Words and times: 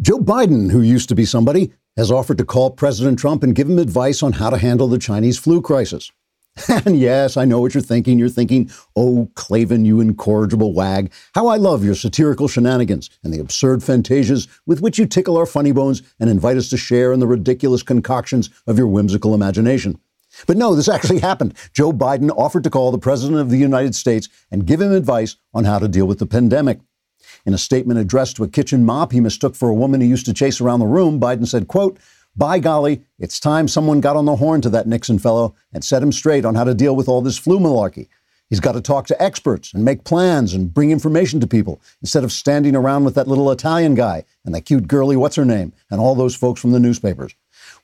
Joe 0.00 0.20
Biden, 0.20 0.70
who 0.70 0.80
used 0.80 1.08
to 1.08 1.16
be 1.16 1.24
somebody, 1.24 1.72
has 1.96 2.08
offered 2.08 2.38
to 2.38 2.44
call 2.44 2.70
President 2.70 3.18
Trump 3.18 3.42
and 3.42 3.52
give 3.52 3.68
him 3.68 3.80
advice 3.80 4.22
on 4.22 4.34
how 4.34 4.48
to 4.48 4.56
handle 4.56 4.86
the 4.86 4.96
Chinese 4.96 5.38
flu 5.38 5.60
crisis. 5.60 6.12
And 6.68 6.98
yes, 6.98 7.36
I 7.36 7.44
know 7.44 7.60
what 7.60 7.74
you're 7.74 7.82
thinking. 7.82 8.18
You're 8.18 8.28
thinking, 8.28 8.70
oh, 8.94 9.28
Klavan, 9.34 9.84
you 9.84 10.00
incorrigible 10.00 10.72
wag, 10.72 11.12
how 11.34 11.48
I 11.48 11.56
love 11.56 11.84
your 11.84 11.96
satirical 11.96 12.46
shenanigans 12.46 13.10
and 13.24 13.32
the 13.32 13.40
absurd 13.40 13.80
fantasias 13.80 14.46
with 14.66 14.80
which 14.80 14.98
you 14.98 15.06
tickle 15.06 15.36
our 15.36 15.46
funny 15.46 15.72
bones 15.72 16.02
and 16.20 16.30
invite 16.30 16.56
us 16.56 16.68
to 16.70 16.76
share 16.76 17.12
in 17.12 17.18
the 17.18 17.26
ridiculous 17.26 17.82
concoctions 17.82 18.50
of 18.66 18.78
your 18.78 18.88
whimsical 18.88 19.34
imagination. 19.34 20.00
But 20.46 20.56
no, 20.56 20.74
this 20.74 20.88
actually 20.88 21.18
happened. 21.30 21.54
Joe 21.72 21.92
Biden 21.92 22.30
offered 22.36 22.64
to 22.64 22.70
call 22.70 22.92
the 22.92 22.98
President 22.98 23.40
of 23.40 23.50
the 23.50 23.58
United 23.58 23.94
States 23.94 24.28
and 24.50 24.66
give 24.66 24.80
him 24.80 24.92
advice 24.92 25.36
on 25.52 25.64
how 25.64 25.78
to 25.78 25.88
deal 25.88 26.06
with 26.06 26.18
the 26.18 26.26
pandemic. 26.26 26.80
In 27.46 27.54
a 27.54 27.58
statement 27.58 28.00
addressed 28.00 28.36
to 28.36 28.44
a 28.44 28.48
kitchen 28.48 28.84
mop 28.84 29.12
he 29.12 29.20
mistook 29.20 29.54
for 29.54 29.68
a 29.68 29.74
woman 29.74 30.00
he 30.00 30.06
used 30.06 30.26
to 30.26 30.34
chase 30.34 30.60
around 30.60 30.80
the 30.80 30.86
room, 30.86 31.20
Biden 31.20 31.46
said, 31.46 31.68
quote, 31.68 31.98
by 32.36 32.58
golly, 32.60 33.02
it's 33.18 33.40
time 33.40 33.66
someone 33.66 34.00
got 34.00 34.16
on 34.16 34.24
the 34.24 34.36
horn 34.36 34.60
to 34.60 34.70
that 34.70 34.86
Nixon 34.86 35.18
fellow 35.18 35.56
and 35.72 35.84
set 35.84 36.02
him 36.02 36.12
straight 36.12 36.44
on 36.44 36.54
how 36.54 36.64
to 36.64 36.74
deal 36.74 36.94
with 36.94 37.08
all 37.08 37.20
this 37.20 37.38
flu 37.38 37.58
malarkey. 37.58 38.08
He's 38.48 38.60
got 38.60 38.72
to 38.72 38.80
talk 38.80 39.06
to 39.08 39.22
experts 39.22 39.74
and 39.74 39.84
make 39.84 40.04
plans 40.04 40.54
and 40.54 40.72
bring 40.72 40.90
information 40.90 41.38
to 41.40 41.46
people 41.46 41.82
instead 42.00 42.24
of 42.24 42.32
standing 42.32 42.74
around 42.74 43.04
with 43.04 43.14
that 43.16 43.28
little 43.28 43.50
Italian 43.50 43.94
guy 43.94 44.24
and 44.44 44.54
that 44.54 44.62
cute 44.62 44.88
girly 44.88 45.16
what's 45.16 45.36
her 45.36 45.44
name 45.44 45.72
and 45.90 46.00
all 46.00 46.14
those 46.14 46.34
folks 46.34 46.60
from 46.60 46.70
the 46.70 46.80
newspapers. 46.80 47.34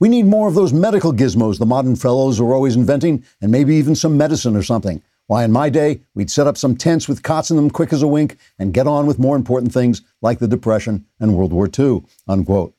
We 0.01 0.09
need 0.09 0.27
more 0.27 0.49
of 0.49 0.55
those 0.55 0.73
medical 0.73 1.13
gizmos 1.13 1.59
the 1.59 1.67
modern 1.67 1.97
fellows 1.97 2.41
are 2.41 2.55
always 2.55 2.77
inventing 2.77 3.25
and 3.43 3.53
maybe 3.53 3.75
even 3.75 3.95
some 3.95 4.17
medicine 4.17 4.57
or 4.57 4.63
something. 4.63 5.03
Why, 5.27 5.45
in 5.45 5.53
my 5.53 5.71
day, 5.71 6.03
we'd 6.15 6.31
set 6.31 6.47
up 6.47 6.59
some 6.59 6.77
tents 6.77 7.09
with 7.09 7.23
cots 7.23 7.51
in 7.51 7.57
them 7.57 7.71
quick 7.71 7.93
as 7.93 8.03
a 8.03 8.07
wink 8.07 8.37
and 8.59 8.75
get 8.75 8.87
on 8.87 9.07
with 9.07 9.19
more 9.19 9.37
important 9.37 9.73
things 9.73 10.03
like 10.21 10.39
the 10.39 10.49
Depression 10.49 11.07
and 11.19 11.35
World 11.35 11.53
War 11.53 11.69
II, 11.79 12.03
unquote. 12.29 12.75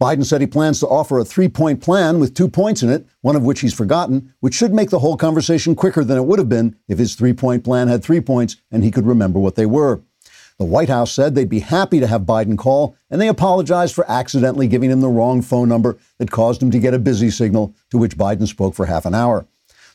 Biden 0.00 0.24
said 0.24 0.40
he 0.40 0.46
plans 0.46 0.80
to 0.80 0.88
offer 0.88 1.18
a 1.18 1.24
three 1.24 1.48
point 1.48 1.80
plan 1.80 2.18
with 2.18 2.34
two 2.34 2.48
points 2.48 2.82
in 2.82 2.90
it, 2.90 3.06
one 3.20 3.36
of 3.36 3.44
which 3.44 3.60
he's 3.60 3.72
forgotten, 3.72 4.34
which 4.40 4.54
should 4.54 4.74
make 4.74 4.90
the 4.90 4.98
whole 4.98 5.16
conversation 5.16 5.74
quicker 5.74 6.02
than 6.02 6.18
it 6.18 6.24
would 6.24 6.40
have 6.40 6.48
been 6.48 6.76
if 6.88 6.98
his 6.98 7.14
three 7.14 7.32
point 7.32 7.62
plan 7.62 7.88
had 7.88 8.02
three 8.02 8.20
points 8.20 8.56
and 8.70 8.82
he 8.82 8.90
could 8.90 9.06
remember 9.06 9.38
what 9.38 9.54
they 9.54 9.64
were. 9.64 10.02
The 10.58 10.64
White 10.64 10.88
House 10.88 11.12
said 11.12 11.34
they'd 11.34 11.48
be 11.48 11.60
happy 11.60 12.00
to 12.00 12.06
have 12.06 12.22
Biden 12.22 12.58
call, 12.58 12.96
and 13.10 13.20
they 13.20 13.28
apologized 13.28 13.94
for 13.94 14.08
accidentally 14.10 14.68
giving 14.68 14.90
him 14.90 15.00
the 15.00 15.08
wrong 15.08 15.40
phone 15.40 15.68
number 15.68 15.98
that 16.18 16.30
caused 16.30 16.62
him 16.62 16.70
to 16.72 16.78
get 16.78 16.94
a 16.94 16.98
busy 16.98 17.30
signal, 17.30 17.74
to 17.90 17.98
which 17.98 18.18
Biden 18.18 18.46
spoke 18.46 18.74
for 18.74 18.86
half 18.86 19.06
an 19.06 19.14
hour. 19.14 19.46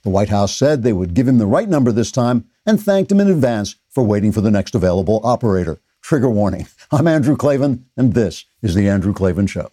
The 0.07 0.11
White 0.11 0.29
House 0.29 0.55
said 0.55 0.83
they 0.83 0.93
would 0.93 1.13
give 1.13 1.27
him 1.27 1.37
the 1.37 1.45
right 1.45 1.67
number 1.67 1.91
this 1.91 2.13
time 2.13 2.45
and 2.65 2.81
thanked 2.81 3.11
him 3.11 3.19
in 3.19 3.29
advance 3.29 3.75
for 3.89 4.05
waiting 4.05 4.31
for 4.31 4.39
the 4.39 4.49
next 4.49 4.73
available 4.73 5.19
operator. 5.21 5.81
Trigger 6.01 6.29
warning. 6.29 6.65
I'm 6.93 7.07
Andrew 7.07 7.35
Klavan, 7.35 7.87
and 7.97 8.13
this 8.13 8.45
is 8.61 8.73
The 8.73 8.87
Andrew 8.87 9.11
Klavan 9.11 9.47
Show 9.47 9.69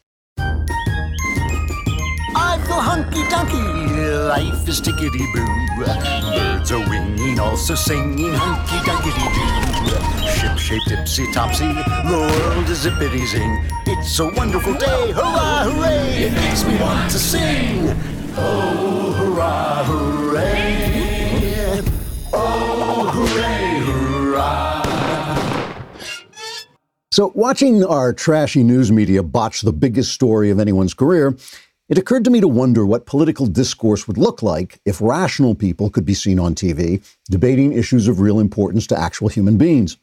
hunky 2.94 3.22
dunky, 3.24 4.28
life 4.28 4.68
is 4.68 4.80
tickety 4.80 5.24
boo. 5.32 5.46
Birds 5.78 6.70
are 6.70 6.88
winging, 6.90 7.38
also 7.40 7.74
singing 7.74 8.32
hunky 8.34 8.78
dunky 8.86 9.10
doo. 9.34 10.28
Ship 10.28 10.58
shaped 10.58 10.88
tipsy 10.88 11.24
topsy, 11.32 11.66
the 11.66 12.18
world 12.18 12.68
is 12.68 12.84
zippity 12.84 13.26
zing. 13.26 13.64
It's 13.86 14.18
a 14.18 14.26
wonderful 14.26 14.74
day, 14.74 15.12
hurrah, 15.12 15.64
hooray! 15.64 16.24
It 16.24 16.32
makes 16.34 16.64
me 16.64 16.76
want 16.80 17.10
to 17.10 17.18
sing. 17.18 18.23
Oh, 18.36 19.12
hurrah, 19.12 19.84
hooray! 19.84 21.82
Oh, 22.32 23.10
hooray, 23.14 23.78
hurrah! 23.86 24.82
So, 27.12 27.32
watching 27.34 27.84
our 27.84 28.12
trashy 28.12 28.62
news 28.62 28.90
media 28.90 29.22
botch 29.22 29.60
the 29.60 29.72
biggest 29.72 30.12
story 30.12 30.50
of 30.50 30.58
anyone's 30.58 30.94
career 30.94 31.36
it 31.90 31.98
occurred 31.98 32.24
to 32.24 32.30
me 32.30 32.40
to 32.40 32.48
wonder 32.48 32.86
what 32.86 33.04
political 33.04 33.46
discourse 33.46 34.08
would 34.08 34.16
look 34.16 34.42
like 34.42 34.80
if 34.86 35.02
rational 35.02 35.54
people 35.54 35.90
could 35.90 36.06
be 36.06 36.14
seen 36.14 36.38
on 36.38 36.54
TV 36.54 37.04
debating 37.30 37.74
issues 37.74 38.08
of 38.08 38.20
real 38.20 38.40
importance 38.40 38.86
to 38.86 38.98
actual 38.98 39.28
human 39.28 39.58
beings. 39.58 39.98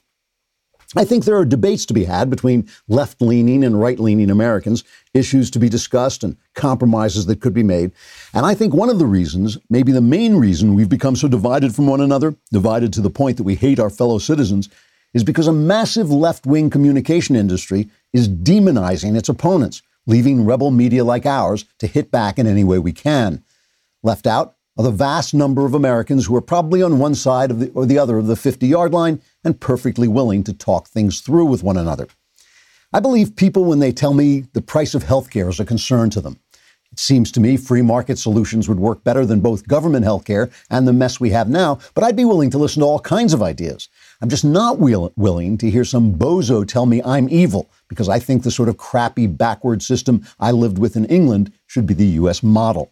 I 0.96 1.06
think 1.06 1.24
there 1.24 1.38
are 1.38 1.46
debates 1.46 1.86
to 1.86 1.94
be 1.94 2.04
had 2.04 2.30
between 2.30 2.68
left 2.90 3.22
leaning 3.22 3.64
and 3.64 3.80
right 3.80 4.00
leaning 4.00 4.30
Americans, 4.30 4.84
issues 5.14 5.50
to 5.52 5.60
be 5.60 5.70
discussed, 5.70 6.24
and 6.24 6.36
compromises 6.54 7.26
that 7.28 7.40
could 7.40 7.54
be 7.54 7.64
made. 7.64 7.92
And 8.34 8.46
I 8.46 8.54
think 8.54 8.74
one 8.74 8.90
of 8.90 9.00
the 9.00 9.06
reasons, 9.06 9.58
maybe 9.70 9.92
the 9.92 10.02
main 10.02 10.36
reason 10.36 10.76
we've 10.76 10.90
become 10.90 11.16
so 11.16 11.28
divided 11.28 11.74
from 11.74 11.88
one 11.88 12.02
another, 12.02 12.36
divided 12.52 12.92
to 12.94 13.02
the 13.02 13.10
point 13.10 13.38
that 13.38 13.44
we 13.44 13.56
hate 13.56 13.80
our 13.80 13.90
fellow 13.90 14.18
citizens, 14.18 14.68
is 15.14 15.24
because 15.24 15.48
a 15.48 15.54
massive 15.54 16.12
left 16.12 16.46
wing 16.46 16.70
communication 16.70 17.36
industry 17.36 17.90
is 18.14 18.28
demonizing 18.28 19.18
its 19.18 19.30
opponents 19.30 19.82
leaving 20.08 20.46
rebel 20.46 20.72
media 20.72 21.04
like 21.04 21.26
ours 21.26 21.66
to 21.80 21.88
hit 21.88 22.12
back 22.12 22.40
in 22.40 22.48
any 22.48 22.64
way 22.64 22.80
we 22.80 22.92
can. 22.92 23.44
Left 24.04 24.26
out 24.26 24.56
the 24.78 24.92
vast 24.92 25.34
number 25.34 25.66
of 25.66 25.74
Americans 25.74 26.26
who 26.26 26.36
are 26.36 26.42
probably 26.42 26.82
on 26.82 27.00
one 27.00 27.16
side 27.16 27.50
the, 27.60 27.70
or 27.72 27.86
the 27.86 28.00
other 28.00 28.18
of 28.18 28.28
the 28.28 28.36
50 28.36 28.68
yard 28.68 28.94
line 28.94 29.22
and 29.44 29.60
perfectly 29.60 30.08
willing 30.08 30.44
to 30.44 30.54
talk 30.54 30.88
things 30.88 31.22
through 31.22 31.46
with 31.46 31.64
one 31.64 31.78
another. 31.78 32.08
I 32.94 33.00
believe 33.00 33.36
people 33.36 33.64
when 33.64 33.80
they 33.80 33.92
tell 33.92 34.14
me 34.14 34.46
the 34.54 34.62
price 34.62 34.94
of 34.94 35.04
healthcare 35.04 35.50
is 35.50 35.60
a 35.60 35.66
concern 35.66 36.10
to 36.12 36.22
them. 36.22 36.40
It 36.92 37.00
seems 37.00 37.32
to 37.32 37.40
me 37.40 37.56
free 37.56 37.82
market 37.82 38.20
solutions 38.20 38.68
would 38.68 38.80
work 38.80 39.02
better 39.06 39.26
than 39.26 39.40
both 39.40 39.66
government 39.66 40.06
healthcare 40.06 40.52
and 40.70 40.86
the 40.86 40.92
mess 40.92 41.22
we 41.22 41.30
have 41.30 41.48
now, 41.48 41.80
but 41.94 42.04
I'd 42.04 42.18
be 42.18 42.26
willing 42.26 42.50
to 42.50 42.58
listen 42.58 42.82
to 42.82 42.86
all 42.86 43.00
kinds 43.00 43.34
of 43.34 43.42
ideas. 43.42 43.88
I'm 44.22 44.28
just 44.28 44.44
not 44.44 44.78
will- 44.78 45.14
willing 45.16 45.58
to 45.60 45.70
hear 45.70 45.86
some 45.86 46.16
bozo 46.16 46.68
tell 46.68 46.86
me 46.86 47.02
I'm 47.04 47.30
evil 47.30 47.70
because 47.88 48.10
I 48.10 48.20
think 48.20 48.44
the 48.44 48.52
sort 48.52 48.68
of 48.68 48.76
crappy 48.76 49.26
backward 49.26 49.82
system 49.82 50.26
I 50.38 50.52
lived 50.52 50.78
with 50.78 50.98
in 50.98 51.06
England 51.06 51.54
should 51.66 51.86
be 51.86 51.94
the 51.94 52.20
US 52.20 52.44
model. 52.44 52.92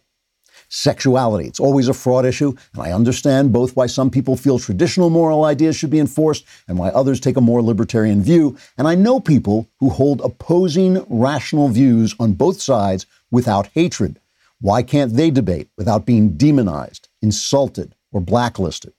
Sexuality, 0.72 1.48
it's 1.48 1.58
always 1.58 1.88
a 1.88 1.92
fraud 1.92 2.24
issue, 2.24 2.54
and 2.74 2.82
I 2.82 2.92
understand 2.92 3.52
both 3.52 3.74
why 3.74 3.86
some 3.86 4.08
people 4.08 4.36
feel 4.36 4.56
traditional 4.56 5.10
moral 5.10 5.44
ideas 5.44 5.74
should 5.74 5.90
be 5.90 5.98
enforced 5.98 6.44
and 6.68 6.78
why 6.78 6.90
others 6.90 7.18
take 7.18 7.36
a 7.36 7.40
more 7.40 7.60
libertarian 7.60 8.22
view. 8.22 8.56
And 8.78 8.86
I 8.86 8.94
know 8.94 9.18
people 9.18 9.68
who 9.80 9.90
hold 9.90 10.20
opposing 10.20 11.04
rational 11.08 11.68
views 11.68 12.14
on 12.20 12.34
both 12.34 12.62
sides 12.62 13.04
without 13.32 13.66
hatred. 13.74 14.20
Why 14.60 14.84
can't 14.84 15.14
they 15.14 15.32
debate 15.32 15.68
without 15.76 16.06
being 16.06 16.36
demonized, 16.36 17.08
insulted, 17.20 17.96
or 18.12 18.20
blacklisted? 18.20 18.92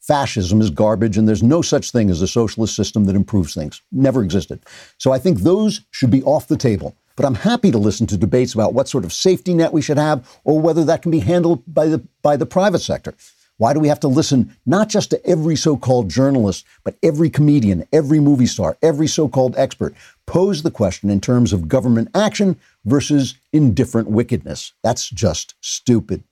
Fascism 0.00 0.60
is 0.60 0.68
garbage, 0.68 1.16
and 1.16 1.26
there's 1.26 1.42
no 1.42 1.62
such 1.62 1.92
thing 1.92 2.10
as 2.10 2.20
a 2.20 2.28
socialist 2.28 2.76
system 2.76 3.04
that 3.04 3.16
improves 3.16 3.54
things. 3.54 3.80
Never 3.90 4.22
existed. 4.22 4.60
So 4.98 5.12
I 5.12 5.18
think 5.18 5.38
those 5.38 5.80
should 5.92 6.10
be 6.10 6.22
off 6.24 6.48
the 6.48 6.58
table. 6.58 6.94
But 7.20 7.26
I'm 7.26 7.34
happy 7.34 7.70
to 7.70 7.76
listen 7.76 8.06
to 8.06 8.16
debates 8.16 8.54
about 8.54 8.72
what 8.72 8.88
sort 8.88 9.04
of 9.04 9.12
safety 9.12 9.52
net 9.52 9.74
we 9.74 9.82
should 9.82 9.98
have 9.98 10.26
or 10.42 10.58
whether 10.58 10.86
that 10.86 11.02
can 11.02 11.10
be 11.10 11.18
handled 11.18 11.62
by 11.66 11.84
the, 11.84 11.98
by 12.22 12.38
the 12.38 12.46
private 12.46 12.78
sector. 12.78 13.14
Why 13.58 13.74
do 13.74 13.78
we 13.78 13.88
have 13.88 14.00
to 14.00 14.08
listen 14.08 14.56
not 14.64 14.88
just 14.88 15.10
to 15.10 15.26
every 15.26 15.54
so 15.54 15.76
called 15.76 16.08
journalist, 16.08 16.64
but 16.82 16.96
every 17.02 17.28
comedian, 17.28 17.86
every 17.92 18.20
movie 18.20 18.46
star, 18.46 18.78
every 18.80 19.06
so 19.06 19.28
called 19.28 19.54
expert 19.58 19.94
pose 20.24 20.62
the 20.62 20.70
question 20.70 21.10
in 21.10 21.20
terms 21.20 21.52
of 21.52 21.68
government 21.68 22.08
action 22.14 22.58
versus 22.86 23.34
indifferent 23.52 24.08
wickedness? 24.08 24.72
That's 24.82 25.10
just 25.10 25.56
stupid. 25.60 26.24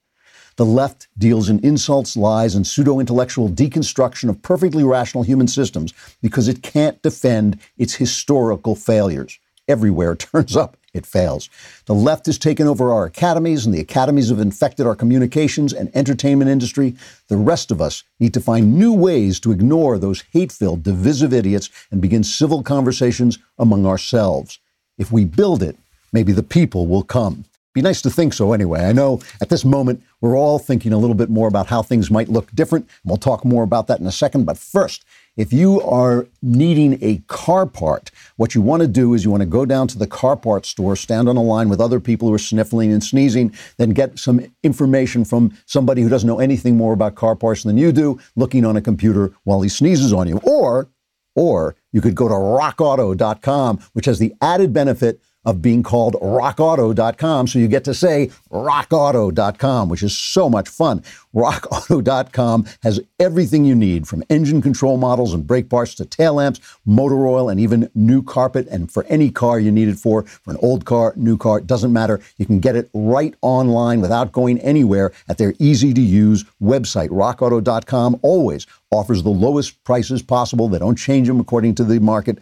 The 0.57 0.65
left 0.65 1.09
deals 1.19 1.51
in 1.51 1.63
insults, 1.63 2.17
lies, 2.17 2.55
and 2.55 2.67
pseudo 2.67 2.99
intellectual 2.99 3.51
deconstruction 3.51 4.31
of 4.31 4.41
perfectly 4.41 4.85
rational 4.85 5.23
human 5.23 5.49
systems 5.49 5.93
because 6.23 6.49
it 6.49 6.63
can't 6.63 7.03
defend 7.03 7.59
its 7.77 7.97
historical 7.97 8.75
failures. 8.75 9.39
Everywhere 9.69 10.13
it 10.13 10.19
turns 10.33 10.57
up, 10.57 10.77
it 10.95 11.07
fails. 11.07 11.51
The 11.85 11.95
left 11.95 12.27
has 12.27 12.39
taken 12.39 12.67
over 12.67 12.93
our 12.93 13.05
academies, 13.05 13.67
and 13.67 13.75
the 13.75 13.81
academies 13.81 14.31
have 14.31 14.41
infected 14.41 14.87
our 14.87 14.97
communications 14.97 15.73
and 15.73 15.95
entertainment 15.95 16.51
industry. 16.51 16.97
The 17.29 17.37
rest 17.37 17.71
of 17.71 17.81
us 17.81 18.03
need 18.19 18.35
to 18.35 18.41
find 18.41 18.79
new 18.79 18.93
ways 18.93 19.39
to 19.41 19.53
ignore 19.53 19.99
those 19.99 20.25
hate 20.33 20.51
filled, 20.51 20.83
divisive 20.83 21.33
idiots 21.33 21.69
and 21.91 22.01
begin 22.01 22.25
civil 22.25 22.63
conversations 22.63 23.39
among 23.59 23.87
ourselves. 23.87 24.59
If 24.97 25.13
we 25.13 25.25
build 25.25 25.63
it, 25.63 25.77
maybe 26.13 26.33
the 26.33 26.43
people 26.43 26.87
will 26.87 27.05
come. 27.05 27.45
Be 27.75 27.83
nice 27.83 28.03
to 28.03 28.11
think 28.11 28.33
so 28.33 28.53
anyway. 28.53 28.87
I 28.87 28.93
know 28.93 29.21
at 29.41 29.51
this 29.51 29.65
moment 29.65 30.03
we're 30.21 30.37
all 30.37 30.59
thinking 30.59 30.93
a 30.93 30.99
little 30.99 31.15
bit 31.15 31.31
more 31.31 31.47
about 31.47 31.69
how 31.69 31.83
things 31.83 32.11
might 32.11 32.29
look 32.29 32.51
different. 32.53 32.87
And 32.87 33.11
we'll 33.11 33.19
talk 33.19 33.45
more 33.45 33.63
about 33.63 33.87
that 33.87 34.01
in 34.01 34.07
a 34.07 34.11
second. 34.11 34.47
But 34.47 34.59
first, 34.59 35.05
if 35.39 35.53
you 35.53 35.81
are 35.83 36.27
needing 36.43 36.99
a 37.01 37.23
car 37.29 37.65
part, 37.65 38.11
what 38.37 38.57
you 38.57 38.61
want 38.61 38.83
to 38.83 38.89
do 38.89 39.15
is 39.15 39.25
you 39.25 39.31
want 39.31 39.41
to 39.41 39.47
go 39.47 39.65
down 39.65 39.87
to 39.87 39.97
the 39.97 40.07
car 40.07 40.37
part 40.37 40.67
store, 40.67 40.97
stand 40.97 41.29
on 41.29 41.37
a 41.37 41.43
line 41.43 41.69
with 41.69 41.81
other 41.81 42.01
people 42.01 42.27
who 42.27 42.35
are 42.35 42.41
sniffling 42.41 42.93
and 42.93 43.05
sneezing, 43.05 43.55
then 43.77 43.91
get 43.91 44.19
some 44.19 44.45
information 44.65 45.25
from 45.25 45.57
somebody 45.65 46.03
who 46.03 46.09
doesn't 46.09 46.27
know 46.27 46.41
anything 46.41 46.77
more 46.77 46.93
about 46.93 47.15
car 47.15 47.37
parts 47.37 47.63
than 47.63 47.79
you 47.79 47.93
do, 47.93 48.19
looking 48.35 48.65
on 48.65 48.77
a 48.77 48.81
computer 48.81 49.33
while 49.45 49.63
he 49.63 49.69
sneezes 49.69 50.13
on 50.13 50.27
you. 50.27 50.41
Or, 50.43 50.89
or 51.37 51.77
you 51.93 52.01
could 52.01 52.17
go 52.17 52.27
to 52.27 52.35
rockauto.com, 52.35 53.79
which 53.93 54.07
has 54.07 54.19
the 54.19 54.35
added 54.43 54.73
benefit 54.73 55.21
of 55.49 55.63
being 55.63 55.83
called 55.83 56.13
rockauto.com. 56.17 57.47
So 57.47 57.59
you 57.59 57.69
get 57.69 57.83
to 57.85 57.95
say 57.95 58.31
rockauto.com, 58.51 59.89
which 59.89 60.03
is 60.03 60.17
so 60.17 60.51
much 60.51 60.69
fun. 60.69 61.03
RockAuto.com 61.35 62.67
has 62.83 63.01
everything 63.19 63.65
you 63.65 63.75
need 63.75 64.07
from 64.07 64.23
engine 64.29 64.61
control 64.61 64.99
models 64.99 65.33
and 65.33 65.47
brake 65.47 65.71
parts 65.71 65.95
to 65.95 66.05
tail 66.05 66.35
lamps, 66.35 66.61
motor 66.85 67.27
oil, 67.27 67.49
and 67.49 67.59
even 67.59 67.91
new 67.95 68.23
carpet. 68.23 68.69
And 68.69 68.93
for 68.93 69.05
any 69.05 69.31
car 69.31 69.59
you 69.59 69.73
need 69.73 69.89
it 69.89 69.99
for, 69.99 70.25
for 70.25 70.51
an 70.51 70.59
old 70.61 70.85
car, 70.85 71.15
new 71.17 71.39
car, 71.39 71.59
it 71.59 71.67
doesn't 71.67 71.95
matter. 71.95 72.21
You 72.37 72.45
can 72.45 72.61
get 72.61 72.77
it 72.77 72.91
right 72.93 73.35
online 73.41 74.03
without 74.03 74.33
going 74.33 74.59
anywhere 74.59 75.13
at 75.31 75.39
their 75.39 75.55
easy 75.59 75.95
to 75.95 76.01
use 76.03 76.45
website. 76.61 77.09
RockAuto.com 77.09 78.21
always 78.21 78.67
offers 78.91 79.23
the 79.23 79.31
lowest 79.31 79.83
prices 79.85 80.21
possible. 80.21 80.69
They 80.69 80.79
don't 80.79 80.99
change 80.99 81.27
them 81.27 81.41
according 81.41 81.77
to 81.77 81.85
the 81.85 82.01
market. 82.01 82.39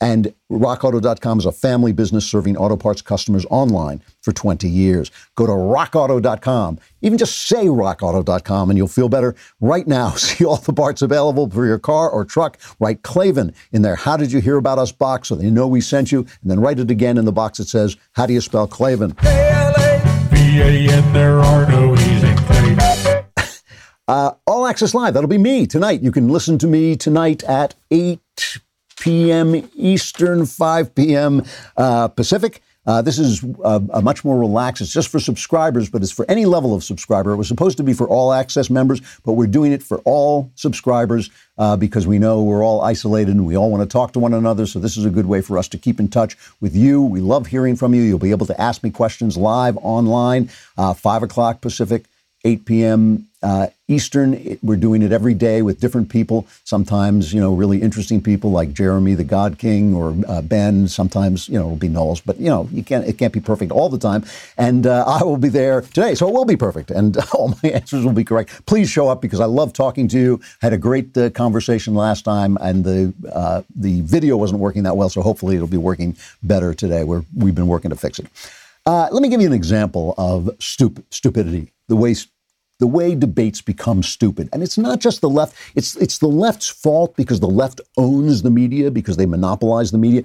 And 0.00 0.32
RockAuto.com 0.50 1.38
is 1.38 1.46
a 1.46 1.52
family 1.52 1.92
business 1.92 2.24
serving 2.26 2.56
auto 2.56 2.76
parts 2.76 3.02
customers 3.02 3.44
online 3.50 4.02
for 4.22 4.32
20 4.32 4.66
years. 4.68 5.10
Go 5.34 5.44
to 5.46 5.52
RockAuto.com. 5.52 6.78
Even 7.02 7.18
just 7.18 7.38
say 7.46 7.66
RockAuto.com 7.66 8.70
and 8.70 8.78
you'll 8.78 8.88
feel 8.88 9.10
better. 9.10 9.34
Right 9.60 9.86
now, 9.86 10.10
see 10.16 10.44
all 10.44 10.56
the 10.56 10.72
parts 10.72 11.02
available 11.02 11.50
for 11.50 11.66
your 11.66 11.78
car 11.78 12.08
or 12.08 12.24
truck. 12.24 12.58
Write 12.78 13.02
Klavan 13.02 13.52
in 13.72 13.82
there. 13.82 13.96
How 13.96 14.16
did 14.16 14.32
you 14.32 14.40
hear 14.40 14.56
about 14.56 14.78
us 14.78 14.90
box 14.90 15.28
so 15.28 15.34
they 15.34 15.50
know 15.50 15.66
we 15.66 15.82
sent 15.82 16.10
you? 16.10 16.20
And 16.20 16.50
then 16.50 16.60
write 16.60 16.78
it 16.78 16.90
again 16.90 17.18
in 17.18 17.26
the 17.26 17.32
box 17.32 17.58
that 17.58 17.68
says, 17.68 17.96
How 18.12 18.24
do 18.26 18.32
you 18.32 18.40
spell? 18.40 18.66
K-L-A-V-A-N, 18.66 19.12
there 21.12 21.40
are 21.40 21.68
no. 21.68 21.96
Uh, 24.08 24.32
All 24.44 24.66
Access 24.66 24.92
Live. 24.92 25.14
That'll 25.14 25.28
be 25.28 25.38
me 25.38 25.68
tonight. 25.68 26.02
You 26.02 26.10
can 26.10 26.28
listen 26.30 26.58
to 26.58 26.66
me 26.66 26.96
tonight 26.96 27.44
at 27.44 27.76
8 27.92 28.18
p.m. 29.00 29.68
Eastern, 29.74 30.46
5 30.46 30.94
p.m. 30.94 31.42
Uh, 31.76 32.08
Pacific. 32.08 32.62
Uh, 32.86 33.02
this 33.02 33.18
is 33.18 33.44
uh, 33.62 33.78
a 33.92 34.00
much 34.00 34.24
more 34.24 34.38
relaxed. 34.38 34.80
It's 34.80 34.92
just 34.92 35.08
for 35.08 35.20
subscribers, 35.20 35.90
but 35.90 36.02
it's 36.02 36.10
for 36.10 36.24
any 36.30 36.46
level 36.46 36.74
of 36.74 36.82
subscriber. 36.82 37.30
It 37.30 37.36
was 37.36 37.46
supposed 37.46 37.76
to 37.76 37.82
be 37.82 37.92
for 37.92 38.08
all 38.08 38.32
access 38.32 38.70
members, 38.70 39.02
but 39.24 39.34
we're 39.34 39.46
doing 39.46 39.72
it 39.72 39.82
for 39.82 39.98
all 39.98 40.50
subscribers 40.54 41.28
uh, 41.58 41.76
because 41.76 42.06
we 42.06 42.18
know 42.18 42.42
we're 42.42 42.64
all 42.64 42.80
isolated 42.80 43.34
and 43.34 43.46
we 43.46 43.56
all 43.56 43.70
want 43.70 43.82
to 43.82 43.92
talk 43.92 44.12
to 44.14 44.18
one 44.18 44.32
another. 44.32 44.66
So 44.66 44.78
this 44.78 44.96
is 44.96 45.04
a 45.04 45.10
good 45.10 45.26
way 45.26 45.42
for 45.42 45.58
us 45.58 45.68
to 45.68 45.78
keep 45.78 46.00
in 46.00 46.08
touch 46.08 46.36
with 46.60 46.74
you. 46.74 47.02
We 47.02 47.20
love 47.20 47.48
hearing 47.48 47.76
from 47.76 47.94
you. 47.94 48.02
You'll 48.02 48.18
be 48.18 48.30
able 48.30 48.46
to 48.46 48.58
ask 48.60 48.82
me 48.82 48.90
questions 48.90 49.36
live 49.36 49.76
online, 49.82 50.50
uh, 50.78 50.94
5 50.94 51.22
o'clock 51.22 51.60
Pacific. 51.60 52.06
8 52.44 52.64
p.m. 52.64 53.26
Uh, 53.42 53.68
Eastern. 53.88 54.34
It- 54.34 54.58
we're 54.62 54.76
doing 54.76 55.02
it 55.02 55.12
every 55.12 55.34
day 55.34 55.62
with 55.62 55.80
different 55.80 56.08
people. 56.10 56.46
Sometimes, 56.64 57.32
you 57.34 57.40
know, 57.40 57.54
really 57.54 57.80
interesting 57.82 58.20
people 58.22 58.50
like 58.50 58.72
Jeremy, 58.72 59.14
the 59.14 59.24
God 59.24 59.58
King, 59.58 59.94
or 59.94 60.14
uh, 60.28 60.42
Ben. 60.42 60.88
Sometimes, 60.88 61.48
you 61.48 61.58
know, 61.58 61.64
it'll 61.66 61.76
be 61.76 61.88
Knowles, 61.88 62.20
but 62.20 62.38
you 62.38 62.46
know, 62.46 62.68
you 62.72 62.82
can't. 62.82 63.06
It 63.06 63.18
can't 63.18 63.32
be 63.32 63.40
perfect 63.40 63.72
all 63.72 63.88
the 63.88 63.98
time. 63.98 64.24
And 64.58 64.86
uh, 64.86 65.04
I 65.06 65.22
will 65.24 65.38
be 65.38 65.48
there 65.48 65.80
today, 65.80 66.14
so 66.14 66.28
it 66.28 66.32
will 66.34 66.44
be 66.44 66.56
perfect, 66.56 66.90
and 66.90 67.16
all 67.34 67.56
my 67.62 67.70
answers 67.70 68.04
will 68.04 68.12
be 68.12 68.24
correct. 68.24 68.64
Please 68.66 68.88
show 68.90 69.08
up 69.08 69.20
because 69.22 69.40
I 69.40 69.46
love 69.46 69.72
talking 69.72 70.06
to 70.08 70.18
you. 70.18 70.40
Had 70.60 70.72
a 70.72 70.78
great 70.78 71.16
uh, 71.16 71.30
conversation 71.30 71.94
last 71.94 72.24
time, 72.24 72.58
and 72.60 72.84
the 72.84 73.12
uh, 73.32 73.62
the 73.74 74.02
video 74.02 74.36
wasn't 74.36 74.60
working 74.60 74.82
that 74.84 74.96
well, 74.96 75.08
so 75.08 75.22
hopefully 75.22 75.56
it'll 75.56 75.66
be 75.66 75.76
working 75.78 76.16
better 76.42 76.74
today. 76.74 77.04
We're 77.04 77.24
we've 77.34 77.54
been 77.54 77.68
working 77.68 77.90
to 77.90 77.96
fix 77.96 78.18
it. 78.18 78.26
Uh, 78.86 79.08
let 79.12 79.22
me 79.22 79.28
give 79.28 79.40
you 79.40 79.46
an 79.46 79.52
example 79.52 80.14
of 80.16 80.44
stup- 80.58 81.02
stupidity. 81.10 81.70
The 81.90 81.96
way 81.96 82.14
the 82.78 82.86
way 82.86 83.14
debates 83.14 83.60
become 83.60 84.02
stupid, 84.02 84.48
and 84.52 84.62
it's 84.62 84.78
not 84.78 85.00
just 85.00 85.20
the 85.20 85.28
left. 85.28 85.54
It's 85.74 85.96
it's 85.96 86.18
the 86.18 86.28
left's 86.28 86.68
fault 86.68 87.14
because 87.16 87.40
the 87.40 87.46
left 87.62 87.80
owns 87.98 88.42
the 88.42 88.50
media 88.50 88.90
because 88.90 89.16
they 89.18 89.26
monopolize 89.26 89.90
the 89.90 89.98
media. 89.98 90.22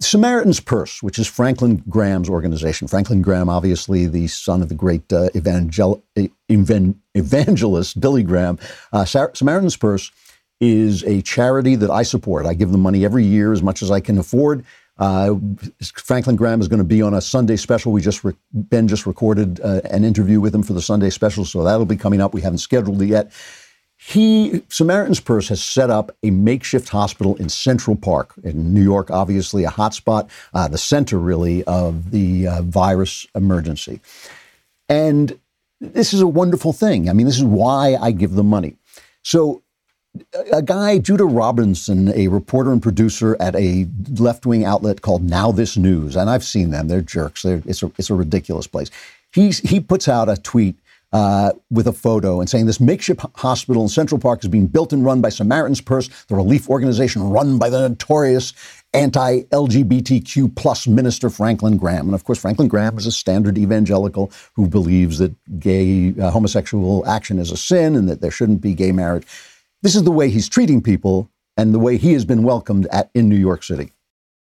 Samaritan's 0.00 0.60
Purse, 0.60 1.02
which 1.02 1.18
is 1.18 1.28
Franklin 1.28 1.82
Graham's 1.88 2.28
organization. 2.28 2.88
Franklin 2.88 3.22
Graham, 3.22 3.48
obviously 3.48 4.06
the 4.06 4.26
son 4.28 4.62
of 4.62 4.68
the 4.68 4.74
great 4.74 5.12
uh, 5.12 5.28
evangel- 5.34 6.02
evan- 6.48 7.00
evangelist 7.14 8.00
Billy 8.00 8.22
Graham. 8.22 8.58
Uh, 8.92 9.04
Sa- 9.04 9.32
Samaritan's 9.34 9.76
Purse 9.76 10.10
is 10.60 11.02
a 11.04 11.22
charity 11.22 11.74
that 11.76 11.90
I 11.90 12.02
support. 12.04 12.46
I 12.46 12.54
give 12.54 12.70
them 12.70 12.82
money 12.82 13.04
every 13.04 13.24
year 13.24 13.52
as 13.52 13.62
much 13.62 13.82
as 13.82 13.90
I 13.90 14.00
can 14.00 14.16
afford. 14.18 14.64
Uh, 15.02 15.34
Franklin 15.82 16.36
Graham 16.36 16.60
is 16.60 16.68
going 16.68 16.78
to 16.78 16.84
be 16.84 17.02
on 17.02 17.12
a 17.12 17.20
Sunday 17.20 17.56
special. 17.56 17.90
We 17.90 18.00
just 18.00 18.22
re- 18.22 18.36
Ben 18.52 18.86
just 18.86 19.04
recorded 19.04 19.60
uh, 19.60 19.80
an 19.90 20.04
interview 20.04 20.40
with 20.40 20.54
him 20.54 20.62
for 20.62 20.74
the 20.74 20.80
Sunday 20.80 21.10
special, 21.10 21.44
so 21.44 21.64
that'll 21.64 21.86
be 21.86 21.96
coming 21.96 22.20
up. 22.20 22.32
We 22.32 22.40
haven't 22.40 22.58
scheduled 22.58 23.02
it 23.02 23.06
yet. 23.06 23.32
He 23.96 24.62
Samaritan's 24.68 25.18
Purse 25.18 25.48
has 25.48 25.60
set 25.60 25.90
up 25.90 26.14
a 26.22 26.30
makeshift 26.30 26.88
hospital 26.88 27.34
in 27.36 27.48
Central 27.48 27.96
Park 27.96 28.34
in 28.44 28.72
New 28.72 28.82
York, 28.82 29.10
obviously 29.10 29.64
a 29.64 29.70
hotspot, 29.70 30.30
uh, 30.54 30.68
the 30.68 30.78
center 30.78 31.18
really 31.18 31.64
of 31.64 32.12
the 32.12 32.46
uh, 32.46 32.62
virus 32.62 33.26
emergency. 33.34 34.00
And 34.88 35.36
this 35.80 36.14
is 36.14 36.20
a 36.20 36.28
wonderful 36.28 36.72
thing. 36.72 37.10
I 37.10 37.12
mean, 37.12 37.26
this 37.26 37.38
is 37.38 37.44
why 37.44 37.96
I 38.00 38.12
give 38.12 38.34
them 38.34 38.46
money. 38.46 38.76
So 39.24 39.64
a 40.52 40.62
guy, 40.62 40.98
Judah 40.98 41.24
Robinson, 41.24 42.12
a 42.14 42.28
reporter 42.28 42.72
and 42.72 42.82
producer 42.82 43.36
at 43.40 43.54
a 43.56 43.86
left 44.18 44.44
wing 44.46 44.64
outlet 44.64 45.02
called 45.02 45.22
Now 45.22 45.52
This 45.52 45.76
News, 45.76 46.16
and 46.16 46.28
I've 46.28 46.44
seen 46.44 46.70
them. 46.70 46.88
They're 46.88 47.00
jerks. 47.00 47.42
They're, 47.42 47.62
it's, 47.66 47.82
a, 47.82 47.90
it's 47.98 48.10
a 48.10 48.14
ridiculous 48.14 48.66
place. 48.66 48.90
He's, 49.32 49.58
he 49.60 49.80
puts 49.80 50.08
out 50.08 50.28
a 50.28 50.36
tweet 50.36 50.76
uh, 51.12 51.52
with 51.70 51.86
a 51.86 51.92
photo 51.92 52.40
and 52.40 52.48
saying 52.48 52.66
this 52.66 52.80
makeshift 52.80 53.20
hospital 53.36 53.82
in 53.82 53.88
Central 53.88 54.18
Park 54.18 54.42
is 54.42 54.48
being 54.48 54.66
built 54.66 54.92
and 54.92 55.04
run 55.04 55.20
by 55.20 55.28
Samaritan's 55.28 55.80
Purse, 55.80 56.08
the 56.28 56.34
relief 56.34 56.70
organization 56.70 57.22
run 57.22 57.58
by 57.58 57.68
the 57.68 57.88
notorious 57.88 58.54
anti-LGBTQ 58.94 60.54
plus 60.54 60.86
minister 60.86 61.30
Franklin 61.30 61.76
Graham. 61.76 62.06
And 62.06 62.14
of 62.14 62.24
course, 62.24 62.38
Franklin 62.38 62.68
Graham 62.68 62.98
is 62.98 63.06
a 63.06 63.12
standard 63.12 63.56
evangelical 63.56 64.30
who 64.54 64.66
believes 64.66 65.18
that 65.18 65.32
gay 65.58 66.14
uh, 66.20 66.30
homosexual 66.30 67.06
action 67.06 67.38
is 67.38 67.50
a 67.50 67.56
sin 67.56 67.96
and 67.96 68.08
that 68.08 68.20
there 68.20 68.30
shouldn't 68.30 68.60
be 68.60 68.74
gay 68.74 68.92
marriage. 68.92 69.26
This 69.82 69.96
is 69.96 70.04
the 70.04 70.12
way 70.12 70.30
he's 70.30 70.48
treating 70.48 70.80
people 70.80 71.28
and 71.56 71.74
the 71.74 71.78
way 71.78 71.96
he 71.96 72.12
has 72.12 72.24
been 72.24 72.44
welcomed 72.44 72.86
at 72.92 73.10
in 73.14 73.28
New 73.28 73.36
York 73.36 73.64
City. 73.64 73.92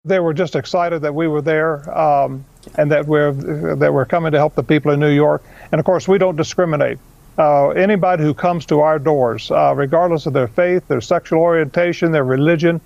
They 0.04 0.20
were 0.20 0.34
just 0.34 0.54
excited 0.54 1.00
that 1.00 1.14
we 1.14 1.28
were 1.28 1.40
there 1.40 1.98
um, 1.98 2.44
and 2.76 2.90
that 2.90 3.06
we're 3.06 3.32
that 3.32 3.92
we're 3.92 4.04
coming 4.04 4.32
to 4.32 4.38
help 4.38 4.54
the 4.54 4.62
people 4.62 4.92
in 4.92 5.00
New 5.00 5.10
York. 5.10 5.42
And 5.72 5.78
of 5.78 5.84
course, 5.84 6.06
we 6.06 6.18
don't 6.18 6.36
discriminate. 6.36 6.98
Uh, 7.38 7.70
anybody 7.70 8.22
who 8.22 8.34
comes 8.34 8.66
to 8.66 8.80
our 8.80 8.98
doors, 8.98 9.50
uh, 9.50 9.72
regardless 9.74 10.26
of 10.26 10.34
their 10.34 10.48
faith, 10.48 10.86
their 10.88 11.00
sexual 11.00 11.40
orientation, 11.40 12.12
their 12.12 12.24
religion, 12.24 12.80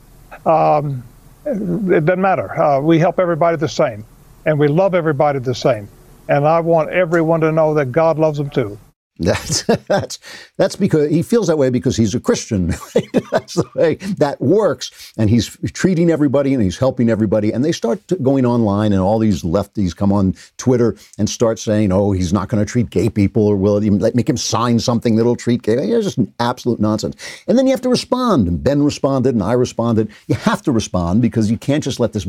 um, 0.46 1.02
it 1.44 2.04
doesn't 2.04 2.20
matter. 2.20 2.56
Uh, 2.60 2.80
we 2.80 3.00
help 3.00 3.18
everybody 3.18 3.56
the 3.56 3.68
same, 3.68 4.04
and 4.46 4.58
we 4.58 4.68
love 4.68 4.94
everybody 4.94 5.40
the 5.40 5.54
same. 5.54 5.88
And 6.28 6.46
I 6.46 6.60
want 6.60 6.90
everyone 6.90 7.40
to 7.40 7.50
know 7.50 7.74
that 7.74 7.86
God 7.86 8.18
loves 8.18 8.38
them 8.38 8.50
too. 8.50 8.78
That's 9.20 9.62
that's 9.62 10.18
that's 10.56 10.74
because 10.74 11.08
he 11.08 11.22
feels 11.22 11.46
that 11.46 11.56
way 11.56 11.70
because 11.70 11.96
he's 11.96 12.16
a 12.16 12.20
Christian. 12.20 12.66
that's 13.30 13.54
the 13.54 13.70
way 13.76 13.94
that 14.18 14.40
works, 14.40 15.12
and 15.16 15.30
he's 15.30 15.56
treating 15.72 16.10
everybody 16.10 16.52
and 16.52 16.60
he's 16.60 16.78
helping 16.78 17.08
everybody. 17.08 17.52
And 17.52 17.64
they 17.64 17.70
start 17.70 18.00
going 18.24 18.44
online, 18.44 18.92
and 18.92 19.00
all 19.00 19.20
these 19.20 19.44
lefties 19.44 19.94
come 19.94 20.12
on 20.12 20.34
Twitter 20.56 20.96
and 21.16 21.30
start 21.30 21.60
saying, 21.60 21.92
"Oh, 21.92 22.10
he's 22.10 22.32
not 22.32 22.48
going 22.48 22.64
to 22.64 22.68
treat 22.68 22.90
gay 22.90 23.08
people, 23.08 23.46
or 23.46 23.56
will 23.56 23.76
it 23.76 23.84
even 23.84 24.00
make 24.16 24.28
him 24.28 24.36
sign 24.36 24.80
something 24.80 25.14
that'll 25.14 25.36
treat 25.36 25.62
gay?" 25.62 25.74
It's 25.74 26.16
just 26.16 26.28
absolute 26.40 26.80
nonsense. 26.80 27.14
And 27.46 27.56
then 27.56 27.68
you 27.68 27.70
have 27.70 27.82
to 27.82 27.88
respond. 27.88 28.48
And 28.48 28.64
Ben 28.64 28.82
responded, 28.82 29.36
and 29.36 29.44
I 29.44 29.52
responded. 29.52 30.10
You 30.26 30.34
have 30.34 30.60
to 30.62 30.72
respond 30.72 31.22
because 31.22 31.52
you 31.52 31.56
can't 31.56 31.84
just 31.84 32.00
let 32.00 32.14
this 32.14 32.26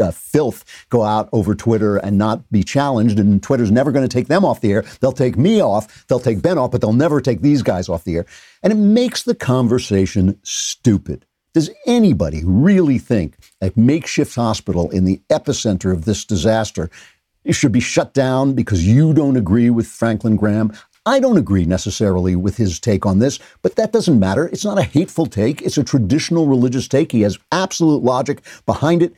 uh, 0.00 0.10
filth 0.10 0.64
go 0.88 1.04
out 1.04 1.28
over 1.30 1.54
Twitter 1.54 1.98
and 1.98 2.18
not 2.18 2.50
be 2.50 2.64
challenged. 2.64 3.20
And 3.20 3.40
Twitter's 3.40 3.70
never 3.70 3.92
going 3.92 4.06
to 4.06 4.12
take 4.12 4.26
them 4.26 4.44
off 4.44 4.60
the 4.60 4.72
air. 4.72 4.84
They'll 4.98 5.12
take 5.12 5.38
me 5.38 5.62
off. 5.62 6.06
They'll 6.08 6.23
take 6.24 6.42
Ben 6.42 6.58
off, 6.58 6.70
but 6.70 6.80
they'll 6.80 6.92
never 6.92 7.20
take 7.20 7.40
these 7.40 7.62
guys 7.62 7.88
off 7.88 8.04
the 8.04 8.16
air. 8.16 8.26
And 8.62 8.72
it 8.72 8.76
makes 8.76 9.22
the 9.22 9.34
conversation 9.34 10.38
stupid. 10.42 11.26
Does 11.52 11.70
anybody 11.86 12.42
really 12.44 12.98
think 12.98 13.36
a 13.60 13.70
makeshift 13.76 14.34
hospital 14.34 14.90
in 14.90 15.04
the 15.04 15.20
epicenter 15.30 15.92
of 15.92 16.04
this 16.04 16.24
disaster 16.24 16.90
should 17.50 17.72
be 17.72 17.80
shut 17.80 18.12
down 18.12 18.54
because 18.54 18.86
you 18.86 19.12
don't 19.14 19.36
agree 19.36 19.70
with 19.70 19.86
Franklin 19.86 20.34
Graham? 20.34 20.72
I 21.06 21.20
don't 21.20 21.36
agree 21.36 21.66
necessarily 21.66 22.34
with 22.34 22.56
his 22.56 22.80
take 22.80 23.04
on 23.04 23.18
this, 23.18 23.38
but 23.60 23.76
that 23.76 23.92
doesn't 23.92 24.18
matter. 24.18 24.48
It's 24.48 24.64
not 24.64 24.78
a 24.78 24.82
hateful 24.82 25.26
take. 25.26 25.60
It's 25.60 25.76
a 25.76 25.84
traditional 25.84 26.46
religious 26.46 26.88
take. 26.88 27.12
He 27.12 27.20
has 27.20 27.38
absolute 27.52 28.02
logic 28.02 28.40
behind 28.64 29.02
it. 29.02 29.14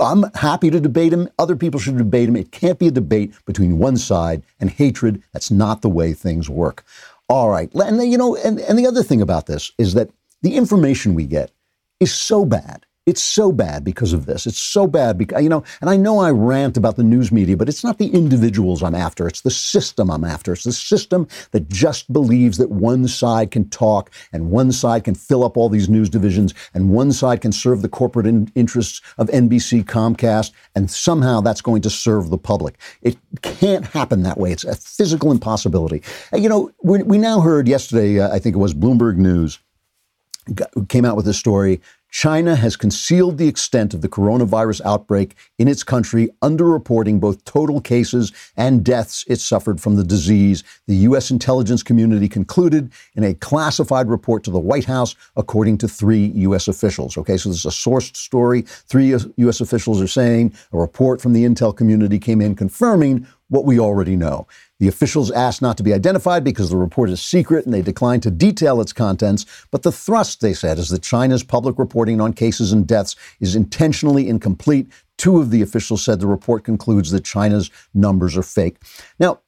I'm 0.00 0.24
happy 0.34 0.70
to 0.70 0.80
debate 0.80 1.12
him. 1.12 1.28
Other 1.38 1.56
people 1.56 1.80
should 1.80 1.96
debate 1.96 2.28
him. 2.28 2.36
It 2.36 2.52
can't 2.52 2.78
be 2.78 2.88
a 2.88 2.92
debate 2.92 3.32
between 3.46 3.78
one 3.78 3.96
side 3.96 4.42
and 4.58 4.70
hatred. 4.70 5.22
That's 5.32 5.50
not 5.50 5.82
the 5.82 5.88
way 5.88 6.12
things 6.12 6.48
work. 6.48 6.84
All 7.28 7.48
right. 7.48 7.72
And 7.74 8.10
you 8.10 8.18
know, 8.18 8.36
and, 8.36 8.60
and 8.60 8.78
the 8.78 8.86
other 8.86 9.02
thing 9.02 9.22
about 9.22 9.46
this 9.46 9.72
is 9.78 9.94
that 9.94 10.10
the 10.42 10.56
information 10.56 11.14
we 11.14 11.26
get 11.26 11.52
is 12.00 12.12
so 12.12 12.44
bad. 12.44 12.86
It's 13.10 13.20
so 13.20 13.50
bad 13.50 13.82
because 13.82 14.12
of 14.12 14.26
this. 14.26 14.46
It's 14.46 14.60
so 14.60 14.86
bad 14.86 15.18
because, 15.18 15.42
you 15.42 15.48
know, 15.48 15.64
and 15.80 15.90
I 15.90 15.96
know 15.96 16.20
I 16.20 16.30
rant 16.30 16.76
about 16.76 16.94
the 16.94 17.02
news 17.02 17.32
media, 17.32 17.56
but 17.56 17.68
it's 17.68 17.82
not 17.82 17.98
the 17.98 18.06
individuals 18.06 18.84
I'm 18.84 18.94
after. 18.94 19.26
It's 19.26 19.40
the 19.40 19.50
system 19.50 20.12
I'm 20.12 20.22
after. 20.22 20.52
It's 20.52 20.62
the 20.62 20.72
system 20.72 21.26
that 21.50 21.68
just 21.68 22.12
believes 22.12 22.56
that 22.58 22.70
one 22.70 23.08
side 23.08 23.50
can 23.50 23.68
talk 23.68 24.12
and 24.32 24.52
one 24.52 24.70
side 24.70 25.02
can 25.02 25.16
fill 25.16 25.42
up 25.42 25.56
all 25.56 25.68
these 25.68 25.88
news 25.88 26.08
divisions 26.08 26.54
and 26.72 26.90
one 26.90 27.10
side 27.10 27.40
can 27.40 27.50
serve 27.50 27.82
the 27.82 27.88
corporate 27.88 28.28
in- 28.28 28.52
interests 28.54 29.00
of 29.18 29.26
NBC, 29.30 29.82
Comcast, 29.82 30.52
and 30.76 30.88
somehow 30.88 31.40
that's 31.40 31.62
going 31.62 31.82
to 31.82 31.90
serve 31.90 32.30
the 32.30 32.38
public. 32.38 32.76
It 33.02 33.16
can't 33.42 33.86
happen 33.86 34.22
that 34.22 34.38
way. 34.38 34.52
It's 34.52 34.62
a 34.62 34.76
physical 34.76 35.32
impossibility. 35.32 36.00
You 36.32 36.48
know, 36.48 36.70
we, 36.84 37.02
we 37.02 37.18
now 37.18 37.40
heard 37.40 37.66
yesterday, 37.66 38.20
uh, 38.20 38.32
I 38.32 38.38
think 38.38 38.54
it 38.54 38.60
was 38.60 38.72
Bloomberg 38.72 39.16
News, 39.16 39.58
came 40.88 41.04
out 41.04 41.16
with 41.16 41.26
this 41.26 41.38
story 41.38 41.80
China 42.10 42.56
has 42.56 42.76
concealed 42.76 43.38
the 43.38 43.48
extent 43.48 43.94
of 43.94 44.00
the 44.00 44.08
coronavirus 44.08 44.80
outbreak 44.84 45.36
in 45.58 45.68
its 45.68 45.82
country, 45.82 46.28
underreporting 46.42 47.20
both 47.20 47.44
total 47.44 47.80
cases 47.80 48.32
and 48.56 48.84
deaths 48.84 49.24
it 49.28 49.38
suffered 49.40 49.80
from 49.80 49.96
the 49.96 50.04
disease, 50.04 50.64
the 50.86 50.96
U.S. 50.96 51.30
intelligence 51.30 51.82
community 51.82 52.28
concluded 52.28 52.90
in 53.14 53.24
a 53.24 53.34
classified 53.34 54.08
report 54.08 54.42
to 54.44 54.50
the 54.50 54.58
White 54.58 54.86
House, 54.86 55.14
according 55.36 55.78
to 55.78 55.88
three 55.88 56.26
U.S. 56.34 56.68
officials. 56.68 57.16
Okay, 57.16 57.36
so 57.36 57.48
this 57.48 57.58
is 57.58 57.66
a 57.66 57.68
sourced 57.68 58.16
story. 58.16 58.62
Three 58.62 59.16
U.S. 59.36 59.60
officials 59.60 60.02
are 60.02 60.08
saying 60.08 60.52
a 60.72 60.78
report 60.78 61.20
from 61.20 61.32
the 61.32 61.44
intel 61.44 61.76
community 61.76 62.18
came 62.18 62.40
in 62.40 62.56
confirming 62.56 63.26
what 63.50 63.66
we 63.66 63.78
already 63.78 64.16
know. 64.16 64.46
The 64.78 64.88
officials 64.88 65.30
asked 65.30 65.60
not 65.60 65.76
to 65.76 65.82
be 65.82 65.92
identified 65.92 66.42
because 66.42 66.70
the 66.70 66.78
report 66.78 67.10
is 67.10 67.20
secret 67.20 67.66
and 67.66 67.74
they 67.74 67.82
declined 67.82 68.22
to 68.22 68.30
detail 68.30 68.80
its 68.80 68.94
contents. 68.94 69.44
But 69.70 69.82
the 69.82 69.92
thrust, 69.92 70.40
they 70.40 70.54
said, 70.54 70.78
is 70.78 70.88
that 70.88 71.02
China's 71.02 71.42
public 71.42 71.78
reporting 71.78 72.20
on 72.20 72.32
cases 72.32 72.72
and 72.72 72.86
deaths 72.86 73.14
is 73.40 73.54
intentionally 73.54 74.28
incomplete. 74.28 74.88
Two 75.18 75.38
of 75.38 75.50
the 75.50 75.60
officials 75.60 76.02
said 76.02 76.20
the 76.20 76.26
report 76.26 76.64
concludes 76.64 77.10
that 77.10 77.24
China's 77.24 77.70
numbers 77.92 78.36
are 78.36 78.42
fake. 78.42 78.78
Now, 79.18 79.40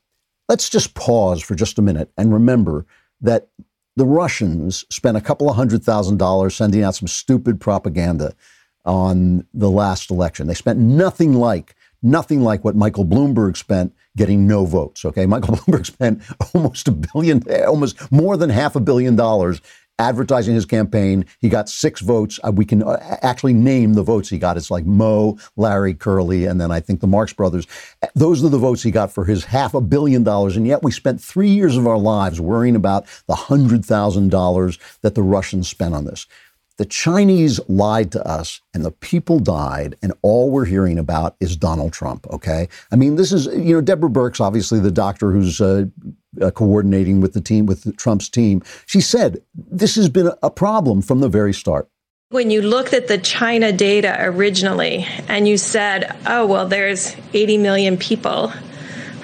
let's 0.49 0.69
just 0.69 0.95
pause 0.95 1.43
for 1.43 1.55
just 1.55 1.79
a 1.79 1.83
minute 1.83 2.11
and 2.19 2.33
remember 2.33 2.85
that 3.21 3.49
the 3.97 4.05
Russians 4.05 4.85
spent 4.91 5.17
a 5.17 5.21
couple 5.21 5.49
of 5.49 5.57
hundred 5.57 5.85
thousand 5.85 6.19
dollars 6.19 6.57
sending 6.57 6.83
out 6.83 6.97
some 6.97 7.09
stupid 7.09 7.61
propaganda 7.61 8.35
on 8.85 9.47
the 9.55 9.71
last 9.71 10.11
election. 10.11 10.47
They 10.47 10.55
spent 10.55 10.79
nothing 10.79 11.35
like 11.35 11.77
nothing 12.03 12.43
like 12.43 12.65
what 12.65 12.77
Michael 12.77 13.05
Bloomberg 13.05 13.57
spent 13.57 13.95
getting 14.17 14.47
no 14.47 14.65
votes. 14.65 15.05
Okay, 15.05 15.27
Michael 15.33 15.57
Bloomberg 15.57 15.87
spent 15.87 16.23
almost 16.55 16.89
a 16.89 16.93
billion, 16.93 17.43
almost 17.67 18.11
more 18.13 18.37
than 18.37 18.51
half 18.51 18.77
a 18.77 18.81
billion 18.81 19.17
dollars 19.17 19.61
advertising 19.99 20.55
his 20.55 20.67
campaign. 20.67 21.25
He 21.39 21.49
got 21.49 21.69
six 21.69 22.01
votes. 22.01 22.41
Uh, 22.43 22.53
we 22.53 22.65
can 22.65 22.83
uh, 22.83 23.19
actually 23.23 23.53
name 23.53 23.95
the 23.95 24.03
votes 24.03 24.29
he 24.29 24.39
got. 24.39 24.57
It's 24.57 24.71
like 24.71 24.85
Moe, 24.85 25.39
Larry, 25.57 25.95
Curly, 25.95 26.47
and 26.47 26.61
then 26.61 26.71
I 26.71 26.81
think 26.81 27.01
the 27.01 27.07
Marx 27.07 27.33
Brothers. 27.33 27.67
Uh, 28.03 28.09
those 28.15 28.43
are 28.45 28.49
the 28.49 28.59
votes 28.59 28.83
he 28.83 28.91
got 28.91 29.13
for 29.13 29.25
his 29.25 29.45
half 29.45 29.75
a 29.75 29.81
billion 29.81 30.25
dollars. 30.25 30.57
And 30.57 30.67
yet 30.67 30.83
we 30.83 30.91
spent 30.91 31.21
three 31.21 31.51
years 31.51 31.77
of 31.77 31.87
our 31.87 31.99
lives 31.99 32.41
worrying 32.41 32.77
about 32.77 33.07
the 33.27 33.35
hundred 33.35 33.85
thousand 33.85 34.31
dollars 34.31 34.79
that 35.03 35.15
the 35.15 35.23
Russians 35.23 35.69
spent 35.69 35.95
on 35.95 36.05
this. 36.05 36.27
The 36.83 36.89
Chinese 36.89 37.61
lied 37.69 38.11
to 38.11 38.27
us 38.27 38.61
and 38.75 38.85
the 38.85 38.91
people 38.91 39.39
died, 39.39 39.95
and 40.03 40.13
all 40.23 40.51
we're 40.51 40.65
hearing 40.65 40.99
about 40.99 41.37
is 41.39 41.57
Donald 41.57 41.93
Trump, 41.93 42.27
okay? 42.27 42.69
I 42.91 42.97
mean, 42.97 43.15
this 43.15 43.31
is, 43.31 43.47
you 43.47 43.73
know, 43.73 43.81
Deborah 43.81 44.11
Birx, 44.11 44.41
obviously 44.41 44.81
the 44.81 44.91
doctor 44.91 45.31
who's 45.31 45.61
uh, 45.61 45.85
uh, 46.41 46.51
coordinating 46.51 47.21
with 47.21 47.35
the 47.35 47.41
team, 47.41 47.67
with 47.67 47.97
Trump's 47.97 48.29
team. 48.29 48.65
She 48.87 49.01
said 49.01 49.41
this 49.55 49.95
has 49.95 50.09
been 50.09 50.33
a 50.43 50.51
problem 50.51 51.03
from 51.03 51.21
the 51.21 51.29
very 51.29 51.55
start. 51.55 51.89
When 52.31 52.51
you 52.51 52.63
looked 52.63 52.95
at 52.95 53.07
the 53.07 53.19
China 53.19 53.71
data 53.71 54.17
originally 54.19 55.07
and 55.29 55.47
you 55.47 55.59
said, 55.59 56.17
oh, 56.27 56.47
well, 56.47 56.67
there's 56.67 57.15
80 57.33 57.59
million 57.59 57.97
people 57.97 58.53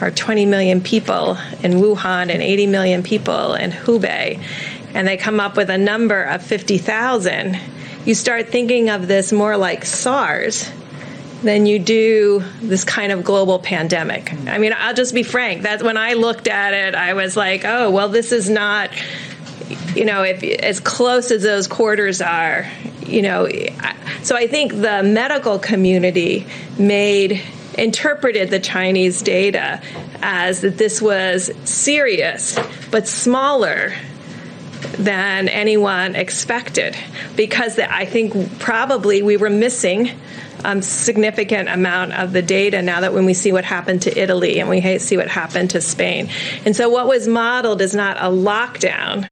or 0.00 0.12
20 0.12 0.46
million 0.46 0.80
people 0.80 1.36
in 1.64 1.72
Wuhan 1.72 2.30
and 2.30 2.40
80 2.40 2.68
million 2.68 3.02
people 3.02 3.54
in 3.54 3.72
Hubei 3.72 4.40
and 4.94 5.06
they 5.06 5.16
come 5.16 5.40
up 5.40 5.56
with 5.56 5.70
a 5.70 5.78
number 5.78 6.22
of 6.22 6.42
50,000, 6.42 7.58
you 8.04 8.14
start 8.14 8.48
thinking 8.48 8.88
of 8.88 9.06
this 9.06 9.32
more 9.32 9.56
like 9.56 9.84
SARS 9.84 10.70
than 11.42 11.66
you 11.66 11.78
do 11.78 12.42
this 12.60 12.84
kind 12.84 13.12
of 13.12 13.22
global 13.22 13.58
pandemic. 13.58 14.32
I 14.48 14.58
mean, 14.58 14.74
I'll 14.76 14.94
just 14.94 15.14
be 15.14 15.22
frank. 15.22 15.62
That 15.62 15.82
when 15.82 15.96
I 15.96 16.14
looked 16.14 16.48
at 16.48 16.74
it, 16.74 16.94
I 16.94 17.14
was 17.14 17.36
like, 17.36 17.64
"Oh, 17.64 17.90
well, 17.90 18.08
this 18.08 18.32
is 18.32 18.50
not, 18.50 18.90
you 19.94 20.04
know, 20.04 20.22
if 20.22 20.42
as 20.42 20.80
close 20.80 21.30
as 21.30 21.42
those 21.42 21.68
quarters 21.68 22.20
are, 22.20 22.66
you 23.06 23.22
know." 23.22 23.48
So 24.22 24.36
I 24.36 24.48
think 24.48 24.72
the 24.72 25.02
medical 25.04 25.58
community 25.58 26.46
made 26.76 27.40
interpreted 27.76 28.50
the 28.50 28.58
Chinese 28.58 29.22
data 29.22 29.80
as 30.20 30.62
that 30.62 30.76
this 30.78 31.00
was 31.00 31.52
serious 31.64 32.58
but 32.90 33.06
smaller 33.06 33.92
than 34.98 35.48
anyone 35.48 36.14
expected 36.14 36.96
because 37.36 37.78
I 37.78 38.04
think 38.04 38.58
probably 38.58 39.22
we 39.22 39.36
were 39.36 39.50
missing 39.50 40.10
a 40.64 40.68
um, 40.70 40.82
significant 40.82 41.68
amount 41.68 42.12
of 42.14 42.32
the 42.32 42.42
data 42.42 42.82
now 42.82 43.00
that 43.00 43.14
when 43.14 43.24
we 43.24 43.34
see 43.34 43.52
what 43.52 43.64
happened 43.64 44.02
to 44.02 44.18
Italy 44.18 44.58
and 44.58 44.68
we 44.68 44.98
see 44.98 45.16
what 45.16 45.28
happened 45.28 45.70
to 45.70 45.80
Spain. 45.80 46.28
And 46.64 46.74
so 46.74 46.88
what 46.88 47.06
was 47.06 47.28
modeled 47.28 47.80
is 47.80 47.94
not 47.94 48.16
a 48.16 48.28
lockdown. 48.28 49.28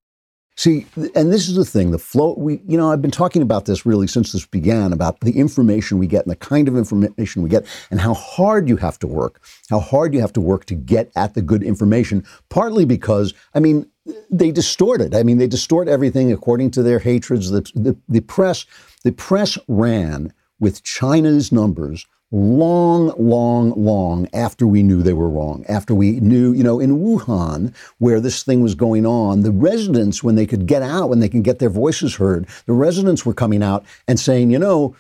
See, 0.59 0.87
and 1.15 1.31
this 1.31 1.49
is 1.49 1.55
the 1.55 1.67
thing, 1.67 1.91
the 1.91 1.99
flow, 1.99 2.35
we, 2.39 2.63
you 2.67 2.79
know, 2.79 2.91
I've 2.91 3.03
been 3.03 3.11
talking 3.11 3.43
about 3.43 3.67
this 3.67 3.85
really 3.85 4.07
since 4.07 4.33
this 4.33 4.47
began 4.47 4.91
about 4.91 5.21
the 5.21 5.39
information 5.39 5.99
we 5.99 6.07
get 6.07 6.25
and 6.25 6.31
the 6.31 6.37
kind 6.37 6.67
of 6.67 6.79
information 6.79 7.43
we 7.43 7.51
get 7.51 7.67
and 7.91 8.01
how 8.01 8.15
hard 8.15 8.67
you 8.67 8.79
have 8.79 8.99
to 9.01 9.07
work, 9.07 9.43
how 9.69 9.81
hard 9.81 10.15
you 10.15 10.21
have 10.21 10.33
to 10.33 10.41
work 10.41 10.65
to 10.67 10.75
get 10.75 11.13
at 11.15 11.35
the 11.35 11.43
good 11.43 11.63
information, 11.63 12.25
partly 12.49 12.87
because, 12.87 13.35
I 13.55 13.61
mean, 13.61 13.87
they 14.31 14.51
distort 14.51 15.01
it. 15.01 15.15
I 15.15 15.23
mean, 15.23 15.39
they 15.39 15.47
distort 15.47 15.89
everything 15.89 16.33
according 16.33 16.71
to 16.73 16.83
their 16.83 16.99
hatreds. 16.99 17.51
The, 17.51 17.63
the, 17.75 17.97
the 18.09 18.21
press, 18.21 18.65
the 19.03 19.13
press 19.13 19.59
ran 19.69 20.33
with 20.59 20.83
China's 20.83 21.53
numbers 21.53 22.07
long, 22.33 23.13
long, 23.19 23.73
long 23.77 24.29
after 24.33 24.67
we 24.67 24.83
knew 24.83 25.03
they 25.03 25.13
were 25.13 25.29
wrong. 25.29 25.65
After 25.69 25.95
we 25.95 26.19
knew, 26.21 26.53
you 26.53 26.65
know, 26.65 26.81
in 26.81 26.99
Wuhan, 26.99 27.75
where 27.99 28.21
this 28.21 28.43
thing 28.43 28.63
was 28.63 28.75
going 28.75 29.07
on, 29.07 29.43
the 29.43 29.53
residents, 29.53 30.25
when 30.25 30.35
they 30.35 30.47
could 30.47 30.67
get 30.67 30.83
out, 30.83 31.09
when 31.09 31.21
they 31.21 31.29
can 31.29 31.43
get 31.43 31.61
their 31.61 31.71
voices 31.71 32.17
heard, 32.17 32.47
the 32.67 32.73
residents 32.73 33.25
were 33.25 33.35
coming 33.35 33.63
out 33.63 33.85
and 34.09 34.19
saying, 34.19 34.51
you 34.51 34.59
know, 34.59 34.97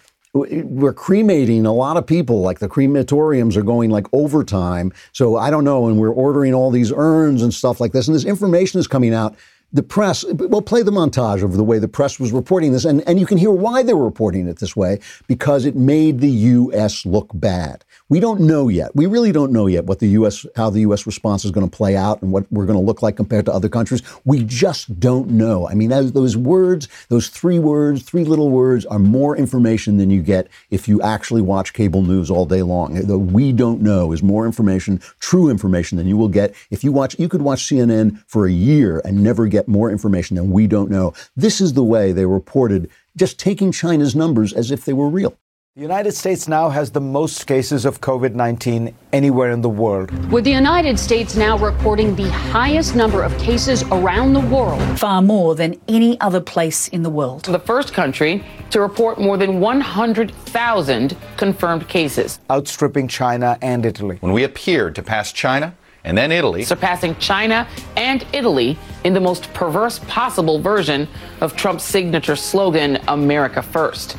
we're 0.65 0.93
cremating 0.93 1.67
a 1.67 1.73
lot 1.73 1.97
of 1.97 2.07
people 2.07 2.41
like 2.41 2.59
the 2.59 2.69
crematoriums 2.69 3.57
are 3.57 3.63
going 3.63 3.91
like 3.91 4.07
overtime. 4.13 4.93
So 5.13 5.37
i 5.37 5.51
don't 5.51 5.65
know 5.65 5.87
and 5.87 5.99
we're 5.99 6.13
ordering 6.13 6.55
all 6.55 6.71
these 6.71 6.93
urns 6.95 7.43
and 7.43 7.53
stuff 7.53 7.81
like 7.81 7.93
this 7.93 8.09
and 8.09 8.15
this 8.15 8.25
information 8.25 8.81
is 8.81 8.87
coming 8.87 9.15
out 9.15 9.37
the 9.73 9.83
press 9.83 10.25
we'll 10.25 10.63
play 10.63 10.83
the 10.83 10.91
montage 10.91 11.43
of 11.43 11.55
the 11.55 11.65
way 11.65 11.79
the 11.79 11.89
press 11.89 12.19
was 12.21 12.33
reporting 12.33 12.73
this 12.73 12.85
and, 12.85 13.07
and 13.09 13.19
you 13.19 13.27
can 13.27 13.39
hear 13.39 13.51
why 13.51 13.83
they 13.83 13.93
were 13.93 14.05
reporting 14.05 14.49
it 14.49 14.59
this 14.59 14.77
way 14.77 14.99
because 15.27 15.65
it 15.65 15.77
made 15.77 16.21
the 16.21 16.31
us 16.31 17.05
look 17.05 17.31
bad 17.35 17.85
we 18.09 18.21
don't 18.21 18.41
know 18.41 18.69
yet. 18.69 18.95
We 18.95 19.07
really 19.07 19.33
don't 19.33 19.51
know 19.51 19.67
yet 19.67 19.85
what 19.85 19.99
the 19.99 20.07
U.S. 20.09 20.47
how 20.55 20.71
the 20.71 20.81
U.S. 20.81 21.07
response 21.07 21.45
is 21.45 21.51
going 21.51 21.69
to 21.69 21.77
play 21.77 21.97
out 21.97 22.23
and 22.23 22.31
what 22.31 22.51
we're 22.53 22.67
going 22.67 22.79
to 22.79 22.85
look 22.85 23.03
like 23.03 23.17
compared 23.17 23.47
to 23.47 23.53
other 23.53 23.69
countries. 23.69 24.01
We 24.25 24.45
just 24.45 25.01
don't 25.01 25.31
know. 25.31 25.69
I 25.69 25.75
mean, 25.75 25.91
those, 25.91 26.13
those 26.13 26.37
words, 26.37 26.87
those 27.09 27.29
three 27.29 27.59
words, 27.59 28.05
three 28.05 28.25
little 28.25 28.51
words, 28.51 28.87
are 28.87 29.01
more 29.01 29.37
information 29.37 29.97
than 29.97 30.11
you 30.11 30.23
get 30.23 30.47
if 30.71 30.87
you 30.87 31.03
actually 31.03 31.43
watch 31.43 31.73
cable 31.73 32.03
news 32.03 32.31
all 32.31 32.47
day 32.47 32.63
long. 32.63 32.95
The 32.95 33.19
we 33.19 33.51
don't 33.51 33.83
know 33.83 34.13
is 34.13 34.23
more 34.23 34.47
information, 34.47 35.01
true 35.19 35.49
information, 35.49 35.99
than 35.99 36.07
you 36.07 36.17
will 36.17 36.29
get 36.29 36.55
if 36.71 36.85
you 36.85 36.93
watch. 36.93 37.19
You 37.19 37.29
could 37.29 37.43
watch 37.43 37.65
CNN 37.65 38.23
for 38.29 38.47
a 38.47 38.53
year 38.53 39.03
and 39.05 39.21
never 39.21 39.49
get 39.49 39.56
more 39.67 39.91
information 39.91 40.37
than 40.37 40.51
we 40.51 40.67
don't 40.67 40.91
know. 40.91 41.15
This 41.35 41.61
is 41.61 41.73
the 41.73 41.85
way 41.85 42.13
they 42.13 42.27
reported, 42.27 42.91
just 43.17 43.39
taking 43.39 43.73
China's 43.73 44.15
numbers 44.15 44.53
as 44.53 44.71
if 44.71 44.85
they 44.85 44.93
were 44.93 45.09
real. 45.09 45.37
The 45.77 45.83
United 45.83 46.13
States 46.13 46.49
now 46.49 46.71
has 46.71 46.91
the 46.91 47.03
most 47.03 47.47
cases 47.47 47.85
of 47.85 48.01
COVID 48.01 48.33
19 48.33 48.95
anywhere 49.13 49.51
in 49.51 49.61
the 49.61 49.69
world. 49.69 50.11
With 50.33 50.45
the 50.45 50.51
United 50.51 50.99
States 50.99 51.37
now 51.37 51.59
recording 51.59 52.17
the 52.17 52.31
highest 52.31 52.97
number 52.97 53.23
of 53.23 53.37
cases 53.37 53.83
around 53.93 54.33
the 54.33 54.41
world, 54.41 54.81
far 54.99 55.21
more 55.21 55.55
than 55.55 55.79
any 55.87 56.19
other 56.23 56.41
place 56.41 56.89
in 56.89 57.03
the 57.03 57.11
world. 57.11 57.45
The 57.45 57.59
first 57.59 57.93
country 57.93 58.43
to 58.71 58.81
report 58.81 59.21
more 59.21 59.37
than 59.37 59.61
100,000 59.61 61.17
confirmed 61.37 61.87
cases, 61.89 62.41
outstripping 62.51 63.09
China 63.09 63.59
and 63.61 63.85
Italy. 63.85 64.17
When 64.21 64.33
we 64.33 64.45
appeared 64.45 64.95
to 64.95 65.03
pass 65.03 65.31
China, 65.31 65.75
and 66.07 66.17
then 66.17 66.33
Italy. 66.33 66.63
Surpassing 66.63 67.15
China 67.17 67.69
and 67.97 68.25
Italy 68.33 68.79
in 69.05 69.13
the 69.13 69.21
most 69.21 69.53
perverse 69.53 69.99
possible 70.09 70.59
version 70.59 71.07
of 71.43 71.55
Trump's 71.55 71.85
signature 71.85 72.37
slogan, 72.37 72.99
America 73.09 73.61
First. 73.61 74.17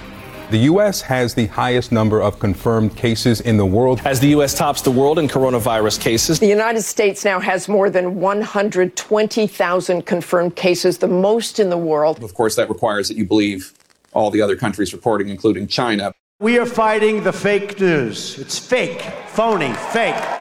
The 0.51 0.59
U.S. 0.59 1.01
has 1.01 1.33
the 1.33 1.47
highest 1.47 1.91
number 1.91 2.21
of 2.21 2.39
confirmed 2.39 2.95
cases 2.95 3.41
in 3.41 3.57
the 3.57 3.65
world. 3.65 3.99
As 4.05 4.21
the 4.21 4.29
U.S. 4.29 4.53
tops 4.53 4.81
the 4.81 4.91
world 4.91 5.19
in 5.19 5.27
coronavirus 5.27 5.99
cases, 5.99 6.39
the 6.39 6.47
United 6.47 6.83
States 6.83 7.25
now 7.25 7.41
has 7.41 7.67
more 7.67 7.89
than 7.89 8.21
120,000 8.21 10.05
confirmed 10.05 10.55
cases, 10.55 10.99
the 10.99 11.07
most 11.09 11.59
in 11.59 11.69
the 11.69 11.77
world. 11.77 12.23
Of 12.23 12.33
course, 12.33 12.55
that 12.55 12.69
requires 12.69 13.09
that 13.09 13.17
you 13.17 13.25
believe 13.25 13.73
all 14.13 14.31
the 14.31 14.41
other 14.41 14.55
countries 14.55 14.93
reporting, 14.93 15.27
including 15.27 15.67
China. 15.67 16.13
We 16.39 16.57
are 16.59 16.65
fighting 16.65 17.23
the 17.23 17.33
fake 17.33 17.81
news. 17.81 18.39
It's 18.39 18.57
fake, 18.57 19.01
phony, 19.27 19.73
fake. 19.91 20.39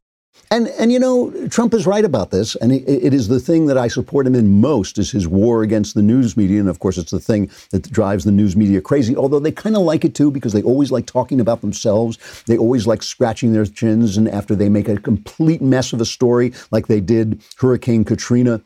And 0.51 0.69
and 0.69 0.93
you 0.93 0.99
know 0.99 1.49
Trump 1.49 1.75
is 1.75 1.87
right 1.87 2.05
about 2.05 2.31
this, 2.31 2.55
and 2.57 2.73
it, 2.73 2.85
it 2.89 3.13
is 3.13 3.27
the 3.29 3.41
thing 3.41 3.67
that 3.67 3.77
I 3.77 3.89
support 3.89 4.27
him 4.27 4.35
in 4.35 4.61
most 4.61 4.97
is 4.97 5.11
his 5.11 5.27
war 5.27 5.63
against 5.63 5.95
the 5.95 6.03
news 6.03 6.37
media, 6.37 6.61
and 6.61 6.69
of 6.69 6.79
course 6.79 6.99
it's 6.99 7.11
the 7.11 7.19
thing 7.21 7.51
that 7.71 7.91
drives 7.91 8.25
the 8.25 8.33
news 8.33 8.57
media 8.57 8.81
crazy. 8.81 9.17
Although 9.17 9.41
they 9.41 9.51
kind 9.51 9.77
of 9.77 9.83
like 9.83 10.05
it 10.05 10.15
too 10.15 10.31
because 10.31 10.53
they 10.53 10.63
always 10.63 10.93
like 10.93 11.07
talking 11.07 11.41
about 11.41 11.63
themselves, 11.63 12.45
they 12.47 12.57
always 12.57 12.87
like 12.87 13.03
scratching 13.03 13.53
their 13.53 13.67
chins, 13.67 14.17
and 14.17 14.29
after 14.29 14.55
they 14.55 14.69
make 14.69 14.89
a 14.89 14.97
complete 14.97 15.61
mess 15.61 15.93
of 15.93 16.01
a 16.01 16.07
story, 16.07 16.53
like 16.71 16.87
they 16.87 17.01
did 17.01 17.43
Hurricane 17.57 18.05
Katrina 18.05 18.63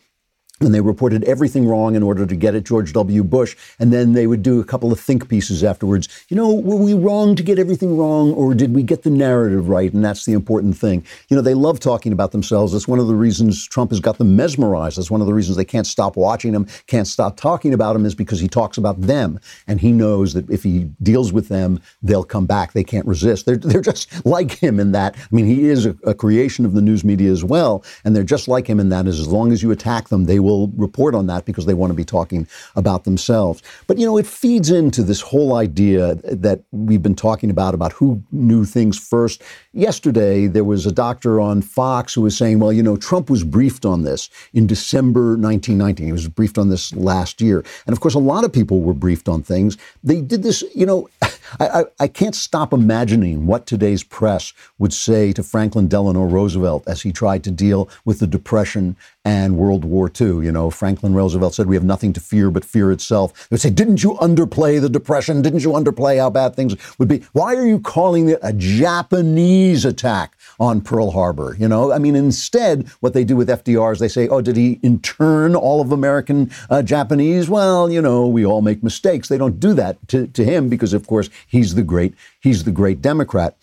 and 0.61 0.75
they 0.75 0.81
reported 0.81 1.25
everything 1.25 1.67
wrong 1.67 1.95
in 1.95 2.03
order 2.03 2.27
to 2.27 2.37
get 2.37 2.55
at 2.55 2.65
George 2.65 2.93
W. 2.93 3.25
Bush. 3.25 3.57
And 3.79 3.93
then 3.93 4.13
they 4.13 4.27
would 4.27 4.43
do 4.43 4.61
a 4.61 4.65
couple 4.65 4.93
of 4.93 5.01
think 5.01 5.29
pieces 5.29 5.65
afterwards. 5.65 6.09
You 6.29 6.37
know, 6.37 6.53
were 6.53 6.77
we 6.77 6.93
wrong 6.93 7.35
to 7.37 7.43
get 7.43 7.59
everything 7.59 7.97
wrong, 7.97 8.33
or 8.35 8.55
did 8.55 8.75
we 8.75 8.83
get 8.83 9.03
the 9.03 9.11
narrative 9.11 9.69
right? 9.69 9.93
And 9.93 10.05
that's 10.05 10.27
the 10.27 10.33
important 10.33 10.77
thing. 10.77 11.05
You 11.29 11.37
know, 11.37 11.43
they 11.43 11.55
love 11.55 11.81
talking 11.81 12.13
about 12.13 12.33
themselves. 12.33 12.73
That's 12.73 12.87
one 12.87 12.99
of 12.99 13.07
the 13.07 13.15
reasons 13.15 13.67
Trump 13.67 13.91
has 13.91 14.01
got 14.01 14.19
them 14.19 14.37
mesmerized. 14.37 14.99
That's 14.99 15.11
one 15.11 15.23
of 15.23 15.27
the 15.27 15.35
reasons 15.35 15.57
they 15.57 15.65
can't 15.65 15.87
stop 15.87 16.17
watching 16.17 16.55
him, 16.55 16.67
can't 16.87 17.09
stop 17.09 17.37
talking 17.39 17.73
about 17.73 17.97
him, 17.97 18.05
is 18.05 18.15
because 18.15 18.41
he 18.41 18.49
talks 18.49 18.77
about 18.77 19.01
them. 19.01 19.41
And 19.67 19.81
he 19.81 19.93
knows 19.93 20.35
that 20.35 20.49
if 20.51 20.63
he 20.63 20.91
deals 21.03 21.33
with 21.33 21.49
them, 21.49 21.81
they'll 22.03 22.25
come 22.25 22.45
back. 22.45 22.73
They 22.73 22.85
can't 22.85 23.07
resist. 23.07 23.47
They're, 23.47 23.57
they're 23.57 23.81
just 23.81 24.27
like 24.27 24.53
him 24.53 24.79
in 24.79 24.93
that. 24.93 25.17
I 25.17 25.35
mean, 25.35 25.47
he 25.47 25.69
is 25.69 25.87
a, 25.87 25.97
a 26.05 26.15
creation 26.15 26.67
of 26.67 26.75
the 26.75 26.83
news 26.83 27.03
media 27.03 27.31
as 27.31 27.45
well. 27.45 27.83
And 28.05 28.15
they're 28.15 28.25
just 28.25 28.47
like 28.47 28.67
him 28.67 28.79
in 28.79 28.91
that, 28.91 29.07
as 29.07 29.27
long 29.27 29.53
as 29.53 29.63
you 29.63 29.71
attack 29.71 30.09
them, 30.09 30.27
they 30.27 30.39
will 30.39 30.50
will 30.51 30.69
report 30.77 31.15
on 31.15 31.27
that 31.27 31.45
because 31.45 31.67
they 31.67 31.75
want 31.75 31.91
to 31.91 31.97
be 31.97 32.05
talking 32.05 32.47
about 32.77 33.05
themselves. 33.05 33.63
But, 33.87 33.99
you 33.99 34.07
know, 34.07 34.19
it 34.19 34.27
feeds 34.27 34.71
into 34.71 35.03
this 35.03 35.21
whole 35.21 35.55
idea 35.55 36.17
that 36.25 36.63
we've 36.73 37.03
been 37.03 37.15
talking 37.15 37.51
about, 37.51 37.75
about 37.75 37.93
who 37.93 38.23
knew 38.33 38.65
things 38.65 38.99
first. 38.99 39.43
Yesterday, 39.73 40.47
there 40.47 40.65
was 40.65 40.87
a 40.87 40.93
doctor 40.93 41.41
on 41.41 41.63
Fox 41.63 42.15
who 42.15 42.23
was 42.23 42.37
saying, 42.37 42.59
well, 42.59 42.73
you 42.73 42.83
know, 42.83 42.97
Trump 42.97 43.31
was 43.31 43.45
briefed 43.45 43.85
on 43.85 44.03
this 44.03 44.29
in 44.53 44.67
December 44.67 45.37
1919. 45.37 46.07
He 46.07 46.13
was 46.13 46.29
briefed 46.29 46.59
on 46.59 46.69
this 46.69 46.95
last 46.95 47.41
year. 47.41 47.65
And 47.87 47.93
of 47.93 48.01
course, 48.01 48.15
a 48.15 48.19
lot 48.19 48.45
of 48.45 48.53
people 48.53 48.81
were 48.81 48.95
briefed 48.95 49.29
on 49.29 49.43
things. 49.43 49.77
They 50.03 50.21
did 50.21 50.43
this, 50.43 50.63
you 50.75 50.87
know, 50.87 51.09
I, 51.59 51.69
I, 51.69 51.85
I, 52.01 52.09
can't 52.09 52.35
stop 52.35 52.73
imagining 52.73 53.47
what 53.47 53.67
today's 53.67 54.03
press 54.03 54.53
would 54.79 54.93
say 54.93 55.33
to 55.33 55.43
Franklin 55.43 55.89
Delano 55.89 56.25
Roosevelt 56.25 56.85
as 56.87 57.03
he 57.03 57.13
tried 57.13 57.43
to 57.45 57.51
deal 57.51 57.89
with 58.05 58.21
the 58.21 58.27
Depression 58.27 58.97
and 59.25 59.57
World 59.57 59.85
War 59.85 60.11
II. 60.21 60.45
You 60.45 60.53
know, 60.53 60.71
Franklin 60.71 61.15
Roosevelt 61.15 61.55
said, 61.55 61.67
We 61.67 61.77
have 61.77 61.85
nothing 61.85 62.13
to 62.13 62.21
fear 62.21 62.51
but 62.51 62.65
fear 62.65 62.93
itself. 62.93 63.49
They 63.49 63.55
would 63.55 63.61
say, 63.61 63.71
Didn't 63.71 64.03
you 64.03 64.15
underplay 64.15 64.81
the 64.81 64.89
Depression? 64.89 65.43
Didn't 65.43 65.65
you 65.65 65.71
underplay 65.71 66.19
how 66.19 66.31
bad 66.31 66.55
things 66.55 66.77
would 66.99 67.09
be? 67.09 67.23
Why 67.33 67.55
are 67.57 67.67
you 67.67 67.81
calling 67.81 68.29
it 68.29 68.39
a 68.43 68.53
Japanese 68.53 69.85
attack 69.85 70.37
on 70.59 70.81
Pearl 70.81 71.11
Harbor? 71.11 71.57
You 71.59 71.69
know, 71.69 71.93
I 71.93 71.99
mean, 71.99 72.17
instead, 72.17 72.89
what 73.01 73.15
they 73.15 73.25
do 73.25 73.37
with 73.37 73.49
FDR 73.49 73.93
is 73.93 73.99
they 73.99 74.09
say, 74.09 74.29
Oh, 74.29 74.41
did 74.41 74.57
he 74.57 74.81
intern 74.83 75.55
all 75.55 75.81
of 75.81 75.93
American 75.93 76.51
uh, 76.69 76.83
Japanese? 76.83 77.49
Well, 77.49 77.91
you 77.91 78.03
know, 78.03 78.27
we 78.27 78.45
all 78.45 78.63
make 78.63 78.83
mistakes. 78.83 79.29
They 79.29 79.39
don't 79.39 79.61
do 79.61 79.75
that 79.75 79.97
to, 80.09 80.27
to 80.29 80.45
him 80.45 80.69
because, 80.69 80.93
of 80.93 81.07
course, 81.07 81.31
he's 81.47 81.75
the 81.75 81.83
great 81.83 82.15
he's 82.41 82.65
the 82.65 82.73
great 82.73 83.01
Democrat. 83.03 83.57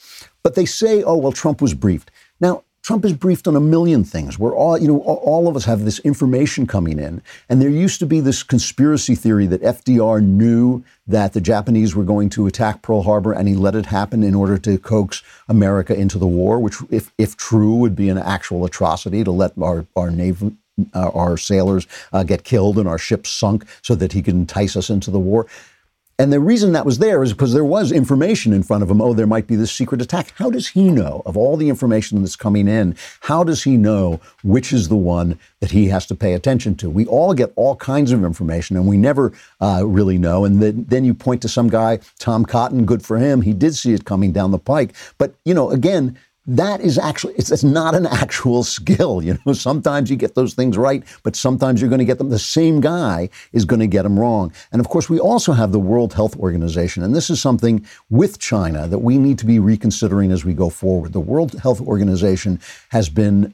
But 0.44 0.56
they 0.56 0.66
say, 0.66 1.04
oh 1.04 1.18
well, 1.18 1.32
Trump 1.32 1.62
was 1.62 1.74
briefed. 1.74 2.12
Now 2.40 2.64
Trump 2.88 3.04
is 3.04 3.12
briefed 3.12 3.50
on 3.50 3.56
a 3.58 3.60
million 3.60 4.06
things. 4.06 4.40
We're 4.40 4.56
all, 4.56 4.78
you 4.78 4.88
know, 4.88 5.02
all 5.02 5.50
of 5.50 5.58
us 5.58 5.66
have 5.66 5.84
this 5.84 6.00
information 6.00 6.66
coming 6.66 7.00
in. 7.00 7.22
And 7.50 7.62
there 7.62 7.70
used 7.70 8.00
to 8.00 8.06
be 8.06 8.22
this 8.22 8.44
conspiracy 8.44 9.14
theory 9.14 9.46
that 9.48 9.62
FDR 9.62 10.24
knew 10.24 10.86
that 11.06 11.34
the 11.34 11.42
Japanese 11.42 11.98
were 11.98 12.06
going 12.06 12.30
to 12.30 12.48
attack 12.48 12.82
Pearl 12.82 13.02
Harbor 13.04 13.34
and 13.34 13.46
he 13.46 13.56
let 13.56 13.76
it 13.76 13.88
happen 13.88 14.24
in 14.24 14.34
order 14.34 14.58
to 14.60 14.78
coax 14.78 15.22
America 15.50 15.94
into 15.94 16.18
the 16.18 16.28
war, 16.28 16.60
which, 16.62 16.76
if, 16.90 17.12
if 17.18 17.36
true, 17.36 17.76
would 17.76 17.94
be 17.94 18.08
an 18.08 18.18
actual 18.18 18.64
atrocity 18.64 19.22
to 19.22 19.32
let 19.32 19.52
our, 19.62 19.86
our 19.98 20.10
naval, 20.10 20.54
uh, 20.94 21.10
our 21.10 21.36
sailors 21.36 21.88
uh, 22.14 22.24
get 22.24 22.46
killed 22.46 22.78
and 22.78 22.88
our 22.88 22.98
ships 22.98 23.30
sunk 23.30 23.66
so 23.82 23.96
that 23.96 24.14
he 24.14 24.22
could 24.22 24.36
entice 24.36 24.78
us 24.78 24.90
into 24.90 25.12
the 25.12 25.20
war. 25.20 25.46
And 26.20 26.34
the 26.34 26.40
reason 26.40 26.72
that 26.72 26.86
was 26.86 26.98
there 26.98 27.22
is 27.22 27.32
because 27.32 27.54
there 27.54 27.64
was 27.64 27.92
information 27.92 28.52
in 28.52 28.64
front 28.64 28.82
of 28.82 28.90
him. 28.90 29.02
Oh, 29.02 29.14
there 29.14 29.28
might 29.28 29.46
be 29.46 29.56
this 29.56 29.72
secret 29.72 30.02
attack. 30.02 30.34
How 30.38 30.50
does 30.50 30.70
he 30.70 30.90
know 30.90 31.22
of 31.28 31.38
all 31.38 31.58
the 31.58 31.70
information 31.70 32.20
that's 32.22 32.36
coming 32.36 32.68
in? 32.68 32.96
How 33.22 33.44
does 33.44 33.64
he 33.64 33.78
know 33.78 34.20
which 34.44 34.74
is 34.74 34.90
the 34.90 34.96
one 34.96 35.38
that 35.60 35.70
he 35.70 35.90
has 35.90 36.08
to 36.08 36.16
pay 36.16 36.34
attention 36.34 36.74
to? 36.78 36.90
We 36.90 37.06
all 37.06 37.36
get 37.36 37.54
all 37.56 37.76
kinds 37.76 38.12
of 38.12 38.24
information 38.24 38.76
and 38.76 38.88
we 38.88 38.98
never 38.98 39.32
uh, 39.62 39.84
really 39.86 40.18
know. 40.18 40.44
And 40.44 40.60
then, 40.60 40.86
then 40.88 41.06
you 41.06 41.14
point 41.14 41.44
to 41.44 41.48
some 41.48 41.70
guy, 41.70 42.00
Tom 42.18 42.46
Cotton, 42.46 42.86
good 42.86 43.06
for 43.06 43.20
him. 43.20 43.44
He 43.44 43.54
did 43.54 43.76
see 43.76 43.94
it 43.94 44.06
coming 44.06 44.32
down 44.32 44.50
the 44.50 44.58
pike. 44.58 44.96
But, 45.20 45.36
you 45.46 45.54
know, 45.54 45.70
again, 45.70 46.18
that 46.48 46.80
is 46.80 46.98
actually 46.98 47.34
it's, 47.36 47.52
it's, 47.52 47.64
not 47.64 47.94
an 47.94 48.06
actual 48.06 48.64
skill 48.64 49.22
you 49.22 49.38
know 49.46 49.54
sometimes 49.68 50.10
you 50.10 50.16
get 50.16 50.34
those 50.36 50.54
things 50.54 50.78
right 50.78 51.04
but 51.24 51.36
sometimes 51.36 51.82
you're 51.82 51.90
going 51.90 52.00
to 52.00 52.06
get 52.06 52.18
them 52.18 52.30
the 52.30 52.40
same 52.40 52.80
guy 52.80 53.30
is 53.52 53.66
going 53.66 53.82
to 53.82 53.88
get 53.88 54.04
them 54.04 54.18
wrong 54.18 54.52
and 54.72 54.80
of 54.80 54.88
course 54.88 55.10
we 55.10 55.20
also 55.20 55.52
have 55.52 55.72
the 55.74 55.80
world 55.80 56.14
health 56.14 56.36
organization 56.38 57.04
and 57.04 57.14
this 57.14 57.30
is 57.30 57.42
something 57.42 57.86
with 58.10 58.40
china 58.40 58.88
that 58.88 59.00
we 59.00 59.18
need 59.18 59.38
to 59.38 59.46
be 59.46 59.60
reconsidering 59.60 60.32
as 60.32 60.46
we 60.46 60.54
go 60.54 60.70
forward 60.70 61.12
the 61.12 61.20
world 61.20 61.54
health 61.60 61.82
organization 61.82 62.60
has 62.90 63.10
been 63.10 63.54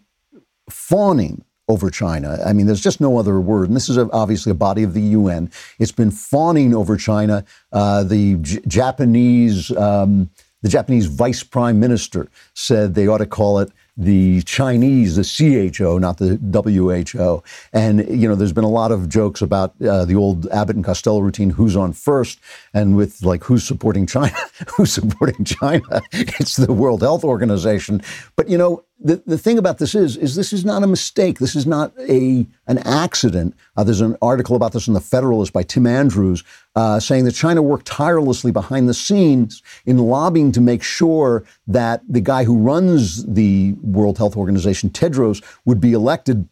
fawning 0.70 1.44
over 1.70 1.90
China. 1.90 2.40
I 2.46 2.52
mean, 2.52 2.66
there's 2.66 2.82
just 2.82 3.00
no 3.00 3.18
other 3.18 3.40
word. 3.40 3.70
And 3.70 3.76
this 3.76 3.88
is 3.88 3.96
a, 3.96 4.10
obviously 4.12 4.52
a 4.52 4.56
body 4.56 4.84
of 4.84 4.94
the 4.94 5.02
UN. 5.02 5.50
It's 5.80 5.94
been 5.94 6.12
fawning 6.12 6.76
over 6.76 6.98
China. 6.98 7.46
Uh, 7.72 8.04
the 8.04 8.36
J- 8.36 8.62
Japanese 8.68 9.72
um, 9.78 10.30
the 10.64 10.70
Japanese 10.70 11.06
vice 11.06 11.44
prime 11.44 11.80
minister 11.80 12.30
said 12.56 12.96
they 12.96 13.08
ought 13.08 13.20
to 13.20 13.28
call 13.28 13.60
it 13.60 13.72
the 13.96 14.42
Chinese, 14.44 15.16
the 15.16 15.72
CHO, 15.72 15.98
not 16.00 16.18
the 16.18 16.38
WHO. 16.38 17.44
And, 17.74 18.08
you 18.10 18.28
know, 18.28 18.36
there's 18.36 18.54
been 18.54 18.64
a 18.64 18.70
lot 18.70 18.92
of 18.92 19.08
jokes 19.08 19.42
about 19.42 19.74
uh, 19.82 20.06
the 20.06 20.16
old 20.16 20.48
Abbott 20.48 20.76
and 20.76 20.86
Costello 20.86 21.20
routine, 21.20 21.52
who's 21.52 21.76
on 21.76 21.94
first, 21.94 22.40
and 22.74 22.96
with 22.96 23.24
like 23.24 23.44
who's 23.44 23.64
supporting 23.64 24.08
China, 24.08 24.36
who's 24.76 24.94
supporting 24.94 25.46
China. 25.46 26.02
It's 26.40 26.58
the 26.58 26.74
World 26.74 27.02
Health 27.02 27.24
Organization. 27.24 28.02
But, 28.36 28.50
you 28.50 28.58
know, 28.58 28.84
the, 29.04 29.22
the 29.26 29.38
thing 29.38 29.58
about 29.58 29.78
this 29.78 29.94
is, 29.94 30.16
is 30.16 30.36
this 30.36 30.54
is 30.54 30.64
not 30.64 30.82
a 30.82 30.88
mistake. 30.88 31.40
This 31.40 31.56
is 31.56 31.68
not 31.68 31.92
a 32.00 32.48
an 32.68 32.78
accident. 32.80 33.54
Uh, 33.76 33.84
there's 33.84 34.00
an 34.00 34.16
article 34.22 34.56
about 34.56 34.72
this 34.72 34.88
in 34.88 34.94
the 34.94 35.02
Federalist 35.02 35.52
by 35.52 35.64
Tim 35.64 35.86
Andrews 35.86 36.44
uh, 36.76 37.00
saying 37.00 37.26
that 37.26 37.34
China 37.34 37.62
worked 37.62 37.86
tirelessly 37.86 38.52
behind 38.52 38.88
the 38.88 38.94
scenes 38.94 39.62
in 39.86 39.98
lobbying 39.98 40.52
to 40.54 40.62
make 40.62 40.82
sure 40.82 41.44
that 41.68 42.02
the 42.08 42.22
guy 42.22 42.46
who 42.46 42.58
runs 42.58 43.26
the 43.26 43.76
World 43.84 44.18
Health 44.18 44.36
Organization, 44.36 44.90
Tedros, 44.90 45.44
would 45.66 45.80
be 45.80 45.94
elected 45.94 46.48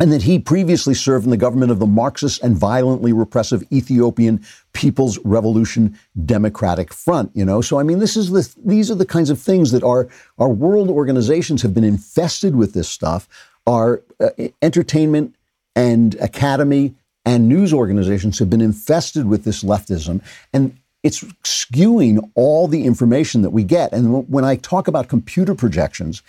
and 0.00 0.12
that 0.12 0.22
he 0.22 0.38
previously 0.38 0.94
served 0.94 1.24
in 1.24 1.30
the 1.30 1.36
government 1.36 1.72
of 1.72 1.78
the 1.78 1.86
Marxist 1.86 2.42
and 2.42 2.56
violently 2.56 3.12
repressive 3.12 3.64
Ethiopian 3.72 4.44
People's 4.72 5.18
Revolution 5.24 5.98
Democratic 6.24 6.92
Front. 6.92 7.30
You 7.34 7.44
know, 7.44 7.60
so 7.60 7.78
I 7.78 7.82
mean, 7.82 7.98
this 7.98 8.16
is 8.16 8.30
the 8.30 8.48
these 8.64 8.90
are 8.90 8.94
the 8.94 9.06
kinds 9.06 9.30
of 9.30 9.40
things 9.40 9.72
that 9.72 9.82
our 9.82 10.08
our 10.38 10.48
world 10.48 10.88
organizations 10.88 11.62
have 11.62 11.74
been 11.74 11.84
infested 11.84 12.54
with. 12.54 12.74
This 12.74 12.88
stuff, 12.88 13.28
our 13.66 14.02
uh, 14.20 14.30
entertainment 14.62 15.34
and 15.74 16.14
academy 16.16 16.94
and 17.24 17.48
news 17.48 17.72
organizations 17.72 18.38
have 18.38 18.48
been 18.48 18.60
infested 18.60 19.26
with 19.26 19.44
this 19.44 19.64
leftism, 19.64 20.22
and 20.52 20.76
it's 21.02 21.22
skewing 21.44 22.30
all 22.34 22.68
the 22.68 22.84
information 22.84 23.42
that 23.42 23.50
we 23.50 23.64
get. 23.64 23.92
And 23.92 24.28
when 24.28 24.44
I 24.44 24.56
talk 24.56 24.88
about 24.88 25.08
computer 25.08 25.54
projections, 25.54 26.22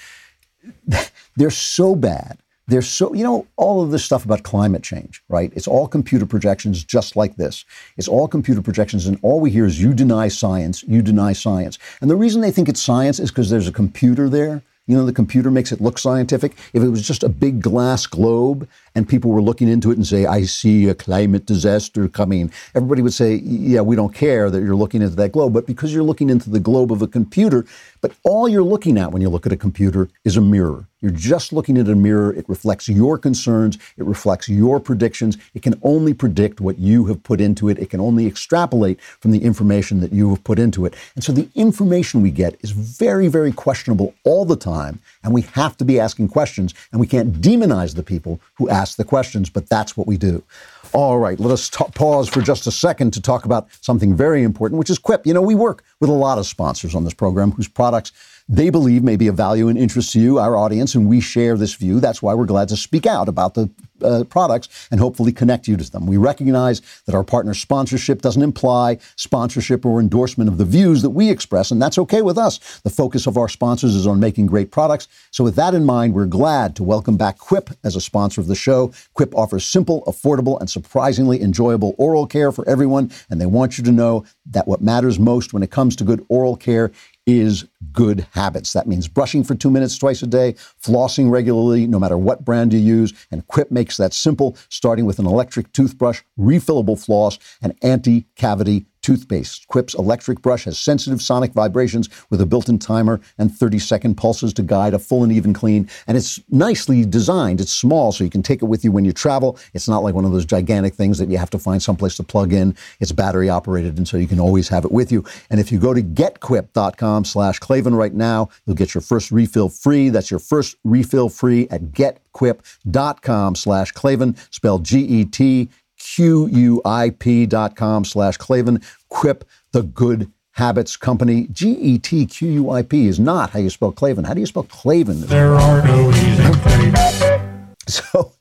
they're 1.36 1.50
so 1.52 1.95
bad 1.95 2.38
They're 2.69 2.84
so, 2.84 3.13
you 3.15 3.24
know, 3.24 3.48
all 3.58 3.82
of 3.82 3.89
this 3.89 4.06
stuff 4.06 4.26
about 4.26 4.43
climate 4.43 4.84
change, 4.84 5.24
right? 5.28 5.52
It's 5.56 5.67
all 5.67 5.88
computer 5.88 6.28
projections 6.28 6.84
just 6.84 7.15
like 7.15 7.36
this. 7.36 7.65
It's 7.98 8.08
all 8.08 8.28
computer 8.28 8.62
projections, 8.62 9.08
and 9.08 9.17
all 9.24 9.39
we 9.39 9.50
hear 9.50 9.65
is 9.65 9.82
you 9.82 9.93
deny 9.93 10.28
science, 10.28 10.84
you 10.84 11.02
deny 11.02 11.34
science. 11.34 11.80
And 12.00 12.12
the 12.12 12.15
reason 12.15 12.41
they 12.41 12.52
think 12.52 12.69
it's 12.69 12.82
science 12.82 13.19
is 13.19 13.32
because 13.32 13.50
there's 13.50 13.67
a 13.67 13.72
computer 13.72 14.30
there. 14.30 14.62
You 14.89 14.97
know, 14.97 15.06
the 15.06 15.13
computer 15.13 15.52
makes 15.52 15.71
it 15.71 15.82
look 15.82 15.99
scientific. 15.99 16.58
If 16.73 16.82
it 16.82 16.89
was 16.89 17.06
just 17.06 17.21
a 17.21 17.30
big 17.30 17.62
glass 17.62 18.08
globe 18.08 18.67
and 18.95 19.08
people 19.08 19.30
were 19.30 19.39
looking 19.41 19.67
into 19.67 19.91
it 19.91 19.97
and 19.97 20.08
say, 20.08 20.25
I 20.25 20.41
see 20.45 20.89
a 20.89 20.95
climate 20.95 21.45
disaster 21.45 22.08
coming, 22.08 22.52
everybody 22.73 23.04
would 23.04 23.13
say, 23.13 23.36
Yeah, 23.36 23.82
we 23.82 23.95
don't 23.95 24.15
care 24.15 24.49
that 24.49 24.63
you're 24.63 24.75
looking 24.75 25.04
into 25.04 25.15
that 25.15 25.32
globe. 25.32 25.54
But 25.54 25.67
because 25.67 25.93
you're 25.93 26.02
looking 26.02 26.32
into 26.32 26.49
the 26.49 26.60
globe 26.60 26.91
of 26.91 27.04
a 27.04 27.08
computer, 27.08 27.67
but 28.02 28.13
all 28.23 28.49
you're 28.49 28.63
looking 28.63 28.97
at 28.97 29.12
when 29.12 29.21
you 29.21 29.30
look 29.30 29.45
at 29.45 29.52
a 29.52 29.58
computer 29.58 30.10
is 30.25 30.36
a 30.38 30.41
mirror. 30.41 30.88
You're 31.02 31.12
just 31.12 31.54
looking 31.54 31.78
at 31.78 31.88
a 31.88 31.96
mirror. 31.96 32.34
It 32.34 32.48
reflects 32.50 32.90
your 32.90 33.18
concerns. 33.18 33.78
It 33.98 34.04
reflects 34.04 34.50
your 34.50 34.82
predictions. 34.82 35.38
It 35.54 35.62
can 35.62 35.80
only 35.82 36.14
predict 36.14 36.60
what 36.60 36.78
you 36.78 37.06
have 37.06 37.24
put 37.24 37.40
into 37.40 37.70
it. 37.70 37.80
It 37.80 37.90
can 37.90 38.02
only 38.02 38.28
extrapolate 38.28 39.02
from 39.02 39.32
the 39.32 39.44
information 39.44 40.02
that 40.02 40.12
you 40.12 40.30
have 40.32 40.44
put 40.44 40.60
into 40.60 40.86
it. 40.86 40.96
And 41.16 41.24
so 41.24 41.32
the 41.32 41.48
information 41.56 42.22
we 42.22 42.32
get 42.32 42.58
is 42.62 42.72
very, 42.72 43.30
very 43.30 43.54
questionable 43.54 44.14
all 44.26 44.44
the 44.44 44.58
time. 44.58 45.00
And 45.24 45.34
we 45.34 45.42
have 45.54 45.78
to 45.78 45.86
be 45.86 46.00
asking 46.00 46.28
questions. 46.28 46.74
And 46.92 47.00
we 47.00 47.08
can't 47.08 47.40
demonize 47.40 47.96
the 47.96 48.04
people 48.04 48.42
who 48.56 48.70
ask 48.70 48.98
the 48.98 49.06
questions, 49.06 49.50
but 49.50 49.70
that's 49.70 49.96
what 49.96 50.06
we 50.06 50.18
do. 50.18 50.44
All 50.92 51.20
right, 51.20 51.40
let 51.40 51.52
us 51.52 51.70
pause 51.70 52.28
for 52.28 52.42
just 52.42 52.66
a 52.66 52.72
second 52.72 53.14
to 53.14 53.22
talk 53.22 53.46
about 53.46 53.68
something 53.82 54.16
very 54.16 54.44
important, 54.44 54.80
which 54.80 54.90
is 54.90 54.98
Quip. 54.98 55.26
You 55.26 55.34
know, 55.34 55.42
we 55.42 55.54
work 55.54 55.84
with 56.00 56.10
a 56.10 56.14
lot 56.14 56.40
of 56.40 56.48
sponsors 56.48 56.96
on 56.96 57.04
this 57.04 57.14
program 57.14 57.52
whose 57.52 57.68
products 57.68 58.12
they 58.50 58.72
believe 58.72 59.04
may 59.04 59.16
be 59.16 59.28
of 59.28 59.38
value 59.38 59.68
and 59.68 59.78
interest 59.78 60.12
to 60.14 60.20
you, 60.20 60.40
our 60.40 60.58
audience, 60.58 60.96
and 60.96 61.08
we 61.08 61.22
share 61.22 61.56
this 61.56 61.76
view. 61.76 62.00
That's 62.00 62.22
why 62.22 62.34
we're 62.34 62.46
glad 62.46 62.68
to 62.70 62.78
speak 62.78 63.06
out 63.06 63.30
about 63.30 63.54
the 63.54 63.70
uh, 64.04 64.24
products 64.24 64.88
and 64.90 65.00
hopefully 65.00 65.32
connect 65.32 65.68
you 65.68 65.78
to 65.78 65.92
them. 65.92 66.08
We 66.08 66.18
recognize 66.18 66.82
that 67.06 67.14
our 67.14 67.24
partner 67.24 67.54
sponsorship 67.54 68.22
doesn't 68.22 68.42
imply 68.42 68.98
sponsorship 69.18 69.86
or 69.86 70.00
endorsement 70.00 70.50
of 70.50 70.58
the 70.58 70.66
views 70.66 71.04
that 71.04 71.12
we 71.12 71.30
express, 71.30 71.70
and 71.70 71.80
that's 71.80 72.00
okay 72.00 72.24
with 72.24 72.38
us. 72.38 72.80
The 72.84 72.90
focus 72.90 73.28
of 73.28 73.38
our 73.38 73.50
sponsors 73.50 73.94
is 73.94 74.08
on 74.08 74.20
making 74.20 74.48
great 74.48 74.72
products. 74.72 75.08
So, 75.30 75.44
with 75.44 75.56
that 75.56 75.76
in 75.76 75.86
mind, 75.86 76.14
we're 76.16 76.26
glad 76.26 76.76
to 76.78 76.84
welcome 76.84 77.18
back 77.18 77.38
Quip 77.38 77.70
as 77.84 77.96
a 77.96 78.02
sponsor 78.02 78.42
of 78.42 78.48
the 78.48 78.56
show. 78.56 78.92
Quip 79.14 79.36
offers 79.36 79.66
simple, 79.66 80.04
affordable, 80.08 80.60
and 80.60 80.70
surprisingly 80.70 81.42
enjoyable 81.42 81.94
oral 82.00 82.26
care 82.26 82.52
for 82.52 82.68
everyone, 82.68 83.12
and 83.30 83.40
they 83.40 83.46
want 83.46 83.78
you 83.78 83.84
to 83.84 83.92
know 83.92 84.26
that 84.48 84.68
what 84.68 84.82
matters 84.82 85.20
most 85.20 85.54
when 85.54 85.62
it 85.62 85.70
comes 85.70 85.96
to 85.98 86.04
good 86.04 86.26
oral 86.30 86.56
care 86.56 86.92
is 87.30 87.68
good 87.92 88.26
habits. 88.32 88.74
That 88.74 88.88
means 88.88 89.08
brushing 89.08 89.44
for 89.44 89.56
two 89.56 89.70
minutes 89.70 89.98
twice 89.98 90.22
a 90.22 90.28
day, 90.28 90.54
flossing 90.84 91.30
regularly, 91.30 91.88
no 91.88 92.00
matter 92.00 92.18
what 92.18 92.46
brand 92.46 92.74
you 92.74 92.80
use. 92.80 93.13
And 93.32 93.46
Quip 93.48 93.72
makes 93.72 93.98
that 93.98 94.13
simple, 94.13 94.58
starting 94.70 95.06
with 95.06 95.20
an 95.20 95.26
electric 95.26 95.72
toothbrush, 95.72 96.22
refillable 96.39 97.04
floss, 97.04 97.38
and 97.62 97.78
anti 97.82 98.26
cavity 98.36 98.86
toothpaste. 99.10 99.67
Quip's 99.69 99.95
electric 99.95 100.39
brush 100.43 100.65
has 100.65 100.78
sensitive 100.78 101.19
sonic 101.19 101.52
vibrations 101.52 102.10
with 102.30 102.39
a 102.41 102.45
built-in 102.45 102.78
timer 102.78 103.19
and 103.39 103.50
30-second 103.50 104.13
pulses 104.13 104.54
to 104.54 104.62
guide 104.62 104.93
a 104.93 105.00
full 105.00 105.24
and 105.24 105.32
even 105.32 105.52
clean. 105.52 105.89
And 106.06 106.15
it's 106.15 106.39
nicely 106.52 107.06
designed. 107.06 107.60
It's 107.60 107.72
small, 107.72 108.12
so 108.12 108.24
you 108.24 108.30
can 108.30 108.43
take 108.43 108.62
it 108.62 108.65
with 108.65 108.84
you 108.84 108.91
when 108.91 109.06
you 109.06 109.12
travel. 109.12 109.58
It's 109.74 109.88
not 109.88 110.04
like 110.04 110.13
one 110.13 110.26
of 110.26 110.32
those 110.32 110.45
gigantic 110.45 110.93
things 110.93 111.17
that 111.17 111.28
you 111.28 111.39
have 111.39 111.50
to 111.50 111.58
find 111.58 111.82
someplace 111.82 112.17
to 112.17 112.24
plug 112.24 112.54
in. 112.54 112.76
It's 113.00 113.12
battery 113.12 113.50
operated, 113.50 113.98
and 113.98 114.08
so 114.08 114.15
you 114.15 114.28
can 114.28 114.39
always 114.39 114.69
have 114.69 114.86
it 114.86 114.91
with 114.91 115.12
you. 115.12 115.26
And 115.50 115.60
if 115.60 115.72
you 115.72 115.80
go 115.80 115.95
to 115.95 116.04
getquip.com 116.04 117.26
slash 117.26 117.58
Klavan 117.58 117.95
right 117.95 118.13
now, 118.13 118.50
you'll 118.67 118.76
get 118.76 118.93
your 118.93 119.02
first 119.02 119.32
refill 119.32 119.69
free. 119.69 120.10
That's 120.10 120.30
your 120.30 120.39
first 120.39 120.76
refill 120.84 121.30
free 121.30 121.67
at 121.72 121.93
getquip.com 121.93 123.56
slash 123.56 123.91
Klavan, 123.91 124.36
spelled 124.52 124.84
G-E-T 124.84 125.69
Q-U-I-P.com 126.00 128.06
slash 128.06 128.38
Klavan. 128.38 128.82
Quip, 129.10 129.44
the 129.72 129.84
good 129.84 130.32
habits 130.54 130.98
company. 130.98 131.48
G-E-T-Q-U-I-P 131.52 133.08
is 133.08 133.20
not 133.20 133.52
how 133.52 133.60
you 133.60 133.70
spell 133.70 133.92
Klavan. 133.92 134.26
How 134.26 134.34
do 134.34 134.42
you 134.42 134.46
spell 134.46 134.64
Klavan? 134.64 135.22
There 135.22 135.56
are 135.56 135.86
no 135.86 136.10
easy 136.12 137.48
So, 137.88 138.34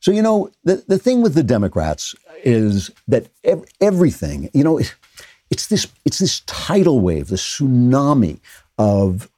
so 0.00 0.10
you 0.10 0.22
know, 0.22 0.50
the, 0.64 0.82
the 0.88 0.98
thing 0.98 1.22
with 1.22 1.34
the 1.34 1.42
Democrats 1.42 2.14
is 2.42 2.90
that 3.06 3.28
ev- 3.44 3.64
everything, 3.80 4.50
you 4.52 4.64
know, 4.64 4.80
it's 5.50 5.68
this, 5.68 5.86
it's 6.04 6.18
this 6.18 6.40
tidal 6.46 7.00
wave, 7.00 7.28
this 7.28 7.42
tsunami 7.42 8.40
of 8.76 9.30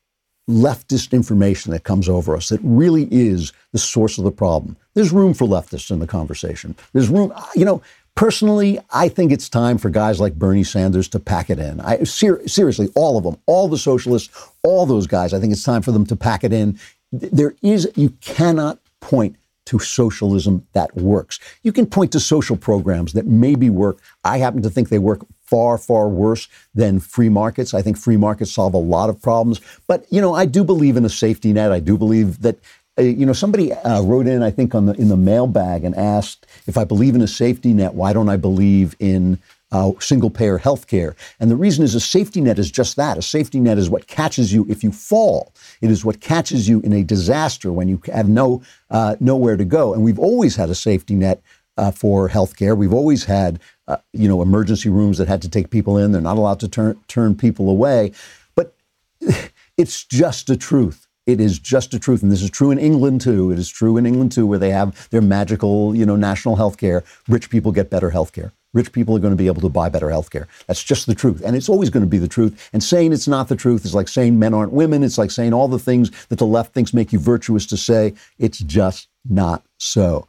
leftist 0.50 1.12
information 1.12 1.72
that 1.72 1.84
comes 1.84 2.08
over 2.08 2.36
us 2.36 2.48
that 2.48 2.60
really 2.62 3.08
is 3.10 3.52
the 3.72 3.78
source 3.78 4.18
of 4.18 4.24
the 4.24 4.30
problem. 4.30 4.76
There's 4.94 5.12
room 5.12 5.34
for 5.34 5.46
leftists 5.46 5.90
in 5.90 6.00
the 6.00 6.06
conversation. 6.06 6.74
There's 6.92 7.08
room, 7.08 7.32
you 7.54 7.64
know, 7.64 7.82
personally, 8.14 8.78
I 8.90 9.08
think 9.08 9.32
it's 9.32 9.48
time 9.48 9.78
for 9.78 9.88
guys 9.90 10.20
like 10.20 10.34
Bernie 10.34 10.64
Sanders 10.64 11.08
to 11.08 11.20
pack 11.20 11.50
it 11.50 11.58
in. 11.58 11.80
I 11.80 12.02
ser- 12.04 12.46
seriously, 12.46 12.90
all 12.94 13.16
of 13.16 13.24
them, 13.24 13.36
all 13.46 13.68
the 13.68 13.78
socialists, 13.78 14.50
all 14.62 14.86
those 14.86 15.06
guys, 15.06 15.32
I 15.32 15.40
think 15.40 15.52
it's 15.52 15.64
time 15.64 15.82
for 15.82 15.92
them 15.92 16.06
to 16.06 16.16
pack 16.16 16.44
it 16.44 16.52
in. 16.52 16.78
There 17.12 17.54
is 17.62 17.90
you 17.96 18.10
cannot 18.20 18.78
point 19.00 19.36
to 19.66 19.78
socialism 19.78 20.66
that 20.72 20.94
works. 20.96 21.38
You 21.62 21.72
can 21.72 21.86
point 21.86 22.12
to 22.12 22.20
social 22.20 22.56
programs 22.56 23.12
that 23.12 23.26
maybe 23.26 23.70
work. 23.70 23.98
I 24.24 24.38
happen 24.38 24.62
to 24.62 24.70
think 24.70 24.88
they 24.88 24.98
work 24.98 25.20
far, 25.50 25.76
far 25.76 26.08
worse 26.08 26.48
than 26.74 27.00
free 27.00 27.28
markets. 27.28 27.74
I 27.74 27.82
think 27.82 27.98
free 27.98 28.16
markets 28.16 28.52
solve 28.52 28.74
a 28.74 28.78
lot 28.78 29.10
of 29.10 29.20
problems. 29.20 29.60
But, 29.86 30.06
you 30.10 30.20
know, 30.20 30.34
I 30.34 30.46
do 30.46 30.64
believe 30.64 30.96
in 30.96 31.04
a 31.04 31.10
safety 31.10 31.52
net. 31.52 31.72
I 31.72 31.80
do 31.80 31.98
believe 31.98 32.40
that 32.42 32.56
uh, 32.98 33.02
you 33.02 33.24
know, 33.24 33.32
somebody 33.32 33.72
uh, 33.72 34.02
wrote 34.02 34.26
in, 34.26 34.42
I 34.42 34.50
think, 34.50 34.74
on 34.74 34.86
the 34.86 34.94
in 34.94 35.08
the 35.08 35.16
mailbag 35.16 35.84
and 35.84 35.94
asked 35.94 36.46
if 36.66 36.76
I 36.76 36.84
believe 36.84 37.14
in 37.14 37.22
a 37.22 37.28
safety 37.28 37.72
net, 37.72 37.94
why 37.94 38.12
don't 38.12 38.28
I 38.28 38.36
believe 38.36 38.94
in 38.98 39.38
uh, 39.72 39.92
single 40.00 40.28
payer 40.28 40.58
health 40.58 40.86
care? 40.86 41.14
And 41.38 41.50
the 41.50 41.56
reason 41.56 41.84
is 41.84 41.94
a 41.94 42.00
safety 42.00 42.40
net 42.40 42.58
is 42.58 42.70
just 42.70 42.96
that. 42.96 43.16
A 43.16 43.22
safety 43.22 43.60
net 43.60 43.78
is 43.78 43.88
what 43.88 44.06
catches 44.06 44.52
you 44.52 44.66
if 44.68 44.82
you 44.82 44.92
fall. 44.92 45.52
It 45.80 45.90
is 45.90 46.04
what 46.04 46.20
catches 46.20 46.68
you 46.68 46.80
in 46.80 46.92
a 46.92 47.04
disaster 47.04 47.72
when 47.72 47.88
you 47.88 48.02
have 48.12 48.28
no 48.28 48.60
uh, 48.90 49.16
nowhere 49.20 49.56
to 49.56 49.64
go. 49.64 49.94
And 49.94 50.02
we've 50.02 50.18
always 50.18 50.56
had 50.56 50.68
a 50.68 50.74
safety 50.74 51.14
net 51.14 51.40
uh, 51.80 51.90
for 51.90 52.28
health 52.28 52.56
care. 52.56 52.74
We've 52.74 52.92
always 52.92 53.24
had, 53.24 53.60
uh, 53.90 53.96
you 54.12 54.28
know, 54.28 54.40
emergency 54.40 54.88
rooms 54.88 55.18
that 55.18 55.26
had 55.26 55.42
to 55.42 55.48
take 55.48 55.70
people 55.70 55.98
in. 55.98 56.12
They're 56.12 56.20
not 56.20 56.38
allowed 56.38 56.60
to 56.60 56.68
turn 56.68 56.98
turn 57.08 57.34
people 57.34 57.68
away. 57.68 58.12
But 58.54 58.74
it's 59.76 60.04
just 60.04 60.46
the 60.46 60.56
truth. 60.56 61.08
It 61.26 61.40
is 61.40 61.58
just 61.58 61.92
a 61.92 61.98
truth, 61.98 62.22
and 62.22 62.32
this 62.32 62.42
is 62.42 62.50
true 62.50 62.70
in 62.70 62.78
England 62.78 63.20
too. 63.20 63.50
It 63.50 63.58
is 63.58 63.68
true 63.68 63.96
in 63.96 64.06
England 64.06 64.32
too, 64.32 64.46
where 64.46 64.58
they 64.58 64.70
have 64.70 65.08
their 65.10 65.20
magical, 65.20 65.94
you 65.94 66.06
know, 66.06 66.16
national 66.16 66.56
health 66.56 66.78
care. 66.78 67.04
Rich 67.28 67.50
people 67.50 67.72
get 67.72 67.90
better 67.90 68.10
health 68.10 68.32
care. 68.32 68.52
Rich 68.72 68.92
people 68.92 69.16
are 69.16 69.20
going 69.20 69.32
to 69.32 69.36
be 69.36 69.48
able 69.48 69.60
to 69.62 69.68
buy 69.68 69.88
better 69.88 70.10
health 70.10 70.30
care. 70.30 70.46
That's 70.68 70.82
just 70.82 71.06
the 71.06 71.14
truth. 71.14 71.42
And 71.44 71.56
it's 71.56 71.68
always 71.68 71.90
going 71.90 72.04
to 72.04 72.08
be 72.08 72.18
the 72.18 72.28
truth. 72.28 72.70
And 72.72 72.82
saying 72.82 73.12
it's 73.12 73.26
not 73.26 73.48
the 73.48 73.56
truth 73.56 73.84
is 73.84 73.94
like 73.94 74.06
saying 74.06 74.38
men 74.38 74.54
aren't 74.54 74.72
women. 74.72 75.02
It's 75.02 75.18
like 75.18 75.32
saying 75.32 75.52
all 75.52 75.66
the 75.66 75.78
things 75.78 76.10
that 76.28 76.38
the 76.38 76.46
left 76.46 76.72
thinks 76.72 76.94
make 76.94 77.12
you 77.12 77.18
virtuous 77.18 77.66
to 77.66 77.76
say. 77.76 78.14
It's 78.38 78.60
just 78.60 79.08
not 79.28 79.64
so. 79.78 80.28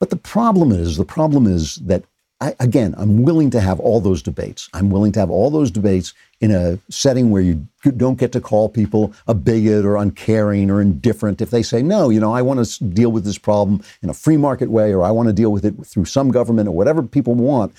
But 0.00 0.10
the 0.10 0.16
problem 0.16 0.72
is, 0.72 0.96
the 0.96 1.04
problem 1.04 1.46
is 1.46 1.76
that 1.76 2.04
I, 2.40 2.54
again, 2.60 2.94
I'm 2.96 3.24
willing 3.24 3.50
to 3.50 3.60
have 3.60 3.80
all 3.80 4.00
those 4.00 4.22
debates. 4.22 4.68
I'm 4.72 4.90
willing 4.90 5.10
to 5.12 5.20
have 5.20 5.30
all 5.30 5.50
those 5.50 5.72
debates 5.72 6.14
in 6.40 6.52
a 6.52 6.78
setting 6.88 7.30
where 7.30 7.42
you 7.42 7.66
don't 7.96 8.18
get 8.18 8.30
to 8.32 8.40
call 8.40 8.68
people 8.68 9.12
a 9.26 9.34
bigot 9.34 9.84
or 9.84 9.96
uncaring 9.96 10.70
or 10.70 10.80
indifferent 10.80 11.40
if 11.40 11.50
they 11.50 11.64
say, 11.64 11.82
no, 11.82 12.10
you 12.10 12.20
know, 12.20 12.32
I 12.32 12.42
want 12.42 12.64
to 12.64 12.84
deal 12.84 13.10
with 13.10 13.24
this 13.24 13.38
problem 13.38 13.82
in 14.02 14.10
a 14.10 14.14
free 14.14 14.36
market 14.36 14.70
way 14.70 14.94
or 14.94 15.02
I 15.02 15.10
want 15.10 15.28
to 15.28 15.32
deal 15.32 15.50
with 15.50 15.64
it 15.64 15.74
through 15.84 16.04
some 16.04 16.30
government 16.30 16.68
or 16.68 16.72
whatever 16.72 17.02
people 17.02 17.34
want. 17.34 17.74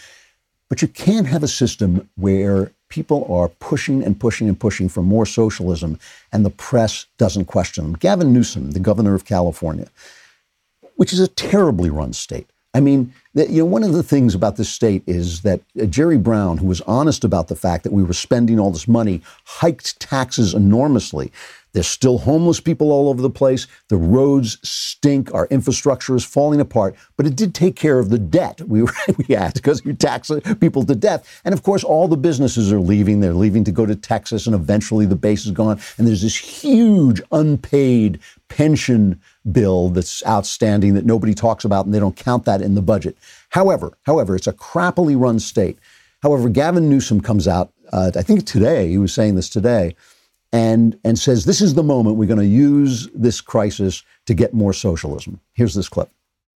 But 0.67 0.81
you 0.81 0.89
can't 0.89 1.27
have 1.27 1.41
a 1.41 1.47
system 1.47 2.09
where 2.15 2.71
people 2.89 3.31
are 3.33 3.47
pushing 3.47 4.03
and 4.03 4.19
pushing 4.19 4.49
and 4.49 4.59
pushing 4.59 4.89
for 4.89 5.01
more 5.01 5.25
socialism 5.25 5.97
and 6.33 6.45
the 6.45 6.49
press 6.49 7.05
doesn't 7.17 7.45
question 7.45 7.85
them. 7.85 7.93
Gavin 7.93 8.33
Newsom, 8.33 8.71
the 8.71 8.79
governor 8.79 9.15
of 9.15 9.23
California, 9.23 9.87
which 10.95 11.13
is 11.13 11.19
a 11.19 11.29
terribly 11.29 11.89
run 11.89 12.11
state, 12.11 12.49
I 12.73 12.81
mean, 12.81 13.13
you 13.33 13.59
know, 13.59 13.65
one 13.65 13.83
of 13.83 13.93
the 13.93 14.03
things 14.03 14.35
about 14.35 14.57
this 14.57 14.69
state 14.69 15.03
is 15.07 15.41
that 15.41 15.61
uh, 15.81 15.85
Jerry 15.85 16.17
Brown, 16.17 16.57
who 16.57 16.67
was 16.67 16.81
honest 16.81 17.23
about 17.23 17.47
the 17.47 17.55
fact 17.55 17.83
that 17.83 17.93
we 17.93 18.03
were 18.03 18.13
spending 18.13 18.59
all 18.59 18.71
this 18.71 18.87
money, 18.87 19.21
hiked 19.45 19.99
taxes 19.99 20.53
enormously. 20.53 21.31
There's 21.71 21.87
still 21.87 22.17
homeless 22.19 22.59
people 22.59 22.91
all 22.91 23.09
over 23.09 23.21
the 23.21 23.29
place. 23.29 23.67
The 23.89 23.97
roads 23.97 24.57
stink. 24.67 25.33
Our 25.33 25.45
infrastructure 25.47 26.15
is 26.15 26.25
falling 26.25 26.59
apart. 26.59 26.95
But 27.15 27.27
it 27.27 27.35
did 27.35 27.53
take 27.53 27.75
care 27.75 27.99
of 27.99 28.09
the 28.09 28.17
debt 28.17 28.61
we, 28.61 28.81
we 29.17 29.35
had 29.35 29.53
because 29.53 29.83
we 29.83 29.93
tax 29.93 30.31
people 30.59 30.83
to 30.85 30.95
death. 30.95 31.41
And 31.45 31.53
of 31.53 31.63
course, 31.63 31.83
all 31.83 32.07
the 32.07 32.17
businesses 32.17 32.73
are 32.73 32.79
leaving. 32.79 33.19
They're 33.19 33.33
leaving 33.33 33.63
to 33.65 33.71
go 33.71 33.85
to 33.85 33.95
Texas, 33.95 34.47
and 34.47 34.55
eventually 34.55 35.05
the 35.05 35.15
base 35.15 35.45
is 35.45 35.51
gone. 35.51 35.79
And 35.97 36.07
there's 36.07 36.23
this 36.23 36.37
huge 36.37 37.21
unpaid 37.31 38.19
pension 38.47 39.21
bill 39.51 39.89
that's 39.89 40.25
outstanding 40.25 40.93
that 40.93 41.05
nobody 41.05 41.33
talks 41.33 41.65
about, 41.65 41.85
and 41.85 41.93
they 41.93 41.99
don't 41.99 42.15
count 42.15 42.45
that 42.45 42.61
in 42.61 42.75
the 42.75 42.81
budget. 42.81 43.17
However, 43.49 43.97
however, 44.05 44.35
it's 44.35 44.47
a 44.47 44.53
crappily 44.53 45.19
run 45.19 45.39
state. 45.39 45.77
However, 46.21 46.49
Gavin 46.49 46.89
Newsom 46.89 47.21
comes 47.21 47.47
out, 47.47 47.71
uh, 47.93 48.11
I 48.15 48.21
think 48.21 48.45
today, 48.45 48.89
he 48.89 48.97
was 48.97 49.13
saying 49.13 49.35
this 49.35 49.49
today, 49.49 49.95
and, 50.51 50.99
and 51.03 51.17
says 51.17 51.45
this 51.45 51.61
is 51.61 51.75
the 51.75 51.83
moment 51.83 52.17
we're 52.17 52.27
going 52.27 52.39
to 52.39 52.45
use 52.45 53.07
this 53.13 53.39
crisis 53.41 54.03
to 54.25 54.33
get 54.33 54.53
more 54.53 54.73
socialism. 54.73 55.39
Here's 55.53 55.75
this 55.75 55.89
clip. 55.89 56.09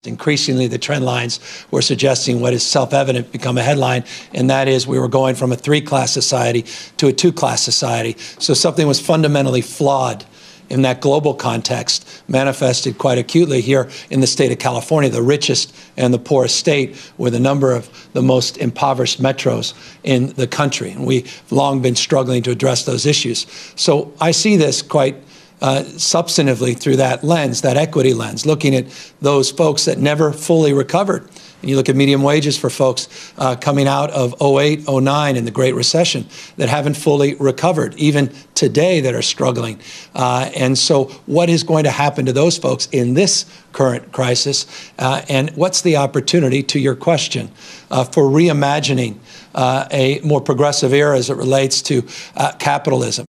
Increasingly, 0.05 0.67
the 0.67 0.77
trend 0.77 1.05
lines 1.05 1.39
were 1.71 1.81
suggesting 1.81 2.41
what 2.41 2.53
is 2.53 2.61
self 2.65 2.93
evident 2.93 3.31
become 3.31 3.57
a 3.57 3.63
headline, 3.63 4.03
and 4.33 4.49
that 4.49 4.67
is 4.67 4.85
we 4.85 4.99
were 4.99 5.07
going 5.07 5.33
from 5.33 5.53
a 5.53 5.55
three 5.55 5.79
class 5.79 6.11
society 6.11 6.65
to 6.97 7.07
a 7.07 7.13
two 7.13 7.31
class 7.31 7.61
society. 7.61 8.17
So 8.37 8.53
something 8.53 8.85
was 8.85 8.99
fundamentally 8.99 9.61
flawed 9.61 10.25
in 10.69 10.81
that 10.83 11.01
global 11.01 11.33
context 11.33 12.23
manifested 12.27 12.97
quite 12.97 13.17
acutely 13.17 13.61
here 13.61 13.89
in 14.09 14.19
the 14.19 14.27
state 14.27 14.51
of 14.51 14.59
California, 14.59 15.09
the 15.09 15.21
richest 15.21 15.75
and 15.97 16.13
the 16.13 16.19
poorest 16.19 16.55
state 16.55 16.95
with 17.17 17.35
a 17.35 17.39
number 17.39 17.73
of 17.73 17.89
the 18.13 18.21
most 18.21 18.57
impoverished 18.57 19.21
metros 19.21 19.73
in 20.03 20.27
the 20.33 20.47
country. 20.47 20.91
And 20.91 21.05
we've 21.05 21.43
long 21.51 21.81
been 21.81 21.95
struggling 21.95 22.43
to 22.43 22.51
address 22.51 22.85
those 22.85 23.05
issues. 23.05 23.45
So 23.75 24.13
I 24.19 24.31
see 24.31 24.55
this 24.55 24.81
quite 24.81 25.15
uh, 25.63 25.81
substantively 25.95 26.77
through 26.77 26.97
that 26.97 27.23
lens, 27.23 27.61
that 27.61 27.77
equity 27.77 28.13
lens, 28.13 28.45
looking 28.45 28.75
at 28.75 28.85
those 29.21 29.49
folks 29.49 29.85
that 29.85 29.97
never 29.97 30.33
fully 30.33 30.73
recovered. 30.73 31.29
And 31.61 31.69
you 31.69 31.77
look 31.77 31.87
at 31.87 31.95
medium 31.95 32.21
wages 32.21 32.57
for 32.57 32.69
folks 32.69 33.31
uh, 33.37 33.55
coming 33.55 33.87
out 33.87 34.11
of 34.11 34.35
08, 34.41 34.89
09 34.89 35.37
in 35.37 35.45
the 35.45 35.51
Great 35.51 35.73
Recession 35.73 36.27
that 36.57 36.67
haven't 36.67 36.95
fully 36.95 37.35
recovered, 37.35 37.95
even 37.95 38.33
today 38.53 38.99
that 38.99 39.15
are 39.15 39.21
struggling. 39.21 39.79
Uh, 40.13 40.51
and 40.53 40.77
so, 40.77 41.05
what 41.25 41.49
is 41.49 41.63
going 41.63 41.85
to 41.85 41.91
happen 41.91 42.25
to 42.25 42.33
those 42.33 42.57
folks 42.57 42.89
in 42.91 43.13
this 43.13 43.45
current 43.71 44.11
crisis? 44.11 44.91
Uh, 44.99 45.21
and 45.29 45.51
what's 45.51 45.81
the 45.81 45.95
opportunity, 45.95 46.61
to 46.63 46.77
your 46.77 46.95
question, 46.95 47.49
uh, 47.89 48.03
for 48.03 48.23
reimagining 48.23 49.17
uh, 49.55 49.87
a 49.91 50.19
more 50.19 50.41
progressive 50.41 50.91
era 50.91 51.17
as 51.17 51.29
it 51.29 51.37
relates 51.37 51.81
to 51.83 52.05
uh, 52.35 52.51
capitalism? 52.59 53.25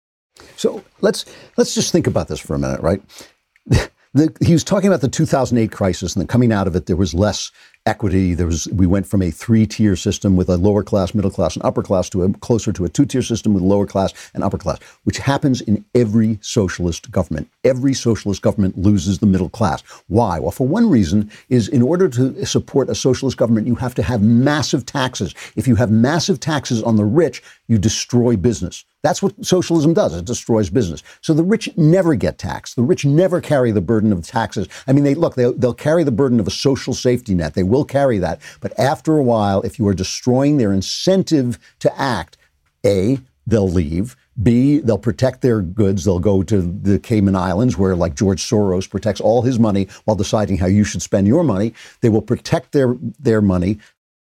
So 0.63 0.82
let's 1.02 1.26
let's 1.58 1.76
just 1.76 1.91
think 1.91 2.08
about 2.08 2.30
this 2.30 2.39
for 2.39 2.56
a 2.56 2.60
minute, 2.60 2.80
right? 2.82 3.02
The, 4.15 4.32
he 4.45 4.54
was 4.54 4.63
talking 4.63 4.89
about 4.89 5.02
the 5.02 5.08
2008 5.08 5.71
crisis, 5.71 6.13
and 6.13 6.21
then 6.21 6.28
coming 6.28 6.52
out 6.52 6.67
of 6.67 6.76
it, 6.76 6.86
there 6.86 6.95
was 6.95 7.15
less 7.15 7.52
equity. 7.85 8.33
There 8.33 8.47
was 8.47 8.67
we 8.67 8.87
went 8.87 9.05
from 9.05 9.21
a 9.21 9.31
three-tier 9.31 9.95
system 9.95 10.35
with 10.35 10.49
a 10.49 10.57
lower 10.57 10.83
class, 10.83 11.13
middle 11.13 11.31
class, 11.31 11.55
and 11.55 11.65
upper 11.65 11.83
class 11.83 12.09
to 12.11 12.23
a 12.23 12.33
closer 12.33 12.71
to 12.73 12.85
a 12.85 12.89
two-tier 12.89 13.21
system 13.21 13.53
with 13.53 13.63
lower 13.63 13.85
class 13.85 14.13
and 14.33 14.43
upper 14.43 14.57
class, 14.57 14.79
which 15.03 15.17
happens 15.17 15.61
in 15.61 15.83
every 15.93 16.39
socialist 16.41 17.11
government. 17.11 17.49
Every 17.63 17.93
socialist 17.93 18.41
government 18.41 18.77
loses 18.77 19.19
the 19.19 19.25
middle 19.25 19.49
class. 19.49 19.81
Why? 20.07 20.39
Well, 20.39 20.51
for 20.51 20.67
one 20.67 20.89
reason 20.89 21.29
is 21.49 21.67
in 21.67 21.81
order 21.81 22.07
to 22.09 22.45
support 22.45 22.89
a 22.89 22.95
socialist 22.95 23.37
government, 23.37 23.67
you 23.67 23.75
have 23.75 23.95
to 23.95 24.03
have 24.03 24.21
massive 24.21 24.85
taxes. 24.85 25.33
If 25.55 25.67
you 25.67 25.75
have 25.75 25.91
massive 25.91 26.39
taxes 26.39 26.81
on 26.83 26.95
the 26.95 27.05
rich, 27.05 27.43
you 27.67 27.77
destroy 27.77 28.35
business. 28.37 28.85
That's 29.03 29.21
what 29.21 29.45
socialism 29.45 29.93
does. 29.93 30.15
It 30.15 30.23
destroys 30.23 30.69
business. 30.69 31.03
So 31.19 31.33
the 31.33 31.43
rich 31.43 31.69
never 31.75 32.15
get 32.15 32.37
taxed. 32.37 32.77
The 32.77 32.83
rich 32.83 33.03
never 33.03 33.41
carry 33.41 33.71
the 33.71 33.81
burden 33.81 34.13
of 34.13 34.25
taxes. 34.25 34.69
I 34.87 34.93
mean, 34.93 35.03
they 35.03 35.13
look, 35.13 35.35
they'll, 35.35 35.51
they'll 35.51 35.73
carry 35.73 36.05
the 36.05 36.11
burden 36.11 36.39
of 36.39 36.47
a 36.47 36.51
social 36.51 36.93
safety 36.93 37.35
net. 37.35 37.53
They 37.53 37.63
will 37.73 37.86
carry 37.86 38.19
that. 38.19 38.39
But 38.62 38.77
after 38.79 39.17
a 39.17 39.23
while, 39.23 39.62
if 39.63 39.79
you 39.79 39.88
are 39.88 39.93
destroying 39.93 40.57
their 40.57 40.71
incentive 40.71 41.59
to 41.79 41.99
act, 41.99 42.38
A, 42.86 43.19
they'll 43.45 43.69
leave. 43.69 44.15
B, 44.41 44.79
they'll 44.79 44.97
protect 44.97 45.41
their 45.41 45.62
goods. 45.62 46.05
They'll 46.05 46.19
go 46.19 46.41
to 46.43 46.62
the 46.62 46.97
Cayman 46.97 47.36
Islands 47.36 47.77
where, 47.77 47.95
like 47.95 48.15
George 48.15 48.41
Soros, 48.41 48.89
protects 48.89 49.21
all 49.21 49.43
his 49.43 49.59
money 49.59 49.88
while 50.05 50.15
deciding 50.15 50.57
how 50.57 50.65
you 50.65 50.83
should 50.83 51.03
spend 51.03 51.27
your 51.27 51.43
money. 51.43 51.73
They 52.01 52.09
will 52.09 52.21
protect 52.21 52.71
their, 52.71 52.95
their 53.19 53.41
money 53.41 53.77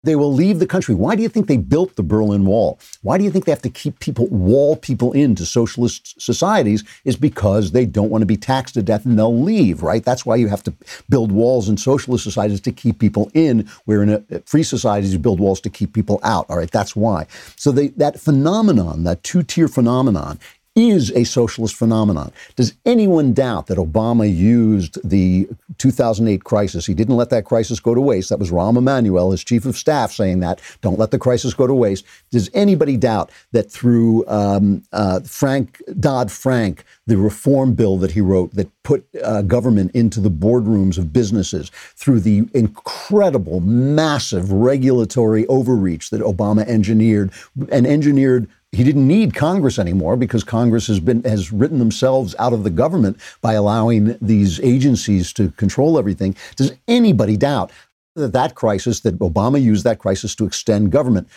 they 0.06 0.16
will 0.16 0.34
leave 0.34 0.60
the 0.60 0.68
country. 0.68 0.96
Why 0.96 1.16
do 1.16 1.24
you 1.24 1.30
think 1.30 1.48
they 1.48 1.58
built 1.58 1.96
the 1.96 2.04
Berlin 2.04 2.46
Wall? 2.46 2.80
Why 3.02 3.18
do 3.18 3.24
you 3.24 3.32
think 3.32 3.46
they 3.46 3.52
have 3.52 3.62
to 3.64 3.70
keep 3.70 4.00
people, 4.00 4.28
wall 4.28 4.76
people 4.76 5.12
into 5.14 5.46
socialist 5.46 6.20
societies? 6.22 6.84
Is 7.04 7.16
because 7.16 7.72
they 7.72 7.86
don't 7.86 8.10
want 8.10 8.22
to 8.22 8.26
be 8.26 8.38
taxed 8.38 8.76
to 8.76 8.84
death 8.84 9.06
and 9.06 9.18
they'll 9.18 9.38
leave, 9.38 9.84
right? 9.84 10.04
That's 10.04 10.26
why 10.26 10.36
you 10.36 10.48
have 10.48 10.64
to 10.64 10.74
build 11.10 11.32
walls 11.32 11.68
in 11.68 11.78
socialist 11.78 12.24
societies 12.24 12.62
to 12.62 12.72
keep 12.72 13.00
people 13.00 13.30
in, 13.34 13.68
where 13.86 14.04
in 14.04 14.10
a, 14.10 14.40
free 14.46 14.64
societies 14.64 15.14
you 15.14 15.20
build 15.20 15.40
walls 15.40 15.60
to 15.62 15.70
keep 15.70 15.94
people 15.94 16.20
out, 16.24 16.46
all 16.50 16.58
right? 16.58 16.72
That's 16.72 16.96
why. 16.96 17.28
So 17.56 17.72
they, 17.72 17.88
that 17.90 18.20
phenomenon, 18.20 19.04
that 19.04 19.24
two 19.24 19.44
tier 19.44 19.68
phenomenon, 19.68 20.40
is 20.76 21.12
a 21.12 21.24
socialist 21.24 21.76
phenomenon. 21.76 22.34
Does 22.58 22.74
anyone 22.86 23.34
doubt 23.34 23.68
that 23.68 23.78
Obama 23.78 24.34
used 24.34 24.98
the 25.10 25.48
2008 25.78 26.44
crisis? 26.44 26.86
He 26.86 26.94
didn't 26.94 27.16
let 27.16 27.30
that 27.30 27.46
crisis 27.46 27.80
go 27.80 27.96
to 27.96 28.02
waste. 28.02 28.30
That 28.30 28.40
was 28.40 28.52
Rahm 28.52 28.78
Emanuel, 28.78 29.32
his 29.32 29.44
chief 29.44 29.66
of 29.66 29.78
staff, 29.78 30.12
saying 30.12 30.42
that. 30.42 30.60
Don't 30.82 31.00
let 31.00 31.12
the 31.12 31.20
crisis 31.20 31.54
go 31.54 31.66
to 31.66 31.74
waste. 31.74 32.06
Does 32.30 32.50
anybody 32.54 32.98
doubt 32.98 33.32
that 33.54 33.72
through 33.72 34.28
um, 34.28 34.84
uh, 34.92 35.22
Frank 35.22 35.82
Dodd 35.98 36.30
Frank, 36.30 36.84
the 37.08 37.18
reform 37.18 37.74
bill 37.74 37.98
that 37.98 38.12
he 38.12 38.22
wrote 38.22 38.54
that 38.56 38.70
put 38.84 39.08
uh, 39.24 39.42
government 39.44 39.92
into 39.96 40.20
the 40.20 40.30
boardrooms 40.30 40.98
of 40.98 41.14
businesses, 41.14 41.72
through 41.96 42.20
the 42.20 42.48
incredible, 42.54 43.62
massive 43.62 44.52
regulatory 44.52 45.48
overreach 45.48 46.10
that 46.10 46.22
Obama 46.22 46.66
engineered 46.68 47.32
and 47.72 47.88
engineered 47.88 48.50
he 48.76 48.84
didn't 48.84 49.08
need 49.08 49.34
Congress 49.34 49.80
anymore 49.80 50.18
because 50.18 50.44
Congress 50.44 50.88
has 50.88 51.00
been 51.00 51.24
has 51.24 51.52
written 51.52 51.80
themselves 51.80 52.36
out 52.38 52.54
of 52.54 52.64
the 52.64 52.70
government 52.70 53.18
by 53.42 53.54
allowing 53.54 54.18
these 54.22 54.60
agencies 54.60 55.32
to 55.34 55.52
control 55.52 55.98
everything. 55.98 56.36
Does 56.56 56.74
anybody 56.88 57.38
doubt 57.38 57.72
that 58.16 58.34
that 58.34 58.56
crisis 58.56 59.00
that 59.02 59.18
Obama 59.20 59.62
used 59.62 59.84
that 59.86 60.00
crisis 60.00 60.36
to 60.36 60.46
extend 60.46 60.92
government? 60.92 61.28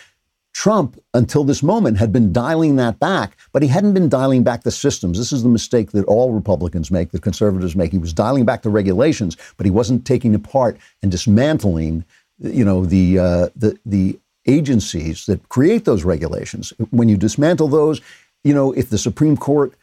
Trump, 0.52 1.00
until 1.14 1.44
this 1.44 1.62
moment, 1.62 1.98
had 1.98 2.12
been 2.12 2.32
dialing 2.32 2.74
that 2.76 2.98
back, 2.98 3.36
but 3.52 3.62
he 3.62 3.68
hadn't 3.68 3.92
been 3.94 4.08
dialing 4.08 4.42
back 4.42 4.64
the 4.64 4.72
systems. 4.72 5.16
This 5.16 5.32
is 5.32 5.44
the 5.44 5.48
mistake 5.48 5.92
that 5.92 6.04
all 6.06 6.32
Republicans 6.32 6.90
make, 6.90 7.12
that 7.12 7.22
conservatives 7.22 7.76
make. 7.76 7.92
He 7.92 7.98
was 7.98 8.12
dialing 8.12 8.44
back 8.44 8.62
the 8.62 8.70
regulations, 8.70 9.36
but 9.56 9.66
he 9.66 9.70
wasn't 9.70 10.04
taking 10.04 10.34
apart 10.34 10.76
and 11.02 11.12
dismantling, 11.12 12.04
you 12.40 12.64
know, 12.64 12.84
the 12.84 13.18
uh, 13.20 13.48
the 13.54 13.78
the 13.86 14.18
agencies 14.48 15.26
that 15.26 15.48
create 15.48 15.84
those 15.84 16.02
regulations. 16.04 16.72
When 16.90 17.08
you 17.08 17.16
dismantle 17.16 17.68
those, 17.68 18.00
you 18.42 18.54
know, 18.54 18.72
if 18.72 18.90
the 18.90 18.98
Supreme 18.98 19.36
Court, 19.36 19.74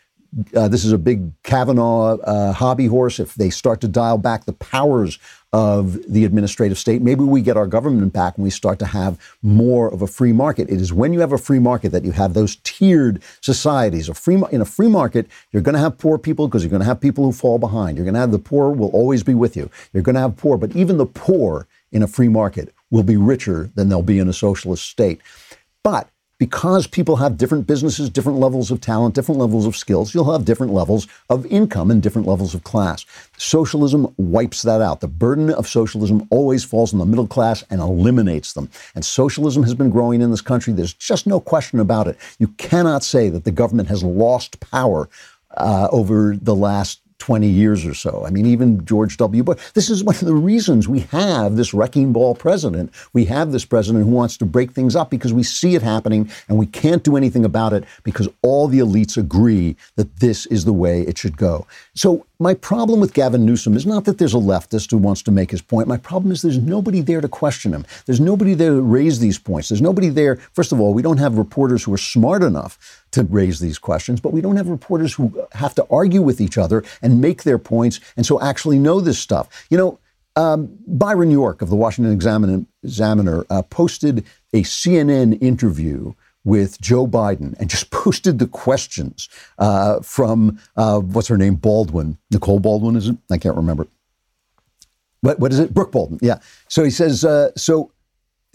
uh, 0.53 0.67
this 0.67 0.83
is 0.83 0.91
a 0.91 0.97
big 0.97 1.31
Kavanaugh 1.43 2.17
uh, 2.17 2.51
hobby 2.51 2.87
horse, 2.87 3.19
if 3.19 3.35
they 3.35 3.49
start 3.49 3.79
to 3.81 3.87
dial 3.87 4.17
back 4.17 4.45
the 4.45 4.53
powers 4.53 5.19
of 5.53 5.93
the 6.11 6.25
administrative 6.25 6.77
state, 6.77 7.01
maybe 7.01 7.23
we 7.23 7.41
get 7.41 7.55
our 7.55 7.67
government 7.67 8.11
back 8.11 8.35
and 8.35 8.43
we 8.43 8.49
start 8.49 8.77
to 8.79 8.85
have 8.85 9.17
more 9.41 9.87
of 9.93 10.01
a 10.01 10.07
free 10.07 10.33
market. 10.33 10.69
It 10.69 10.81
is 10.81 10.91
when 10.91 11.13
you 11.13 11.21
have 11.21 11.31
a 11.31 11.37
free 11.37 11.59
market 11.59 11.93
that 11.93 12.03
you 12.03 12.11
have 12.11 12.33
those 12.33 12.57
tiered 12.63 13.23
societies. 13.39 14.09
A 14.09 14.13
free 14.13 14.41
in 14.51 14.59
a 14.59 14.65
free 14.65 14.89
market, 14.89 15.27
you're 15.51 15.61
going 15.61 15.75
to 15.75 15.79
have 15.79 15.97
poor 15.97 16.17
people 16.17 16.47
because 16.49 16.63
you're 16.63 16.69
going 16.69 16.81
to 16.81 16.85
have 16.85 16.99
people 16.99 17.23
who 17.23 17.31
fall 17.31 17.57
behind. 17.57 17.95
You're 17.95 18.03
going 18.03 18.15
to 18.15 18.19
have 18.19 18.31
the 18.31 18.39
poor 18.39 18.71
will 18.71 18.89
always 18.89 19.23
be 19.23 19.33
with 19.33 19.55
you. 19.55 19.69
You're 19.93 20.03
going 20.03 20.15
to 20.15 20.21
have 20.21 20.35
poor, 20.35 20.57
but 20.57 20.75
even 20.75 20.97
the 20.97 21.05
poor 21.05 21.67
in 21.93 22.03
a 22.03 22.07
free 22.07 22.27
market 22.27 22.73
will 22.95 23.03
be 23.03 23.17
richer 23.17 23.69
than 23.75 23.89
they'll 23.89 24.01
be 24.01 24.19
in 24.19 24.29
a 24.29 24.33
socialist 24.33 24.87
state. 24.87 25.19
But 25.83 26.09
because 26.37 26.87
people 26.87 27.17
have 27.17 27.37
different 27.37 27.67
businesses, 27.67 28.09
different 28.09 28.39
levels 28.39 28.71
of 28.71 28.79
talent, 28.79 29.15
different 29.15 29.39
levels 29.39 29.65
of 29.65 29.75
skills, 29.75 30.15
you'll 30.15 30.31
have 30.31 30.45
different 30.45 30.71
levels 30.71 31.05
of 31.29 31.45
income 31.47 31.91
and 31.91 32.01
different 32.01 32.25
levels 32.25 32.55
of 32.55 32.63
class. 32.63 33.05
Socialism 33.37 34.13
wipes 34.17 34.61
that 34.61 34.81
out. 34.81 35.01
The 35.01 35.09
burden 35.09 35.49
of 35.49 35.67
socialism 35.67 36.25
always 36.29 36.63
falls 36.63 36.93
on 36.93 36.99
the 36.99 37.05
middle 37.05 37.27
class 37.27 37.65
and 37.69 37.81
eliminates 37.81 38.53
them. 38.53 38.69
And 38.95 39.03
socialism 39.03 39.63
has 39.63 39.73
been 39.73 39.89
growing 39.89 40.21
in 40.21 40.31
this 40.31 40.41
country. 40.41 40.71
There's 40.71 40.93
just 40.93 41.27
no 41.27 41.41
question 41.41 41.81
about 41.81 42.07
it. 42.07 42.17
You 42.39 42.47
cannot 42.47 43.03
say 43.03 43.27
that 43.27 43.43
the 43.43 43.51
government 43.51 43.89
has 43.89 44.03
lost 44.03 44.61
power 44.61 45.09
uh, 45.57 45.89
over 45.91 46.37
the 46.41 46.55
last 46.55 47.01
20 47.19 47.47
years 47.47 47.85
or 47.85 47.93
so. 47.93 48.23
I 48.25 48.29
mean, 48.29 48.45
even 48.45 48.85
George 48.85 49.17
W. 49.17 49.43
Bush. 49.43 49.59
This 49.73 49.89
is 49.89 50.03
one 50.03 50.15
of 50.15 50.25
the 50.25 50.33
reasons 50.33 50.87
we 50.87 51.01
have 51.11 51.55
this 51.55 51.73
wrecking 51.73 52.11
ball 52.11 52.35
president. 52.35 52.93
We 53.13 53.25
have 53.25 53.51
this 53.51 53.65
president 53.65 54.05
who 54.05 54.11
wants 54.11 54.37
to 54.37 54.45
break 54.45 54.71
things 54.71 54.95
up 54.95 55.09
because 55.09 55.33
we 55.33 55.43
see 55.43 55.75
it 55.75 55.81
happening 55.81 56.29
and 56.49 56.57
we 56.57 56.65
can't 56.65 57.03
do 57.03 57.15
anything 57.15 57.45
about 57.45 57.73
it 57.73 57.85
because 58.03 58.27
all 58.41 58.67
the 58.67 58.79
elites 58.79 59.17
agree 59.17 59.77
that 59.95 60.17
this 60.19 60.45
is 60.47 60.65
the 60.65 60.73
way 60.73 61.01
it 61.01 61.17
should 61.17 61.37
go. 61.37 61.65
So 61.95 62.25
my 62.39 62.53
problem 62.53 62.99
with 62.99 63.13
Gavin 63.13 63.45
Newsom 63.45 63.75
is 63.75 63.85
not 63.85 64.05
that 64.05 64.17
there's 64.17 64.33
a 64.33 64.37
leftist 64.37 64.91
who 64.91 64.97
wants 64.97 65.21
to 65.23 65.31
make 65.31 65.51
his 65.51 65.61
point. 65.61 65.87
My 65.87 65.97
problem 65.97 66.31
is 66.31 66.41
there's 66.41 66.57
nobody 66.57 67.01
there 67.01 67.21
to 67.21 67.27
question 67.27 67.73
him. 67.73 67.85
There's 68.05 68.19
nobody 68.19 68.53
there 68.53 68.73
to 68.73 68.81
raise 68.81 69.19
these 69.19 69.39
points. 69.39 69.69
There's 69.69 69.81
nobody 69.81 70.09
there. 70.09 70.37
First 70.53 70.71
of 70.71 70.79
all, 70.79 70.93
we 70.93 71.01
don't 71.01 71.17
have 71.17 71.37
reporters 71.37 71.83
who 71.83 71.93
are 71.93 71.97
smart 71.97 72.43
enough 72.43 73.05
to 73.11 73.23
raise 73.23 73.59
these 73.59 73.77
questions, 73.77 74.19
but 74.19 74.33
we 74.33 74.41
don't 74.41 74.57
have 74.57 74.67
reporters 74.67 75.13
who 75.13 75.45
have 75.53 75.75
to 75.75 75.87
argue 75.89 76.21
with 76.21 76.41
each 76.41 76.57
other 76.57 76.83
and 77.01 77.21
make 77.21 77.43
their 77.43 77.57
points 77.57 77.99
and 78.17 78.25
so 78.25 78.41
actually 78.41 78.79
know 78.79 78.99
this 78.99 79.19
stuff. 79.19 79.65
You 79.69 79.77
know, 79.77 79.99
um, 80.35 80.77
Byron 80.85 81.31
York 81.31 81.61
of 81.61 81.69
the 81.69 81.77
Washington 81.77 82.13
Examiner, 82.13 82.65
Examiner 82.83 83.45
uh, 83.49 83.61
posted 83.61 84.25
a 84.53 84.63
CNN 84.63 85.41
interview 85.41 86.13
with 86.45 86.79
Joe 86.79 87.05
Biden 87.05 87.59
and 87.59 87.69
just 87.69 87.89
posted 87.91 88.39
the 88.39 88.47
questions 88.47 89.27
uh, 89.59 89.99
from 89.99 90.59
uh, 90.77 90.99
what's 90.99 91.27
her 91.27 91.37
name, 91.37 91.55
Baldwin, 91.55 92.17
Nicole 92.31 92.59
Baldwin, 92.59 92.95
is 92.95 93.09
it? 93.09 93.17
I 93.29 93.37
can't 93.37 93.57
remember. 93.57 93.87
What, 95.21 95.39
what 95.39 95.51
is 95.51 95.59
it? 95.59 95.73
Brooke 95.73 95.91
Baldwin. 95.91 96.19
Yeah. 96.21 96.39
So 96.69 96.83
he 96.83 96.91
says, 96.91 97.25
uh, 97.25 97.51
so 97.57 97.91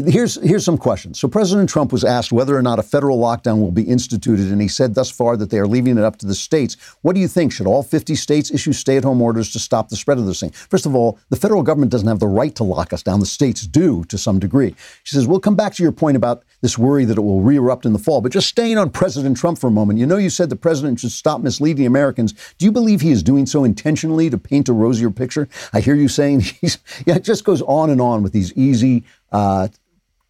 Here's, 0.07 0.41
here's 0.43 0.65
some 0.65 0.79
questions. 0.79 1.19
So, 1.19 1.29
President 1.29 1.69
Trump 1.69 1.93
was 1.93 2.05
asked 2.05 2.33
whether 2.33 2.57
or 2.57 2.63
not 2.63 2.79
a 2.79 2.83
federal 2.83 3.19
lockdown 3.19 3.61
will 3.61 3.71
be 3.71 3.83
instituted, 3.83 4.51
and 4.51 4.61
he 4.61 4.69
said 4.69 4.95
thus 4.95 5.11
far 5.11 5.37
that 5.37 5.51
they 5.51 5.59
are 5.59 5.67
leaving 5.67 5.99
it 5.99 6.05
up 6.05 6.17
to 6.19 6.27
the 6.27 6.35
states. 6.35 6.77
What 7.03 7.15
do 7.15 7.21
you 7.21 7.29
think? 7.29 7.53
Should 7.53 7.67
all 7.67 7.83
50 7.83 8.15
states 8.15 8.51
issue 8.51 8.73
stay 8.73 8.97
at 8.97 9.05
home 9.05 9.21
orders 9.23 9.53
to 9.53 9.59
stop 9.59 9.89
the 9.89 9.97
spread 9.97 10.19
of 10.19 10.27
this 10.27 10.41
thing? 10.41 10.51
First 10.51 10.87
of 10.87 10.95
all, 10.95 11.19
the 11.29 11.37
federal 11.37 11.63
government 11.63 11.93
doesn't 11.93 12.09
have 12.09 12.21
the 12.21 12.27
right 12.27 12.55
to 12.57 12.65
lock 12.65 12.93
us 12.93 13.03
down. 13.03 13.21
The 13.21 13.27
states 13.27 13.67
do 13.67 14.05
to 14.05 14.19
some 14.19 14.39
degree. 14.39 14.75
She 15.05 15.15
says, 15.15 15.27
We'll 15.27 15.41
come 15.41 15.57
back 15.57 15.75
to 15.75 15.83
your 15.83 15.93
point 15.93 16.17
about 16.17 16.45
this 16.61 16.79
worry 16.79 17.05
that 17.05 17.19
it 17.19 17.23
will 17.23 17.41
re 17.41 17.57
erupt 17.57 17.87
in 17.87 17.93
the 17.93 17.99
fall, 17.99 18.21
but 18.21 18.33
just 18.33 18.49
staying 18.49 18.79
on 18.79 18.91
President 18.91 19.37
Trump 19.37 19.59
for 19.59 19.67
a 19.67 19.71
moment. 19.71 19.99
You 19.99 20.07
know, 20.07 20.17
you 20.17 20.31
said 20.31 20.51
the 20.51 20.57
president 20.57 21.01
should 21.01 21.13
stop 21.13 21.41
misleading 21.41 21.87
Americans. 21.87 22.35
Do 22.59 22.65
you 22.65 22.73
believe 22.73 23.01
he 23.01 23.11
is 23.11 23.23
doing 23.23 23.47
so 23.47 23.65
intentionally 23.65 24.31
to 24.31 24.39
paint 24.39 24.69
a 24.69 24.73
rosier 24.73 25.11
picture? 25.11 25.49
I 25.73 25.81
hear 25.81 25.95
you 25.95 26.09
saying 26.09 26.41
he's, 26.61 26.79
yeah, 27.07 27.17
it 27.17 27.25
just 27.25 27.45
goes 27.45 27.63
on 27.63 27.91
and 27.91 28.01
on 28.01 28.23
with 28.23 28.33
these 28.33 28.53
easy, 28.55 29.05
uh, 29.33 29.69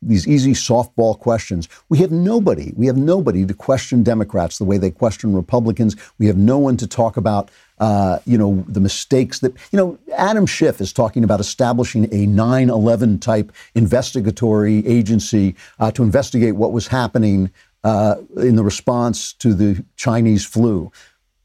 these 0.03 0.27
easy 0.27 0.53
softball 0.53 1.19
questions. 1.19 1.69
We 1.89 1.99
have 1.99 2.11
nobody. 2.11 2.73
We 2.77 2.87
have 2.87 2.97
nobody 2.97 3.45
to 3.45 3.55
question 3.55 4.03
Democrats 4.03 4.59
the 4.59 4.65
way 4.65 4.79
they 4.79 4.91
question 4.91 5.35
Republicans. 5.35 5.95
We 6.19 6.27
have 6.27 6.39
no 6.39 6.59
one 6.59 6.77
to 6.79 6.87
talk 6.87 7.17
about, 7.17 7.51
uh, 7.79 8.21
you 8.25 8.39
know, 8.39 8.65
the 8.67 8.81
mistakes 8.81 9.41
that, 9.41 9.53
you 9.71 9.77
know, 9.77 9.99
Adam 10.17 10.47
Schiff 10.47 10.81
is 10.81 10.93
talking 10.93 11.23
about 11.23 11.41
establishing 11.41 12.05
a 12.07 12.27
9/11 12.27 13.21
type 13.21 13.53
investigatory 13.75 14.87
agency 14.87 15.55
uh, 15.79 15.91
to 15.93 16.03
investigate 16.03 16.57
what 16.57 16.73
was 16.73 16.87
happening 16.87 17.51
uh, 17.85 18.17
in 18.39 18.57
the 18.57 18.65
response 18.65 19.33
to 19.35 19.55
the 19.55 19.85
Chinese 19.97 20.45
flu. 20.45 20.91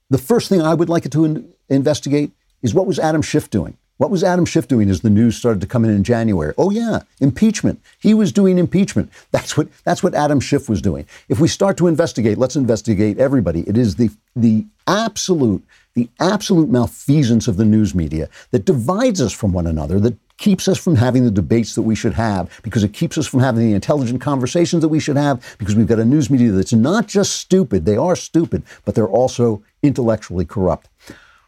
The 0.09 0.17
first 0.17 0.49
thing 0.49 0.61
I 0.61 0.73
would 0.73 0.89
like 0.89 1.05
it 1.05 1.11
to 1.13 1.25
in- 1.25 1.53
investigate 1.69 2.31
is 2.61 2.73
what 2.73 2.87
was 2.87 2.99
Adam 2.99 3.21
Schiff 3.21 3.49
doing? 3.49 3.77
What 3.97 4.11
was 4.11 4.25
Adam 4.25 4.43
Schiff 4.43 4.67
doing 4.67 4.89
as 4.89 5.01
the 5.01 5.09
news 5.09 5.37
started 5.37 5.61
to 5.61 5.67
come 5.67 5.85
in 5.85 5.91
in 5.91 6.03
January? 6.03 6.53
Oh 6.57 6.69
yeah, 6.69 7.03
impeachment. 7.21 7.79
He 7.99 8.13
was 8.13 8.33
doing 8.33 8.57
impeachment. 8.57 9.09
That's 9.31 9.55
what 9.55 9.69
that's 9.85 10.03
what 10.03 10.13
Adam 10.13 10.41
Schiff 10.41 10.67
was 10.67 10.81
doing. 10.81 11.05
If 11.29 11.39
we 11.39 11.47
start 11.47 11.77
to 11.77 11.87
investigate, 11.87 12.37
let's 12.37 12.57
investigate 12.57 13.19
everybody. 13.19 13.61
It 13.61 13.77
is 13.77 13.95
the 13.95 14.09
the 14.35 14.65
absolute 14.85 15.63
the 15.93 16.09
absolute 16.19 16.69
malfeasance 16.69 17.47
of 17.47 17.55
the 17.55 17.63
news 17.63 17.95
media 17.95 18.27
that 18.51 18.65
divides 18.65 19.21
us 19.21 19.31
from 19.31 19.53
one 19.53 19.65
another, 19.65 19.97
that 20.01 20.17
keeps 20.37 20.67
us 20.67 20.77
from 20.77 20.97
having 20.97 21.23
the 21.23 21.31
debates 21.31 21.73
that 21.75 21.83
we 21.83 21.95
should 21.95 22.13
have, 22.13 22.59
because 22.63 22.83
it 22.83 22.91
keeps 22.91 23.17
us 23.17 23.25
from 23.25 23.39
having 23.39 23.65
the 23.65 23.73
intelligent 23.73 24.19
conversations 24.19 24.81
that 24.81 24.89
we 24.89 24.99
should 24.99 25.15
have, 25.15 25.55
because 25.57 25.73
we've 25.73 25.87
got 25.87 25.99
a 25.99 26.03
news 26.03 26.29
media 26.29 26.51
that's 26.51 26.73
not 26.73 27.07
just 27.07 27.37
stupid, 27.37 27.85
they 27.85 27.95
are 27.95 28.17
stupid, 28.17 28.61
but 28.83 28.93
they're 28.93 29.07
also 29.07 29.63
intellectually 29.81 30.43
corrupt. 30.43 30.89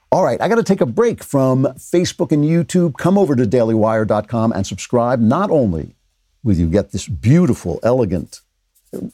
All 0.10 0.24
right, 0.24 0.40
I 0.40 0.48
got 0.48 0.56
to 0.56 0.64
take 0.64 0.80
a 0.80 0.86
break 0.86 1.22
from 1.22 1.66
Facebook 1.76 2.32
and 2.32 2.46
YouTube. 2.46 2.98
Come 2.98 3.18
over 3.18 3.36
to 3.36 3.44
dailywire.com 3.44 4.54
and 4.54 4.66
subscribe. 4.66 5.20
Not 5.20 5.52
only 5.52 5.96
will 6.44 6.56
you 6.56 6.68
get 6.68 6.92
this 6.92 7.10
beautiful, 7.10 7.82
elegant, 7.84 8.40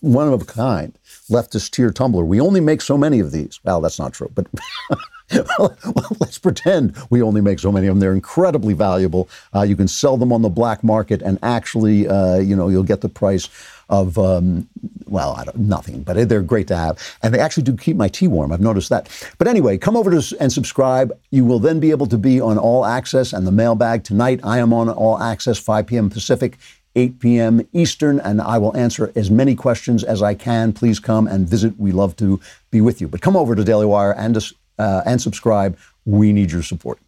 one 0.01 0.31
of 0.31 0.41
a 0.41 0.45
kind 0.45 0.97
leftist 1.29 1.71
tier 1.71 1.91
tumbler, 1.91 2.25
we 2.25 2.39
only 2.39 2.59
make 2.59 2.81
so 2.81 2.97
many 2.97 3.19
of 3.19 3.31
these. 3.31 3.59
Well, 3.63 3.81
that's 3.81 3.99
not 3.99 4.13
true, 4.13 4.31
but. 4.33 4.47
let's 6.19 6.37
pretend 6.37 6.95
we 7.09 7.21
only 7.21 7.41
make 7.41 7.57
so 7.57 7.71
many 7.71 7.87
of 7.87 7.95
them. 7.95 7.99
They're 7.99 8.13
incredibly 8.13 8.73
valuable. 8.73 9.29
Uh, 9.55 9.61
you 9.61 9.75
can 9.75 9.87
sell 9.87 10.17
them 10.17 10.31
on 10.31 10.41
the 10.41 10.49
black 10.49 10.83
market, 10.83 11.21
and 11.21 11.39
actually, 11.41 12.07
uh, 12.07 12.37
you 12.37 12.55
know, 12.55 12.67
you'll 12.67 12.83
get 12.83 13.01
the 13.01 13.09
price 13.09 13.49
of 13.89 14.17
um, 14.17 14.67
well, 15.05 15.43
nothing, 15.55 16.03
but 16.03 16.27
they're 16.27 16.41
great 16.41 16.67
to 16.67 16.75
have, 16.75 17.17
and 17.21 17.33
they 17.33 17.39
actually 17.39 17.63
do 17.63 17.75
keep 17.75 17.95
my 17.95 18.07
tea 18.07 18.27
warm. 18.27 18.51
I've 18.51 18.61
noticed 18.61 18.89
that. 18.89 19.07
But 19.37 19.47
anyway, 19.47 19.77
come 19.77 19.95
over 19.95 20.11
to 20.11 20.37
and 20.39 20.51
subscribe. 20.51 21.17
You 21.31 21.45
will 21.45 21.59
then 21.59 21.79
be 21.79 21.91
able 21.91 22.07
to 22.07 22.17
be 22.17 22.41
on 22.41 22.57
All 22.57 22.85
Access 22.85 23.33
and 23.33 23.45
the 23.45 23.51
mailbag 23.51 24.03
tonight. 24.03 24.39
I 24.43 24.59
am 24.59 24.73
on 24.73 24.89
All 24.89 25.19
Access, 25.21 25.57
5 25.57 25.87
p.m. 25.87 26.09
Pacific. 26.09 26.57
8 26.95 27.19
p.m. 27.19 27.67
Eastern, 27.73 28.19
and 28.19 28.41
I 28.41 28.57
will 28.57 28.75
answer 28.77 29.11
as 29.15 29.31
many 29.31 29.55
questions 29.55 30.03
as 30.03 30.21
I 30.21 30.35
can. 30.35 30.73
Please 30.73 30.99
come 30.99 31.27
and 31.27 31.47
visit. 31.47 31.79
We 31.79 31.91
love 31.91 32.15
to 32.17 32.39
be 32.71 32.81
with 32.81 33.01
you. 33.01 33.07
But 33.07 33.21
come 33.21 33.35
over 33.35 33.55
to 33.55 33.63
Daily 33.63 33.85
Wire 33.85 34.13
and, 34.13 34.37
uh, 34.77 35.01
and 35.05 35.21
subscribe. 35.21 35.77
We 36.05 36.33
need 36.33 36.51
your 36.51 36.63
support. 36.63 36.99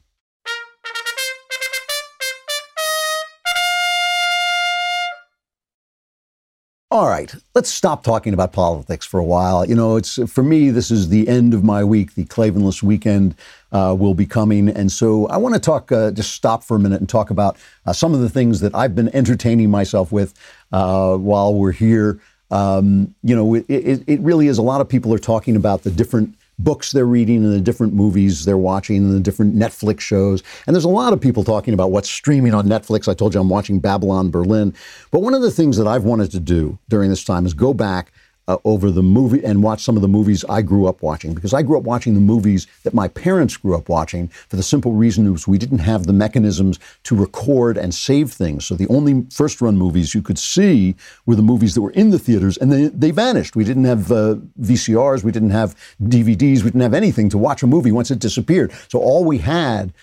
All 6.96 7.08
right, 7.08 7.36
let's 7.54 7.70
stop 7.70 8.06
talking 8.06 8.34
about 8.34 8.54
politics 8.54 9.06
for 9.06 9.20
a 9.20 9.24
while. 9.26 9.68
You 9.68 9.76
know, 9.76 9.98
it's 9.98 10.18
for 10.32 10.42
me. 10.42 10.70
This 10.70 10.90
is 10.90 11.10
the 11.10 11.28
end 11.28 11.54
of 11.54 11.62
my 11.62 11.84
week. 11.84 12.16
The 12.16 12.24
Klavanless 12.24 12.82
weekend 12.82 13.36
uh, 13.74 13.94
will 14.00 14.14
be 14.14 14.26
coming, 14.26 14.70
and 14.70 14.90
so 14.90 15.28
I 15.28 15.36
want 15.36 15.56
to 15.56 15.60
talk. 15.60 15.92
Uh, 15.92 16.12
just 16.12 16.32
stop 16.32 16.64
for 16.64 16.78
a 16.78 16.80
minute 16.80 17.02
and 17.02 17.10
talk 17.10 17.32
about 17.32 17.58
uh, 17.86 17.92
some 17.92 18.14
of 18.14 18.22
the 18.22 18.30
things 18.30 18.62
that 18.62 18.74
I've 18.74 18.96
been 18.96 19.14
entertaining 19.14 19.70
myself 19.70 20.14
with 20.14 20.36
uh, 20.72 21.18
while 21.18 21.54
we're 21.54 21.74
here. 21.74 22.22
Um, 22.50 23.14
you 23.24 23.36
know, 23.36 23.56
it, 23.56 23.66
it, 23.68 24.04
it 24.08 24.22
really 24.22 24.48
is. 24.48 24.58
A 24.58 24.62
lot 24.62 24.80
of 24.80 24.88
people 24.88 25.14
are 25.14 25.20
talking 25.20 25.58
about 25.58 25.84
the 25.84 25.92
different 25.92 26.34
books 26.60 26.92
they're 26.92 27.06
reading 27.06 27.44
and 27.44 27.54
the 27.54 27.60
different 27.60 27.94
movies 27.94 28.46
they're 28.46 28.58
watching 28.58 28.98
and 28.98 29.14
the 29.14 29.20
different 29.20 29.56
Netflix 29.56 30.00
shows. 30.00 30.44
And 30.66 30.76
there's 30.76 30.86
a 30.86 30.90
lot 30.90 31.14
of 31.14 31.20
people 31.20 31.44
talking 31.44 31.74
about 31.74 31.92
what's 31.92 32.10
streaming 32.10 32.54
on 32.54 32.68
Netflix. 32.68 33.08
I 33.08 33.14
told 33.14 33.34
you 33.34 33.42
I'm 33.42 33.50
watching 33.50 33.80
Babylon 33.80 34.32
Berlin. 34.32 34.74
But 35.12 35.20
one 35.22 35.34
of 35.34 35.42
the 35.42 35.52
things 35.52 35.78
that 35.78 35.88
I've 35.88 36.04
wanted 36.04 36.32
to 36.32 36.40
do 36.40 36.78
during 36.90 37.10
this 37.10 37.24
time 37.24 37.46
is 37.46 37.54
go 37.54 37.74
back 37.74 38.12
uh, 38.48 38.58
over 38.64 38.92
the 38.92 39.04
movie 39.04 39.44
and 39.44 39.64
watch 39.64 39.84
some 39.84 39.96
of 39.96 40.02
the 40.02 40.08
movies 40.08 40.46
I 40.50 40.62
grew 40.62 40.86
up 40.88 41.02
watching 41.02 41.34
because 41.34 41.54
I 41.54 41.62
grew 41.62 41.78
up 41.78 41.84
watching 41.84 42.14
the 42.14 42.20
movies 42.20 42.68
that 42.84 42.94
my 42.94 43.08
parents 43.08 43.58
grew 43.58 43.76
up 43.76 43.90
watching 43.90 44.28
for 44.28 44.56
the 44.56 44.64
simple 44.64 44.94
reason 44.94 45.32
was 45.32 45.48
we 45.48 45.58
didn't 45.58 45.80
have 45.80 46.06
the 46.06 46.14
mechanisms 46.14 46.80
to 47.04 47.16
record 47.16 47.78
and 47.78 47.94
save 47.94 48.32
things. 48.32 48.66
So 48.66 48.76
the 48.76 48.88
only 48.88 49.26
first 49.32 49.62
run 49.62 49.78
movies 49.78 50.14
you 50.14 50.22
could 50.22 50.38
see 50.38 50.96
were 51.26 51.36
the 51.36 51.42
movies 51.42 51.74
that 51.74 51.82
were 51.82 51.92
in 51.92 52.12
the 52.12 52.20
theaters 52.20 52.58
and 52.58 52.72
they, 52.72 52.88
they 52.88 53.12
vanished. 53.12 53.56
We 53.56 53.64
didn't 53.64 53.86
have 53.86 54.12
uh, 54.12 54.36
VCRs, 54.62 55.24
we 55.24 55.32
didn't 55.32 55.52
have 55.52 55.76
DVDs, 56.02 56.58
we 56.58 56.72
didn't 56.72 56.82
have 56.82 56.94
anything 56.94 57.30
to 57.30 57.38
watch 57.38 57.64
a 57.64 57.68
movie 57.68 57.92
once 57.92 58.12
it 58.12 58.20
disappeared. 58.20 58.72
So 58.90 59.00
all 59.00 59.24
we 59.24 59.40
had 59.40 59.94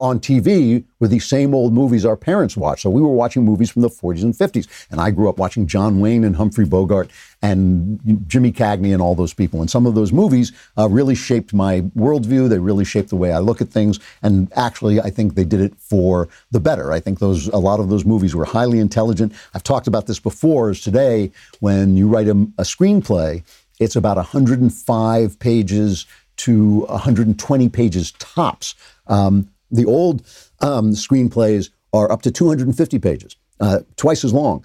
on 0.00 0.20
TV 0.20 0.84
were 1.00 1.08
these 1.08 1.26
same 1.26 1.54
old 1.54 1.72
movies 1.72 2.04
our 2.04 2.16
parents 2.16 2.56
watched. 2.56 2.82
So 2.82 2.90
we 2.90 3.02
were 3.02 3.08
watching 3.08 3.44
movies 3.44 3.70
from 3.70 3.82
the 3.82 3.88
40s 3.88 4.22
and 4.22 4.34
50s. 4.34 4.68
And 4.90 5.00
I 5.00 5.10
grew 5.10 5.28
up 5.28 5.38
watching 5.38 5.66
John 5.66 6.00
Wayne 6.00 6.24
and 6.24 6.36
Humphrey 6.36 6.64
Bogart 6.64 7.10
and 7.42 8.00
Jimmy 8.28 8.52
Cagney 8.52 8.92
and 8.92 9.02
all 9.02 9.14
those 9.14 9.34
people. 9.34 9.60
And 9.60 9.70
some 9.70 9.86
of 9.86 9.94
those 9.94 10.12
movies 10.12 10.52
uh, 10.76 10.88
really 10.88 11.14
shaped 11.14 11.52
my 11.52 11.80
worldview. 11.96 12.48
They 12.48 12.58
really 12.58 12.84
shaped 12.84 13.10
the 13.10 13.16
way 13.16 13.32
I 13.32 13.38
look 13.38 13.60
at 13.60 13.68
things. 13.68 13.98
And 14.22 14.52
actually, 14.56 15.00
I 15.00 15.10
think 15.10 15.34
they 15.34 15.44
did 15.44 15.60
it 15.60 15.74
for 15.78 16.28
the 16.50 16.60
better. 16.60 16.92
I 16.92 17.00
think 17.00 17.18
those 17.18 17.48
a 17.48 17.58
lot 17.58 17.80
of 17.80 17.88
those 17.88 18.04
movies 18.04 18.34
were 18.34 18.44
highly 18.44 18.78
intelligent. 18.78 19.32
I've 19.54 19.64
talked 19.64 19.86
about 19.86 20.06
this 20.06 20.20
before. 20.20 20.70
Is 20.70 20.80
today 20.80 21.32
when 21.60 21.96
you 21.96 22.08
write 22.08 22.28
a, 22.28 22.32
a 22.32 22.62
screenplay, 22.62 23.42
it's 23.80 23.96
about 23.96 24.16
105 24.16 25.38
pages 25.38 26.06
to 26.38 26.80
120 26.86 27.68
pages 27.68 28.12
tops. 28.12 28.74
Um, 29.06 29.48
the 29.70 29.84
old 29.84 30.22
um, 30.60 30.92
screenplays 30.92 31.70
are 31.92 32.10
up 32.10 32.22
to 32.22 32.30
250 32.30 32.98
pages, 32.98 33.36
uh, 33.60 33.80
twice 33.96 34.24
as 34.24 34.32
long. 34.32 34.64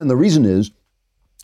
And 0.00 0.10
the 0.10 0.16
reason 0.16 0.44
is 0.44 0.70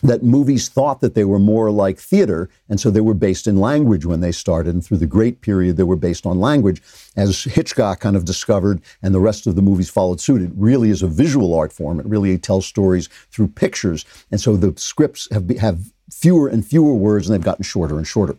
that 0.02 0.22
movies 0.22 0.68
thought 0.68 1.00
that 1.00 1.14
they 1.14 1.24
were 1.24 1.38
more 1.38 1.70
like 1.70 1.98
theater, 1.98 2.50
and 2.68 2.78
so 2.78 2.90
they 2.90 3.00
were 3.00 3.14
based 3.14 3.46
in 3.46 3.58
language 3.58 4.04
when 4.04 4.20
they 4.20 4.32
started. 4.32 4.74
And 4.74 4.84
through 4.84 4.98
the 4.98 5.06
great 5.06 5.40
period, 5.40 5.76
they 5.76 5.82
were 5.82 5.96
based 5.96 6.26
on 6.26 6.40
language, 6.40 6.82
as 7.16 7.44
Hitchcock 7.44 8.00
kind 8.00 8.14
of 8.14 8.26
discovered, 8.26 8.82
and 9.02 9.14
the 9.14 9.20
rest 9.20 9.46
of 9.46 9.56
the 9.56 9.62
movies 9.62 9.88
followed 9.88 10.20
suit. 10.20 10.42
It 10.42 10.50
really 10.56 10.90
is 10.90 11.02
a 11.02 11.08
visual 11.08 11.54
art 11.54 11.72
form. 11.72 12.00
It 12.00 12.06
really 12.06 12.36
tells 12.36 12.66
stories 12.66 13.08
through 13.30 13.48
pictures, 13.48 14.04
and 14.30 14.40
so 14.40 14.56
the 14.56 14.78
scripts 14.78 15.26
have 15.32 15.48
have 15.58 15.90
fewer 16.10 16.48
and 16.48 16.66
fewer 16.66 16.94
words, 16.94 17.28
and 17.28 17.34
they've 17.34 17.44
gotten 17.44 17.64
shorter 17.64 17.96
and 17.96 18.06
shorter. 18.06 18.36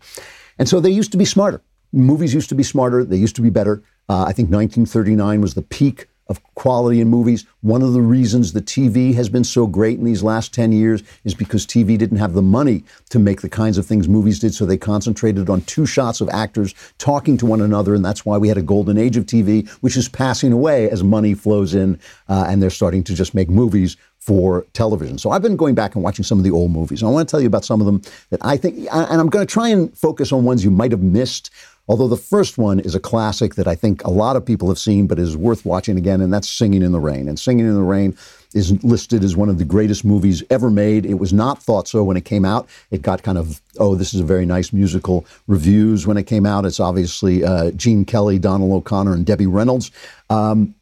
And 0.59 0.69
so 0.69 0.79
they 0.79 0.91
used 0.91 1.11
to 1.13 1.17
be 1.17 1.25
smarter. 1.25 1.61
Movies 1.91 2.33
used 2.33 2.49
to 2.49 2.55
be 2.55 2.63
smarter. 2.63 3.03
They 3.03 3.17
used 3.17 3.35
to 3.37 3.41
be 3.41 3.49
better. 3.49 3.83
Uh, 4.09 4.23
I 4.23 4.33
think 4.33 4.49
1939 4.49 5.41
was 5.41 5.53
the 5.53 5.61
peak 5.61 6.07
of 6.27 6.41
quality 6.55 6.99
in 6.99 7.07
movies. 7.07 7.45
One 7.61 7.83
of 7.83 7.93
the 7.93 8.01
reasons 8.01 8.51
the 8.53 8.61
TV 8.61 9.13
has 9.13 9.29
been 9.29 9.43
so 9.43 9.67
great 9.67 9.99
in 9.99 10.05
these 10.05 10.23
last 10.23 10.53
10 10.53 10.71
years 10.71 11.03
is 11.23 11.35
because 11.35 11.67
TV 11.67 11.97
didn't 11.97 12.17
have 12.17 12.33
the 12.33 12.41
money 12.41 12.83
to 13.09 13.19
make 13.19 13.41
the 13.41 13.49
kinds 13.49 13.77
of 13.77 13.85
things 13.85 14.09
movies 14.09 14.39
did, 14.39 14.53
so 14.53 14.65
they 14.65 14.77
concentrated 14.77 15.49
on 15.49 15.61
two 15.61 15.85
shots 15.85 16.21
of 16.21 16.29
actors 16.29 16.73
talking 16.97 17.37
to 17.37 17.45
one 17.45 17.61
another, 17.61 17.93
and 17.93 18.03
that's 18.03 18.25
why 18.25 18.37
we 18.37 18.47
had 18.47 18.57
a 18.57 18.63
golden 18.63 18.97
age 18.97 19.17
of 19.17 19.25
TV, 19.25 19.69
which 19.81 19.95
is 19.95 20.09
passing 20.09 20.51
away 20.51 20.89
as 20.89 21.03
money 21.03 21.35
flows 21.35 21.75
in, 21.75 21.99
uh, 22.27 22.45
and 22.47 22.61
they're 22.61 22.71
starting 22.71 23.03
to 23.03 23.13
just 23.13 23.35
make 23.35 23.49
movies 23.49 23.95
for 24.17 24.65
television. 24.73 25.19
So 25.19 25.29
I've 25.29 25.43
been 25.43 25.55
going 25.55 25.75
back 25.75 25.93
and 25.93 26.03
watching 26.03 26.25
some 26.25 26.39
of 26.39 26.43
the 26.43 26.49
old 26.49 26.71
movies. 26.71 27.03
And 27.03 27.09
I 27.09 27.11
want 27.11 27.29
to 27.29 27.31
tell 27.31 27.39
you 27.41 27.45
about 27.45 27.63
some 27.63 27.79
of 27.79 27.85
them 27.85 28.01
that 28.31 28.39
I 28.43 28.57
think, 28.57 28.87
and 28.91 29.21
I'm 29.21 29.29
going 29.29 29.45
to 29.45 29.53
try 29.53 29.67
and 29.67 29.95
focus 29.95 30.31
on 30.31 30.43
ones 30.43 30.63
you 30.63 30.71
might 30.71 30.91
have 30.91 31.03
missed 31.03 31.51
Although 31.87 32.07
the 32.07 32.17
first 32.17 32.57
one 32.57 32.79
is 32.79 32.95
a 32.95 32.99
classic 32.99 33.55
that 33.55 33.67
I 33.67 33.75
think 33.75 34.03
a 34.03 34.09
lot 34.09 34.35
of 34.35 34.45
people 34.45 34.69
have 34.69 34.79
seen, 34.79 35.05
but 35.05 35.19
is 35.19 35.37
worth 35.37 35.65
watching 35.65 35.97
again, 35.97 36.19
and 36.19 36.33
that's 36.33 36.49
Singing 36.49 36.81
in 36.81 36.91
the 36.91 36.99
Rain. 36.99 37.27
And 37.27 37.39
Singing 37.39 37.67
in 37.67 37.75
the 37.75 37.81
Rain 37.81 38.17
is 38.53 38.83
listed 38.83 39.23
as 39.23 39.35
one 39.35 39.49
of 39.49 39.59
the 39.59 39.65
greatest 39.65 40.03
movies 40.03 40.41
ever 40.49 40.71
made. 40.71 41.05
It 41.05 41.15
was 41.15 41.31
not 41.31 41.61
thought 41.61 41.87
so 41.87 42.03
when 42.03 42.17
it 42.17 42.25
came 42.25 42.45
out. 42.45 42.67
It 42.89 43.01
got 43.01 43.21
kind 43.21 43.37
of, 43.37 43.61
oh, 43.79 43.95
this 43.95 44.13
is 44.13 44.21
a 44.21 44.23
very 44.25 44.45
nice 44.45 44.73
musical 44.73 45.25
reviews 45.47 46.07
when 46.07 46.17
it 46.17 46.23
came 46.23 46.45
out. 46.45 46.65
It's 46.65 46.79
obviously 46.79 47.43
uh, 47.43 47.71
Gene 47.71 48.05
Kelly, 48.05 48.39
Donald 48.39 48.71
O'Connor, 48.71 49.13
and 49.13 49.25
Debbie 49.25 49.45
Reynolds. 49.45 49.91
Um, 50.29 50.73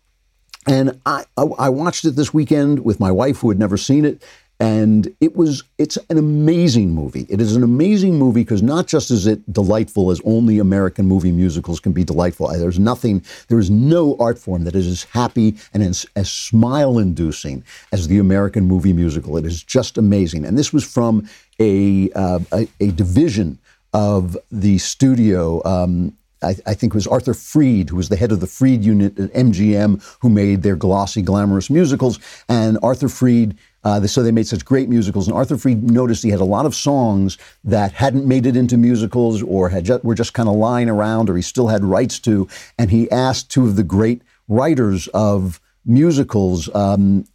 and 0.66 1.02
I, 1.06 1.26
I 1.36 1.68
watched 1.68 2.06
it 2.06 2.12
this 2.12 2.34
weekend 2.34 2.86
with 2.86 3.00
my 3.00 3.12
wife, 3.12 3.40
who 3.40 3.50
had 3.50 3.60
never 3.60 3.76
seen 3.76 4.06
it, 4.06 4.24
and 4.64 5.14
it 5.20 5.36
was 5.36 5.62
it's 5.78 5.98
an 6.10 6.18
amazing 6.18 6.92
movie. 6.92 7.26
It 7.28 7.42
is 7.42 7.54
an 7.58 7.64
amazing 7.64 8.18
movie 8.18 8.44
because 8.44 8.64
not 8.64 8.88
just 8.88 9.12
is 9.12 9.28
it 9.28 9.42
delightful 9.52 10.10
as 10.10 10.22
only 10.24 10.58
american 10.58 11.06
movie 11.06 11.34
musicals 11.34 11.82
can 11.82 11.92
be 11.92 12.06
delightful 12.06 12.48
there's 12.48 12.80
nothing 12.80 13.22
there 13.50 13.60
is 13.60 13.70
no 13.70 14.16
art 14.22 14.40
form 14.40 14.64
that 14.64 14.74
is 14.74 14.88
as 14.88 15.04
happy 15.04 15.58
and 15.74 15.84
as, 15.84 16.06
as 16.16 16.32
smile 16.32 16.98
inducing 16.98 17.62
as 17.92 18.08
the 18.08 18.20
american 18.20 18.66
movie 18.66 18.94
musical. 18.94 19.36
It 19.36 19.46
is 19.46 19.62
just 19.62 19.98
amazing. 19.98 20.46
And 20.46 20.58
this 20.58 20.72
was 20.72 20.86
from 20.86 21.28
a 21.60 22.10
uh, 22.12 22.40
a, 22.54 22.68
a, 22.80 22.92
division 22.92 23.60
of 23.94 24.38
the 24.50 24.78
studio 24.78 25.62
um, 25.66 26.16
I, 26.42 26.56
I, 26.66 26.74
think 26.74 26.94
it 26.94 26.96
was 26.96 27.08
Arthur 27.08 27.34
Freed, 27.34 27.90
who 27.90 27.96
was 27.96 28.10
the 28.10 28.16
head 28.16 28.32
of 28.32 28.40
the 28.40 28.48
Freed 28.48 28.84
unit 28.84 29.18
at 29.20 29.32
MGM, 29.34 29.92
who 30.22 30.30
made 30.30 30.62
their 30.62 30.76
glossy, 30.76 31.22
glamorous 31.22 31.70
musicals. 31.70 32.20
And 32.50 32.78
Arthur 32.84 33.08
Freed 33.08 33.58
Uh, 33.84 34.06
so 34.08 34.24
they 34.24 34.32
made 34.32 34.48
such 34.48 34.64
great 34.64 34.90
musicals. 34.90 35.28
And 35.28 35.36
Arthur 35.36 35.58
Freed 35.58 35.84
noticed 35.84 36.24
he 36.24 36.30
had 36.30 36.40
a 36.40 36.46
lot 36.46 36.66
of 36.66 36.76
songs 36.76 37.38
that 37.64 37.92
hadn't 37.92 38.26
made 38.26 38.46
it 38.46 38.56
into 38.56 38.78
musicals 38.78 39.44
or 39.44 39.70
had 39.70 39.90
were 40.04 40.16
just 40.16 40.34
kind 40.34 40.48
of 40.50 40.56
lying 40.56 40.90
around 40.90 41.30
or 41.30 41.36
he 41.36 41.42
still 41.42 41.68
had 41.68 41.84
rights 41.84 42.20
to. 42.20 42.48
And 42.78 42.92
he 42.92 43.10
asked 43.12 43.52
two 43.52 43.66
of 43.66 43.76
the 43.76 43.84
great 43.84 44.22
writers 44.48 45.08
of 45.10 45.60
musicals. 45.86 46.74
Um, 46.74 47.26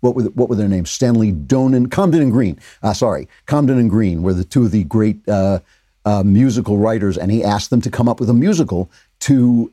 what 0.00 0.14
were, 0.14 0.22
the, 0.22 0.30
what 0.30 0.48
were 0.48 0.54
their 0.54 0.68
names? 0.68 0.90
Stanley 0.90 1.32
Donen, 1.32 1.88
Comden 1.88 2.22
and 2.22 2.32
Green. 2.32 2.58
Uh, 2.82 2.92
sorry, 2.92 3.28
Comden 3.46 3.80
and 3.80 3.90
Green 3.90 4.22
were 4.22 4.34
the 4.34 4.44
two 4.44 4.64
of 4.64 4.70
the 4.70 4.84
great 4.84 5.28
uh, 5.28 5.60
uh, 6.04 6.22
musical 6.22 6.78
writers, 6.78 7.18
and 7.18 7.30
he 7.30 7.42
asked 7.42 7.70
them 7.70 7.80
to 7.80 7.90
come 7.90 8.08
up 8.08 8.20
with 8.20 8.30
a 8.30 8.34
musical 8.34 8.90
to 9.20 9.72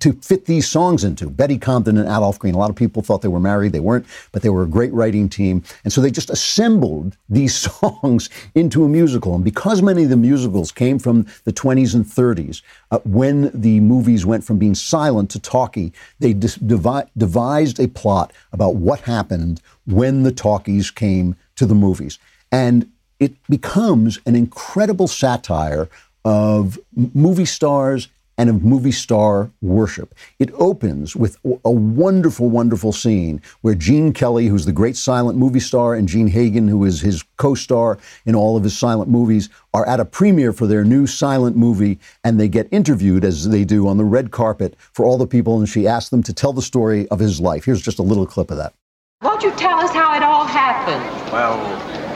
to 0.00 0.12
fit 0.14 0.46
these 0.46 0.68
songs 0.68 1.04
into. 1.04 1.28
Betty 1.28 1.58
Comden 1.58 1.98
and 1.98 2.00
Adolph 2.00 2.38
Green. 2.38 2.54
A 2.54 2.58
lot 2.58 2.70
of 2.70 2.76
people 2.76 3.02
thought 3.02 3.22
they 3.22 3.28
were 3.28 3.40
married. 3.40 3.72
They 3.72 3.80
weren't, 3.80 4.06
but 4.32 4.42
they 4.42 4.48
were 4.48 4.62
a 4.62 4.68
great 4.68 4.92
writing 4.92 5.28
team. 5.28 5.62
And 5.84 5.92
so 5.92 6.00
they 6.00 6.10
just 6.10 6.30
assembled 6.30 7.16
these 7.28 7.54
songs 7.54 8.30
into 8.54 8.84
a 8.84 8.88
musical. 8.88 9.34
And 9.34 9.44
because 9.44 9.82
many 9.82 10.04
of 10.04 10.10
the 10.10 10.16
musicals 10.16 10.72
came 10.72 10.98
from 10.98 11.26
the 11.44 11.52
20s 11.52 11.94
and 11.94 12.04
30s, 12.04 12.62
uh, 12.90 12.98
when 13.04 13.50
the 13.52 13.80
movies 13.80 14.24
went 14.24 14.44
from 14.44 14.58
being 14.58 14.74
silent 14.74 15.30
to 15.30 15.38
talkie, 15.38 15.92
they 16.20 16.32
devi- 16.32 17.10
devised 17.16 17.78
a 17.78 17.88
plot 17.88 18.32
about 18.52 18.76
what 18.76 19.00
happened 19.00 19.60
when 19.86 20.22
the 20.22 20.32
talkies 20.32 20.90
came 20.90 21.36
to 21.56 21.66
the 21.66 21.74
movies. 21.74 22.18
And 22.50 22.90
it 23.20 23.34
becomes 23.48 24.18
an 24.26 24.34
incredible 24.34 25.06
satire 25.06 25.88
of 26.24 26.78
movie 27.14 27.44
stars 27.44 28.08
and 28.38 28.48
of 28.48 28.62
movie 28.62 28.92
star 28.92 29.50
worship. 29.60 30.14
It 30.38 30.50
opens 30.54 31.14
with 31.14 31.36
a 31.64 31.70
wonderful, 31.70 32.48
wonderful 32.48 32.92
scene 32.92 33.40
where 33.60 33.74
Gene 33.74 34.12
Kelly, 34.12 34.46
who's 34.46 34.64
the 34.64 34.72
great 34.72 34.96
silent 34.96 35.38
movie 35.38 35.60
star, 35.60 35.94
and 35.94 36.08
Jean 36.08 36.28
Hagen, 36.28 36.68
who 36.68 36.84
is 36.84 37.00
his 37.00 37.24
co 37.36 37.54
star 37.54 37.98
in 38.26 38.34
all 38.34 38.56
of 38.56 38.64
his 38.64 38.78
silent 38.78 39.10
movies, 39.10 39.48
are 39.74 39.86
at 39.86 40.00
a 40.00 40.04
premiere 40.04 40.52
for 40.52 40.66
their 40.66 40.84
new 40.84 41.06
silent 41.06 41.56
movie, 41.56 41.98
and 42.24 42.38
they 42.38 42.48
get 42.48 42.68
interviewed, 42.70 43.24
as 43.24 43.48
they 43.48 43.64
do 43.64 43.86
on 43.86 43.96
the 43.96 44.04
red 44.04 44.30
carpet, 44.30 44.76
for 44.92 45.04
all 45.04 45.18
the 45.18 45.26
people, 45.26 45.58
and 45.58 45.68
she 45.68 45.86
asks 45.86 46.10
them 46.10 46.22
to 46.22 46.32
tell 46.32 46.52
the 46.52 46.62
story 46.62 47.08
of 47.08 47.18
his 47.18 47.40
life. 47.40 47.64
Here's 47.64 47.82
just 47.82 47.98
a 47.98 48.02
little 48.02 48.26
clip 48.26 48.50
of 48.50 48.56
that. 48.56 48.74
Won't 49.22 49.44
you 49.44 49.52
tell 49.52 49.78
us 49.78 49.92
how 49.92 50.16
it 50.16 50.22
all 50.24 50.44
happened? 50.44 51.04
Well, 51.32 51.56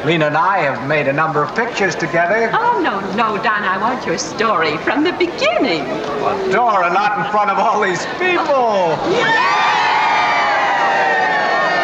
Lina 0.05 0.27
and 0.27 0.37
I 0.37 0.59
have 0.59 0.89
made 0.89 1.07
a 1.07 1.13
number 1.13 1.41
of 1.41 1.55
pictures 1.55 1.95
together. 1.95 2.51
Oh, 2.53 2.81
no, 2.83 2.99
no, 3.15 3.41
Don, 3.45 3.63
I 3.63 3.79
want 3.79 4.05
your 4.05 4.19
story 4.19 4.77
from 4.79 5.05
the 5.05 5.13
beginning. 5.13 5.85
Well, 5.87 6.51
Dora, 6.51 6.93
not 6.93 7.25
in 7.25 7.31
front 7.31 7.51
of 7.51 7.59
all 7.59 7.81
these 7.81 8.05
people. 8.19 8.97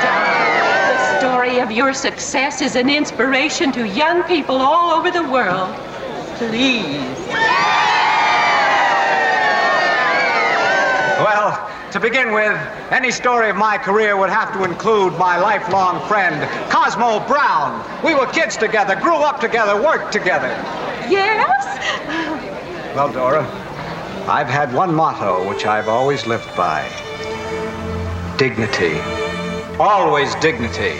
Don, 0.02 0.26
the 0.90 1.20
story 1.20 1.60
of 1.60 1.70
your 1.70 1.94
success 1.94 2.60
is 2.60 2.74
an 2.74 2.90
inspiration 2.90 3.70
to 3.72 3.86
young 3.86 4.24
people 4.24 4.56
all 4.56 4.90
over 4.90 5.12
the 5.12 5.22
world. 5.22 5.72
Please. 6.34 6.98
Well, 11.22 11.71
to 11.92 12.00
begin 12.00 12.32
with, 12.32 12.56
any 12.90 13.10
story 13.10 13.50
of 13.50 13.56
my 13.56 13.76
career 13.76 14.16
would 14.16 14.30
have 14.30 14.50
to 14.54 14.64
include 14.64 15.12
my 15.18 15.38
lifelong 15.38 16.06
friend, 16.08 16.48
Cosmo 16.70 17.20
Brown. 17.26 17.84
We 18.02 18.14
were 18.14 18.26
kids 18.26 18.56
together, 18.56 18.96
grew 18.96 19.16
up 19.16 19.40
together, 19.40 19.80
worked 19.80 20.10
together. 20.10 20.48
Yes? 21.10 22.96
Well, 22.96 23.12
Dora, 23.12 23.42
I've 24.26 24.48
had 24.48 24.72
one 24.72 24.94
motto 24.94 25.46
which 25.46 25.66
I've 25.66 25.88
always 25.88 26.26
lived 26.26 26.48
by 26.56 26.88
dignity. 28.38 28.98
Always 29.78 30.34
dignity. 30.36 30.98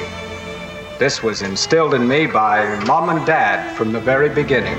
This 0.99 1.23
was 1.23 1.41
instilled 1.41 1.95
in 1.95 2.07
me 2.07 2.27
by 2.27 2.79
Mom 2.85 3.09
and 3.09 3.25
Dad 3.25 3.75
from 3.79 3.93
the 3.93 4.01
very 4.01 4.29
beginning. 4.29 4.79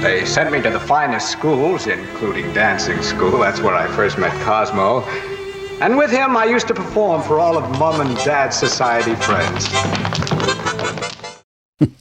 They 0.00 0.24
sent 0.24 0.50
me 0.52 0.62
to 0.62 0.70
the 0.70 0.80
finest 0.80 1.30
schools, 1.30 1.86
including 1.86 2.50
dancing 2.54 3.02
school. 3.02 3.38
That's 3.38 3.60
where 3.60 3.74
I 3.74 3.86
first 3.88 4.18
met 4.18 4.32
Cosmo. 4.42 5.04
And 5.80 5.98
with 5.98 6.10
him, 6.10 6.36
I 6.36 6.44
used 6.44 6.68
to 6.68 6.74
perform 6.74 7.22
for 7.22 7.38
all 7.38 7.56
of 7.56 7.78
Mom 7.78 8.00
and 8.00 8.16
Dad's 8.18 8.56
society 8.56 9.14
friends. 9.16 9.68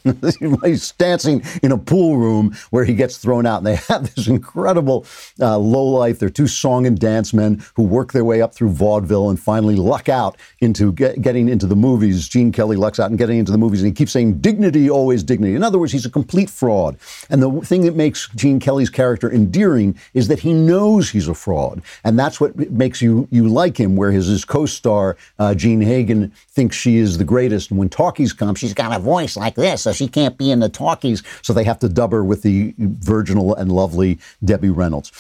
He's 0.64 0.92
dancing 0.94 1.44
in 1.62 1.72
a 1.72 1.78
pool 1.78 2.18
room 2.18 2.56
where 2.72 2.84
he 2.84 2.94
gets 2.94 3.18
thrown 3.18 3.46
out. 3.46 3.58
And 3.58 3.68
they 3.68 3.76
have 3.88 4.14
this 4.16 4.28
incredible 4.28 5.06
uh, 5.40 5.58
low 5.58 5.86
life. 5.86 6.20
They're 6.20 6.30
two 6.30 6.48
song 6.48 6.86
and 6.86 6.98
dance 7.00 7.34
men 7.34 7.64
who 7.76 7.84
work 7.84 8.12
their 8.12 8.26
way 8.26 8.42
up 8.42 8.54
through 8.54 8.70
vaudeville 8.70 9.30
and 9.30 9.40
finally 9.40 9.76
luck 9.76 10.10
out 10.10 10.38
into 10.60 10.92
get, 10.94 11.22
getting 11.22 11.50
into 11.50 11.66
the 11.66 11.76
movies. 11.76 12.28
Gene 12.28 12.52
Kelly 12.52 12.76
lucks 12.76 13.00
out 13.00 13.10
and 13.10 13.18
getting 13.18 13.38
into 13.38 13.52
the 13.52 13.58
movies. 13.58 13.82
And 13.82 13.88
he 13.88 13.94
keeps 13.94 14.12
saying, 14.12 14.40
dignity, 14.40 14.90
always 14.90 15.24
dignity. 15.24 15.56
In 15.56 15.64
other 15.64 15.80
words, 15.80 15.92
he's 15.92 16.06
a 16.06 16.10
complete 16.10 16.50
fraud. 16.50 16.98
And 17.30 17.42
the 17.42 17.52
thing 17.62 17.84
that 17.84 17.96
makes 17.96 18.28
Gene 18.30 18.60
Kelly's 18.60 18.90
character 18.90 19.32
endearing 19.32 19.98
is 20.14 20.28
that 20.28 20.40
he 20.40 20.54
knows 20.54 21.10
he's 21.10 21.28
a 21.28 21.34
fraud. 21.34 21.82
And 22.04 22.18
that's 22.18 22.40
what 22.40 22.58
makes 22.72 23.02
you, 23.02 23.28
you 23.32 23.48
like 23.48 23.80
him, 23.80 23.96
where 23.96 24.12
his, 24.12 24.28
his 24.28 24.46
co 24.46 24.66
star, 24.66 25.18
uh, 25.40 25.56
Jean 25.56 25.82
Hagen, 25.82 26.32
thinks 26.50 26.76
she 26.76 26.98
is 26.98 27.18
the 27.18 27.24
greatest. 27.24 27.70
And 27.72 27.80
when 27.80 27.90
talkies 27.90 28.34
come, 28.34 28.56
she's 28.56 28.74
got 28.74 28.96
a 28.96 29.00
voice 29.00 29.36
like 29.38 29.56
this, 29.56 29.86
she 29.94 30.08
can't 30.08 30.38
be 30.38 30.52
in 30.52 30.60
the 30.60 30.70
talkies. 30.70 31.24
So 31.42 31.54
they 31.54 31.64
have 31.64 31.80
to 31.80 31.90
dub 31.90 32.12
her 32.12 32.24
with 32.24 32.42
the 32.42 32.74
virginal 32.78 33.56
and 33.56 33.72
lovely 33.72 34.20
Debbie 34.44 34.70
Reynolds. 34.70 35.12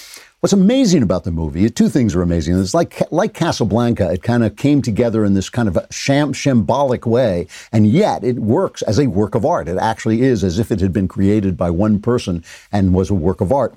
What's 0.43 0.51
amazing 0.51 1.03
about 1.03 1.23
the 1.23 1.31
movie, 1.31 1.69
two 1.69 1.87
things 1.87 2.13
are 2.15 2.21
amazing. 2.21 2.59
It's 2.59 2.73
like 2.73 3.01
like 3.13 3.33
Casablanca, 3.33 4.11
it 4.11 4.23
kind 4.23 4.43
of 4.43 4.57
came 4.57 4.81
together 4.81 5.23
in 5.23 5.35
this 5.35 5.49
kind 5.49 5.69
of 5.69 5.77
sham, 5.89 6.33
shambolic 6.33 7.05
way, 7.05 7.47
and 7.71 7.87
yet 7.87 8.25
it 8.25 8.39
works 8.39 8.81
as 8.81 8.99
a 8.99 9.07
work 9.07 9.35
of 9.35 9.45
art. 9.45 9.69
It 9.69 9.77
actually 9.77 10.21
is 10.21 10.43
as 10.43 10.59
if 10.59 10.69
it 10.69 10.81
had 10.81 10.91
been 10.91 11.07
created 11.07 11.55
by 11.55 11.69
one 11.69 12.01
person 12.01 12.43
and 12.73 12.93
was 12.93 13.09
a 13.09 13.13
work 13.13 13.39
of 13.39 13.53
art. 13.53 13.73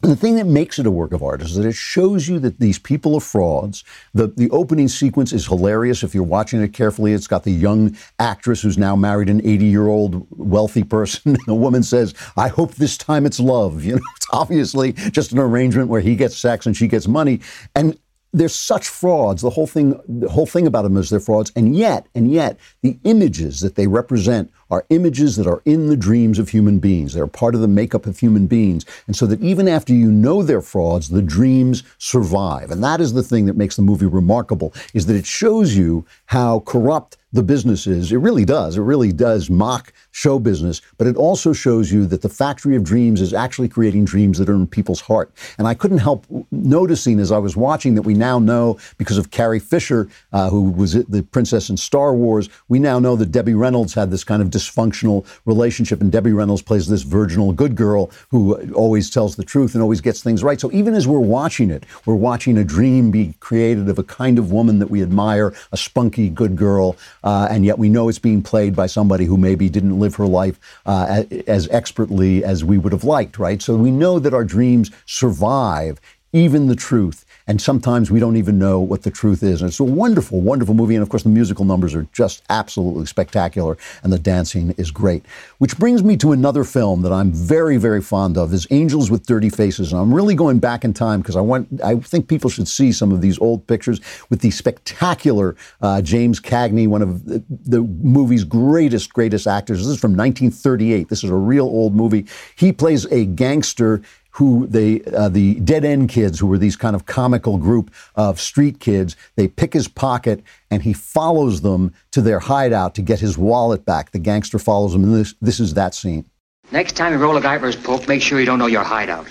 And 0.00 0.12
the 0.12 0.16
thing 0.16 0.36
that 0.36 0.46
makes 0.46 0.78
it 0.78 0.86
a 0.86 0.92
work 0.92 1.12
of 1.12 1.24
art 1.24 1.42
is 1.42 1.56
that 1.56 1.66
it 1.66 1.74
shows 1.74 2.28
you 2.28 2.38
that 2.38 2.60
these 2.60 2.78
people 2.78 3.16
are 3.16 3.20
frauds. 3.20 3.82
The, 4.14 4.28
the 4.28 4.48
opening 4.50 4.86
sequence 4.86 5.32
is 5.32 5.46
hilarious 5.46 6.04
if 6.04 6.14
you're 6.14 6.22
watching 6.22 6.62
it 6.62 6.72
carefully. 6.72 7.14
It's 7.14 7.26
got 7.26 7.42
the 7.42 7.50
young 7.50 7.96
actress 8.20 8.62
who's 8.62 8.78
now 8.78 8.94
married 8.94 9.28
an 9.28 9.44
80 9.44 9.64
year 9.64 9.88
old 9.88 10.24
wealthy 10.30 10.84
person. 10.84 11.36
the 11.46 11.54
woman 11.54 11.82
says, 11.82 12.14
I 12.36 12.46
hope 12.46 12.76
this 12.76 12.96
time 12.96 13.26
it's 13.26 13.40
love. 13.40 13.84
You 13.88 13.94
know, 13.94 14.02
it's 14.16 14.26
obviously 14.32 14.92
just 14.92 15.32
an 15.32 15.38
arrangement 15.38 15.88
where 15.88 16.02
he 16.02 16.14
gets 16.14 16.36
sex 16.36 16.66
and 16.66 16.76
she 16.76 16.88
gets 16.88 17.08
money. 17.08 17.40
And 17.74 17.98
they're 18.32 18.48
such 18.48 18.88
frauds. 18.88 19.42
The 19.42 19.50
whole 19.50 19.66
thing, 19.66 20.00
the 20.08 20.28
whole 20.28 20.46
thing 20.46 20.66
about 20.66 20.82
them 20.82 20.96
is 20.96 21.10
they're 21.10 21.20
frauds. 21.20 21.52
And 21.56 21.76
yet, 21.76 22.06
and 22.14 22.30
yet, 22.30 22.58
the 22.82 22.98
images 23.04 23.60
that 23.60 23.74
they 23.74 23.86
represent 23.86 24.50
are 24.70 24.86
images 24.90 25.36
that 25.36 25.46
are 25.46 25.62
in 25.64 25.88
the 25.88 25.96
dreams 25.96 26.38
of 26.38 26.50
human 26.50 26.78
beings. 26.78 27.14
They're 27.14 27.26
part 27.26 27.54
of 27.54 27.60
the 27.60 27.68
makeup 27.68 28.06
of 28.06 28.18
human 28.18 28.46
beings. 28.46 28.84
And 29.06 29.16
so 29.16 29.26
that 29.26 29.40
even 29.40 29.68
after 29.68 29.94
you 29.94 30.10
know 30.10 30.42
they're 30.42 30.62
frauds, 30.62 31.08
the 31.08 31.22
dreams 31.22 31.82
survive. 31.98 32.70
And 32.70 32.82
that 32.84 33.00
is 33.00 33.12
the 33.12 33.22
thing 33.22 33.46
that 33.46 33.56
makes 33.56 33.76
the 33.76 33.82
movie 33.82 34.06
remarkable, 34.06 34.74
is 34.94 35.06
that 35.06 35.16
it 35.16 35.26
shows 35.26 35.76
you 35.76 36.06
how 36.26 36.60
corrupt 36.60 37.17
the 37.32 37.42
business 37.42 37.86
is. 37.86 38.10
It 38.10 38.16
really 38.16 38.44
does. 38.44 38.76
It 38.76 38.82
really 38.82 39.12
does 39.12 39.50
mock 39.50 39.92
show 40.12 40.38
business, 40.38 40.80
but 40.96 41.06
it 41.06 41.16
also 41.16 41.52
shows 41.52 41.92
you 41.92 42.06
that 42.06 42.22
the 42.22 42.28
factory 42.28 42.74
of 42.74 42.84
dreams 42.84 43.20
is 43.20 43.34
actually 43.34 43.68
creating 43.68 44.06
dreams 44.06 44.38
that 44.38 44.48
are 44.48 44.54
in 44.54 44.66
people's 44.66 45.00
heart. 45.00 45.30
And 45.58 45.68
I 45.68 45.74
couldn't 45.74 45.98
help 45.98 46.26
noticing 46.50 47.20
as 47.20 47.30
I 47.30 47.38
was 47.38 47.56
watching 47.56 47.94
that 47.94 48.02
we 48.02 48.14
now 48.14 48.38
know, 48.38 48.78
because 48.96 49.18
of 49.18 49.30
Carrie 49.30 49.58
Fisher, 49.58 50.08
uh, 50.32 50.48
who 50.48 50.70
was 50.70 50.92
the 50.92 51.22
princess 51.22 51.68
in 51.68 51.76
Star 51.76 52.14
Wars, 52.14 52.48
we 52.68 52.78
now 52.78 52.98
know 52.98 53.14
that 53.16 53.30
Debbie 53.30 53.54
Reynolds 53.54 53.94
had 53.94 54.10
this 54.10 54.24
kind 54.24 54.40
of 54.40 54.48
dysfunctional 54.48 55.26
relationship, 55.44 56.00
and 56.00 56.10
Debbie 56.10 56.32
Reynolds 56.32 56.62
plays 56.62 56.88
this 56.88 57.02
virginal 57.02 57.52
good 57.52 57.76
girl 57.76 58.10
who 58.30 58.72
always 58.72 59.10
tells 59.10 59.36
the 59.36 59.44
truth 59.44 59.74
and 59.74 59.82
always 59.82 60.00
gets 60.00 60.22
things 60.22 60.42
right. 60.42 60.60
So 60.60 60.72
even 60.72 60.94
as 60.94 61.06
we're 61.06 61.18
watching 61.18 61.70
it, 61.70 61.84
we're 62.06 62.14
watching 62.14 62.56
a 62.56 62.64
dream 62.64 63.10
be 63.10 63.34
created 63.40 63.88
of 63.88 63.98
a 63.98 64.04
kind 64.04 64.38
of 64.38 64.50
woman 64.50 64.78
that 64.78 64.90
we 64.90 65.02
admire, 65.02 65.54
a 65.72 65.76
spunky 65.76 66.28
good 66.28 66.56
girl, 66.56 66.96
uh, 67.24 67.48
and 67.50 67.64
yet 67.64 67.78
we 67.78 67.88
know 67.88 68.08
it's 68.08 68.18
being 68.18 68.42
played 68.42 68.74
by 68.74 68.86
somebody 68.86 69.24
who 69.24 69.36
maybe 69.36 69.68
didn't 69.68 69.98
live 69.98 70.14
her 70.16 70.26
life 70.26 70.58
uh, 70.86 71.24
as 71.46 71.68
expertly 71.68 72.44
as 72.44 72.64
we 72.64 72.78
would 72.78 72.92
have 72.92 73.04
liked, 73.04 73.38
right? 73.38 73.60
So 73.62 73.76
we 73.76 73.90
know 73.90 74.18
that 74.18 74.34
our 74.34 74.44
dreams 74.44 74.90
survive 75.06 76.00
even 76.32 76.66
the 76.66 76.76
truth. 76.76 77.24
And 77.46 77.62
sometimes 77.62 78.10
we 78.10 78.20
don't 78.20 78.36
even 78.36 78.58
know 78.58 78.78
what 78.78 79.04
the 79.04 79.10
truth 79.10 79.42
is. 79.42 79.62
And 79.62 79.70
it's 79.70 79.80
a 79.80 79.84
wonderful, 79.84 80.42
wonderful 80.42 80.74
movie. 80.74 80.94
And 80.94 81.02
of 81.02 81.08
course, 81.08 81.22
the 81.22 81.30
musical 81.30 81.64
numbers 81.64 81.94
are 81.94 82.06
just 82.12 82.42
absolutely 82.50 83.06
spectacular, 83.06 83.78
and 84.02 84.12
the 84.12 84.18
dancing 84.18 84.74
is 84.76 84.90
great. 84.90 85.24
Which 85.56 85.78
brings 85.78 86.04
me 86.04 86.18
to 86.18 86.32
another 86.32 86.62
film 86.62 87.00
that 87.02 87.12
I'm 87.12 87.32
very, 87.32 87.78
very 87.78 88.02
fond 88.02 88.36
of 88.36 88.52
is 88.52 88.66
Angels 88.70 89.10
with 89.10 89.26
Dirty 89.26 89.48
Faces. 89.48 89.92
And 89.92 90.00
I'm 90.00 90.12
really 90.12 90.34
going 90.34 90.58
back 90.58 90.84
in 90.84 90.92
time 90.92 91.22
because 91.22 91.36
I 91.36 91.40
want, 91.40 91.68
I 91.82 91.96
think 91.96 92.28
people 92.28 92.50
should 92.50 92.68
see 92.68 92.92
some 92.92 93.12
of 93.12 93.22
these 93.22 93.38
old 93.38 93.66
pictures 93.66 93.98
with 94.28 94.40
the 94.40 94.50
spectacular 94.50 95.56
uh, 95.80 96.02
James 96.02 96.40
Cagney, 96.40 96.86
one 96.86 97.00
of 97.00 97.24
the, 97.24 97.42
the 97.48 97.80
movie's 97.80 98.44
greatest, 98.44 99.14
greatest 99.14 99.46
actors. 99.46 99.78
This 99.78 99.86
is 99.86 99.98
from 99.98 100.10
1938. 100.12 101.08
This 101.08 101.24
is 101.24 101.30
a 101.30 101.34
real 101.34 101.64
old 101.64 101.94
movie. 101.94 102.26
He 102.56 102.72
plays 102.72 103.06
a 103.06 103.24
gangster 103.24 104.02
who 104.38 104.68
they, 104.68 105.02
uh, 105.16 105.28
the 105.28 105.56
dead 105.56 105.84
end 105.84 106.08
kids, 106.08 106.38
who 106.38 106.46
were 106.46 106.58
these 106.58 106.76
kind 106.76 106.94
of 106.94 107.06
comical 107.06 107.58
group 107.58 107.92
of 108.14 108.40
street 108.40 108.78
kids, 108.78 109.16
they 109.34 109.48
pick 109.48 109.72
his 109.72 109.88
pocket 109.88 110.44
and 110.70 110.80
he 110.80 110.92
follows 110.92 111.62
them 111.62 111.92
to 112.12 112.22
their 112.22 112.38
hideout 112.38 112.94
to 112.94 113.02
get 113.02 113.18
his 113.18 113.36
wallet 113.36 113.84
back. 113.84 114.12
The 114.12 114.20
gangster 114.20 114.60
follows 114.60 114.94
him, 114.94 115.02
and 115.02 115.12
this, 115.12 115.34
this 115.40 115.58
is 115.58 115.74
that 115.74 115.92
scene. 115.92 116.24
Next 116.70 116.92
time 116.92 117.12
you 117.12 117.18
roll 117.18 117.36
a 117.36 117.40
guy 117.40 117.58
for 117.58 117.66
his 117.66 117.74
poke, 117.74 118.06
make 118.06 118.22
sure 118.22 118.38
you 118.38 118.46
don't 118.46 118.60
know 118.60 118.66
your 118.66 118.84
hideout. 118.84 119.26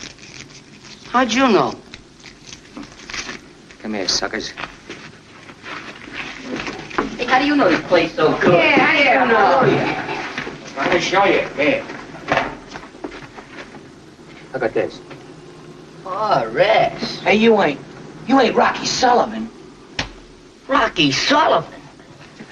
How'd 1.05 1.31
you 1.31 1.47
know? 1.47 1.73
Come 3.79 3.93
here, 3.93 4.09
suckers. 4.09 4.49
Hey, 7.15 7.25
how 7.27 7.39
do 7.39 7.45
you 7.45 7.55
know 7.55 7.69
this 7.69 7.79
place 7.87 8.13
so 8.13 8.37
good? 8.39 8.55
Yeah, 8.55 8.77
how 8.77 8.91
do 8.91 8.99
you 8.99 9.25
know? 9.31 10.73
Trying 10.73 10.91
to 10.91 10.99
show 10.99 11.23
you. 11.23 11.47
Here. 11.55 11.96
Look 14.57 14.63
at 14.63 14.73
this. 14.73 14.99
Oh, 16.03 16.49
Rex. 16.51 17.19
Hey, 17.19 17.35
you 17.35 17.61
ain't, 17.61 17.79
you 18.25 18.39
ain't 18.41 18.55
Rocky 18.55 18.87
Sullivan. 18.87 19.51
Rocky 20.67 21.11
Sullivan. 21.11 21.79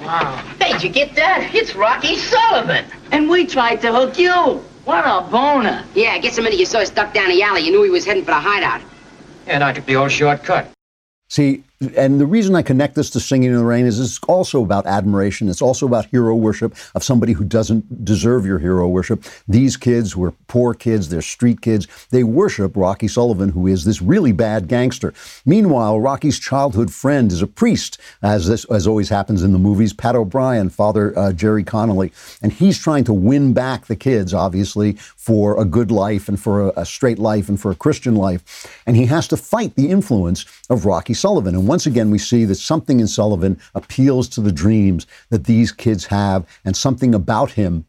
Wow. 0.02 0.36
How'd 0.62 0.84
you 0.84 0.90
get 0.90 1.16
that? 1.16 1.50
It's 1.56 1.74
Rocky 1.74 2.16
Sullivan. 2.16 2.86
And 3.12 3.28
we 3.28 3.48
tried 3.48 3.78
to 3.82 3.92
hook 3.92 4.20
you. 4.20 4.32
What 4.84 5.04
a 5.04 5.28
boner. 5.32 5.84
Yeah, 5.96 6.12
I 6.12 6.20
guess 6.20 6.36
the 6.36 6.44
minute 6.44 6.60
you 6.60 6.68
saw 6.68 6.78
us 6.78 6.92
duck 6.92 7.12
down 7.12 7.30
the 7.30 7.42
alley, 7.42 7.62
you 7.62 7.72
knew 7.72 7.82
he 7.82 7.90
was 7.90 8.06
heading 8.06 8.24
for 8.24 8.32
the 8.32 8.40
hideout. 8.40 8.82
Yeah, 9.48 9.54
and 9.54 9.64
I 9.64 9.74
took 9.74 9.88
the 9.88 9.96
old 9.96 10.12
shortcut. 10.12 10.70
See, 11.30 11.64
and 11.98 12.22
the 12.22 12.26
reason 12.26 12.56
I 12.56 12.62
connect 12.62 12.96
this 12.96 13.10
to 13.12 13.20
Singing 13.20 13.52
in 13.52 13.58
the 13.58 13.66
Rain 13.66 13.86
is 13.86 14.00
it's 14.00 14.20
also 14.28 14.64
about 14.64 14.86
admiration. 14.86 15.50
It's 15.50 15.62
also 15.62 15.86
about 15.86 16.06
hero 16.06 16.36
worship 16.36 16.76
of 16.96 17.04
somebody 17.04 17.34
who 17.34 17.44
doesn't 17.44 18.06
deserve 18.06 18.46
your 18.46 18.60
hero 18.60 18.88
worship. 18.88 19.26
These 19.48 19.76
kids 19.76 20.14
who 20.14 20.24
are 20.24 20.32
poor 20.48 20.74
kids, 20.74 21.10
they're 21.10 21.22
street 21.22 21.62
kids, 21.62 21.88
they 22.12 22.24
worship 22.24 22.78
Rocky 22.78 23.10
Sullivan, 23.10 23.50
who 23.50 23.68
is 23.68 23.84
this 23.84 24.02
really 24.02 24.32
bad 24.32 24.70
gangster. 24.70 25.14
Meanwhile, 25.46 26.00
Rocky's 26.00 26.40
childhood 26.40 26.94
friend 26.94 27.32
is 27.32 27.42
a 27.42 27.48
priest, 27.48 28.00
as 28.24 28.48
this 28.48 28.64
as 28.66 28.88
always 28.88 29.10
happens 29.10 29.44
in 29.44 29.52
the 29.52 29.60
movies, 29.60 29.92
Pat 29.92 30.16
O'Brien, 30.16 30.70
Father 30.70 31.18
uh, 31.18 31.34
Jerry 31.34 31.64
Connolly, 31.64 32.12
and 32.42 32.54
he's 32.54 32.80
trying 32.80 33.04
to 33.04 33.14
win 33.14 33.54
back 33.54 33.88
the 33.88 33.96
kids, 33.96 34.34
obviously, 34.34 34.94
for 34.94 35.60
a 35.60 35.66
good 35.66 35.92
life 35.92 36.30
and 36.30 36.40
for 36.40 36.70
a, 36.70 36.74
a 36.78 36.86
straight 36.86 37.20
life 37.20 37.50
and 37.50 37.60
for 37.60 37.72
a 37.72 37.76
Christian 37.76 38.16
life, 38.16 38.82
and 38.86 38.96
he 38.96 39.08
has 39.08 39.28
to 39.28 39.38
fight 39.38 39.76
the 39.76 39.90
influence 39.90 40.46
of 40.70 40.86
Rocky 40.86 41.14
Sullivan. 41.14 41.56
And 41.56 41.65
once 41.68 41.86
again, 41.86 42.12
we 42.12 42.18
see 42.18 42.46
that 42.46 42.56
something 42.56 43.00
in 43.00 43.08
Sullivan 43.08 43.60
appeals 43.74 44.28
to 44.30 44.42
the 44.42 44.52
dreams 44.52 45.08
that 45.30 45.46
these 45.46 45.72
kids 45.72 46.06
have, 46.06 46.46
and 46.64 46.76
something 46.76 47.16
about 47.16 47.52
him. 47.52 47.86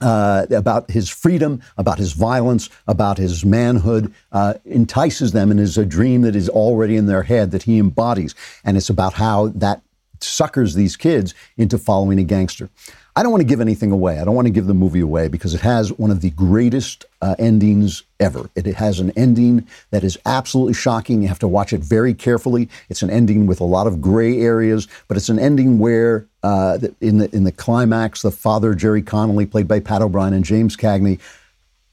Uh, 0.00 0.46
about 0.52 0.88
his 0.92 1.08
freedom, 1.08 1.60
about 1.76 1.98
his 1.98 2.12
violence, 2.12 2.70
about 2.86 3.18
his 3.18 3.44
manhood, 3.44 4.14
uh, 4.30 4.54
entices 4.64 5.32
them 5.32 5.50
and 5.50 5.58
is 5.58 5.76
a 5.76 5.84
dream 5.84 6.22
that 6.22 6.36
is 6.36 6.48
already 6.48 6.96
in 6.96 7.06
their 7.06 7.24
head 7.24 7.50
that 7.50 7.64
he 7.64 7.80
embodies. 7.80 8.32
And 8.62 8.76
it's 8.76 8.88
about 8.88 9.14
how 9.14 9.48
that 9.56 9.82
suckers 10.20 10.74
these 10.74 10.96
kids 10.96 11.34
into 11.56 11.78
following 11.78 12.20
a 12.20 12.22
gangster. 12.22 12.70
I 13.18 13.24
don't 13.24 13.32
want 13.32 13.40
to 13.40 13.48
give 13.48 13.60
anything 13.60 13.90
away. 13.90 14.20
I 14.20 14.24
don't 14.24 14.36
want 14.36 14.46
to 14.46 14.52
give 14.52 14.68
the 14.68 14.74
movie 14.74 15.00
away 15.00 15.26
because 15.26 15.52
it 15.52 15.60
has 15.62 15.92
one 15.92 16.12
of 16.12 16.20
the 16.20 16.30
greatest 16.30 17.04
uh, 17.20 17.34
endings 17.36 18.04
ever. 18.20 18.48
It, 18.54 18.66
has 18.66 19.00
an 19.00 19.10
ending 19.16 19.66
that 19.90 20.04
is 20.04 20.16
absolutely 20.24 20.74
shocking. 20.74 21.22
You 21.22 21.26
have 21.26 21.40
to 21.40 21.48
watch 21.48 21.72
it 21.72 21.80
very 21.80 22.14
carefully. 22.14 22.68
It's 22.88 23.02
an 23.02 23.10
ending 23.10 23.48
with 23.48 23.58
a 23.58 23.64
lot 23.64 23.88
of 23.88 24.00
gray 24.00 24.40
areas, 24.40 24.86
but 25.08 25.16
it's 25.16 25.28
an 25.30 25.40
ending 25.40 25.80
where 25.80 26.26
uh, 26.44 26.78
in 27.00 27.18
the 27.18 27.28
in 27.34 27.42
the 27.42 27.50
climax, 27.50 28.22
the 28.22 28.30
father 28.30 28.72
Jerry 28.76 29.02
Connolly, 29.02 29.46
played 29.46 29.66
by 29.66 29.80
Pat 29.80 30.00
O'Brien 30.00 30.32
and 30.32 30.44
James 30.44 30.76
Cagney, 30.76 31.18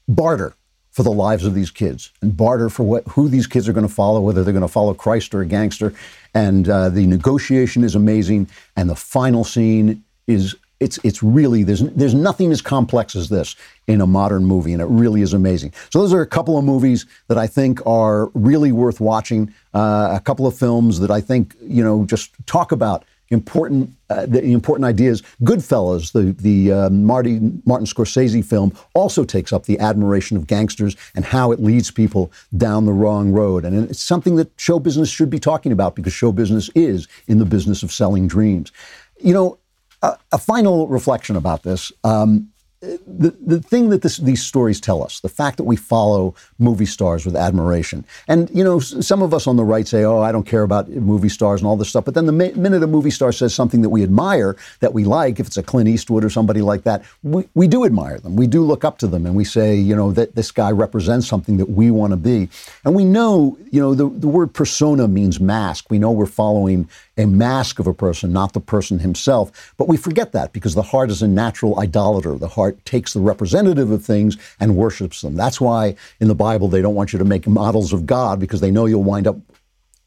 barter 0.06 0.54
for 0.92 1.02
the 1.02 1.10
lives 1.10 1.44
of 1.44 1.54
these 1.54 1.72
kids 1.72 2.12
and 2.22 2.36
barter 2.36 2.70
for 2.70 2.84
what 2.84 3.02
who 3.08 3.28
these 3.28 3.48
kids 3.48 3.68
are 3.68 3.72
going 3.72 3.88
to 3.88 3.92
follow, 3.92 4.20
whether 4.20 4.44
they're 4.44 4.52
going 4.52 4.62
to 4.62 4.68
follow 4.68 4.94
Christ 4.94 5.34
or 5.34 5.40
a 5.40 5.46
gangster. 5.46 5.92
And 6.34 6.68
uh, 6.68 6.88
the 6.88 7.04
negotiation 7.04 7.82
is 7.82 7.96
amazing, 7.96 8.48
and 8.76 8.88
the 8.88 8.94
final 8.94 9.42
scene 9.42 10.04
is 10.28 10.54
it's 10.80 10.98
it's 11.04 11.22
really 11.22 11.62
there's 11.62 11.80
there's 11.80 12.14
nothing 12.14 12.52
as 12.52 12.60
complex 12.60 13.16
as 13.16 13.28
this 13.28 13.56
in 13.86 14.00
a 14.00 14.06
modern 14.06 14.44
movie, 14.44 14.72
and 14.72 14.82
it 14.82 14.86
really 14.86 15.22
is 15.22 15.32
amazing. 15.32 15.72
So 15.90 16.00
those 16.00 16.12
are 16.12 16.20
a 16.20 16.26
couple 16.26 16.58
of 16.58 16.64
movies 16.64 17.06
that 17.28 17.38
I 17.38 17.46
think 17.46 17.84
are 17.86 18.26
really 18.34 18.72
worth 18.72 19.00
watching. 19.00 19.52
Uh, 19.72 20.10
a 20.12 20.20
couple 20.20 20.46
of 20.46 20.56
films 20.56 21.00
that 21.00 21.10
I 21.10 21.20
think 21.20 21.54
you 21.62 21.82
know 21.82 22.04
just 22.04 22.32
talk 22.46 22.72
about 22.72 23.04
important 23.30 23.90
uh, 24.10 24.26
the 24.26 24.42
important 24.42 24.84
ideas. 24.84 25.22
Goodfellas, 25.42 26.12
the 26.12 26.32
the 26.42 26.72
uh, 26.72 26.90
Marty 26.90 27.40
Martin 27.64 27.86
Scorsese 27.86 28.44
film, 28.44 28.76
also 28.94 29.24
takes 29.24 29.52
up 29.52 29.64
the 29.64 29.78
admiration 29.78 30.36
of 30.36 30.46
gangsters 30.46 30.96
and 31.14 31.24
how 31.24 31.52
it 31.52 31.60
leads 31.60 31.90
people 31.90 32.30
down 32.56 32.84
the 32.84 32.92
wrong 32.92 33.32
road, 33.32 33.64
and 33.64 33.90
it's 33.90 34.02
something 34.02 34.36
that 34.36 34.50
show 34.58 34.78
business 34.78 35.08
should 35.08 35.30
be 35.30 35.38
talking 35.38 35.72
about 35.72 35.96
because 35.96 36.12
show 36.12 36.32
business 36.32 36.70
is 36.74 37.08
in 37.26 37.38
the 37.38 37.46
business 37.46 37.82
of 37.82 37.92
selling 37.92 38.28
dreams. 38.28 38.72
You 39.18 39.32
know, 39.32 39.58
a, 40.02 40.16
a 40.32 40.38
final 40.38 40.86
reflection 40.88 41.36
about 41.36 41.62
this. 41.62 41.92
Um, 42.04 42.50
the, 42.80 43.34
the 43.40 43.60
thing 43.60 43.88
that 43.88 44.02
this, 44.02 44.18
these 44.18 44.44
stories 44.44 44.80
tell 44.80 45.02
us, 45.02 45.20
the 45.20 45.30
fact 45.30 45.56
that 45.56 45.64
we 45.64 45.76
follow 45.76 46.34
movie 46.58 46.86
stars 46.86 47.24
with 47.24 47.34
admiration. 47.34 48.04
And, 48.28 48.50
you 48.50 48.62
know, 48.62 48.78
some 48.80 49.22
of 49.22 49.32
us 49.32 49.46
on 49.46 49.56
the 49.56 49.64
right 49.64 49.88
say, 49.88 50.04
oh, 50.04 50.20
I 50.20 50.30
don't 50.30 50.46
care 50.46 50.62
about 50.62 50.88
movie 50.90 51.30
stars 51.30 51.62
and 51.62 51.68
all 51.68 51.76
this 51.76 51.88
stuff. 51.88 52.04
But 52.04 52.14
then 52.14 52.26
the 52.26 52.32
minute 52.32 52.82
a 52.82 52.86
movie 52.86 53.10
star 53.10 53.32
says 53.32 53.54
something 53.54 53.80
that 53.80 53.88
we 53.88 54.02
admire, 54.02 54.56
that 54.80 54.92
we 54.92 55.04
like, 55.04 55.40
if 55.40 55.46
it's 55.46 55.56
a 55.56 55.62
Clint 55.62 55.88
Eastwood 55.88 56.22
or 56.22 56.30
somebody 56.30 56.60
like 56.60 56.82
that, 56.82 57.02
we, 57.22 57.48
we 57.54 57.66
do 57.66 57.84
admire 57.84 58.18
them. 58.18 58.36
We 58.36 58.46
do 58.46 58.62
look 58.62 58.84
up 58.84 58.98
to 58.98 59.06
them 59.06 59.24
and 59.24 59.34
we 59.34 59.44
say, 59.44 59.74
you 59.74 59.96
know, 59.96 60.12
that 60.12 60.34
this 60.34 60.52
guy 60.52 60.70
represents 60.70 61.26
something 61.26 61.56
that 61.56 61.70
we 61.70 61.90
want 61.90 62.12
to 62.12 62.18
be. 62.18 62.48
And 62.84 62.94
we 62.94 63.04
know, 63.04 63.56
you 63.72 63.80
know, 63.80 63.94
the, 63.94 64.08
the 64.08 64.28
word 64.28 64.52
persona 64.52 65.08
means 65.08 65.40
mask. 65.40 65.86
We 65.90 65.98
know 65.98 66.12
we're 66.12 66.26
following 66.26 66.88
a 67.16 67.26
mask 67.26 67.78
of 67.78 67.86
a 67.86 67.94
person, 67.94 68.32
not 68.32 68.52
the 68.52 68.60
person 68.60 68.98
himself. 68.98 69.74
But 69.76 69.88
we 69.88 69.96
forget 69.96 70.32
that 70.32 70.52
because 70.52 70.74
the 70.74 70.82
heart 70.82 71.10
is 71.10 71.22
a 71.22 71.28
natural 71.28 71.78
idolater. 71.80 72.36
The 72.36 72.48
heart 72.48 72.84
takes 72.84 73.14
the 73.14 73.20
representative 73.20 73.90
of 73.90 74.04
things 74.04 74.36
and 74.60 74.76
worships 74.76 75.22
them. 75.22 75.34
That's 75.34 75.60
why 75.60 75.96
in 76.20 76.28
the 76.28 76.34
Bible 76.34 76.68
they 76.68 76.82
don't 76.82 76.94
want 76.94 77.12
you 77.12 77.18
to 77.18 77.24
make 77.24 77.46
models 77.46 77.92
of 77.92 78.06
God 78.06 78.38
because 78.38 78.60
they 78.60 78.70
know 78.70 78.86
you'll 78.86 79.02
wind 79.02 79.26
up 79.26 79.36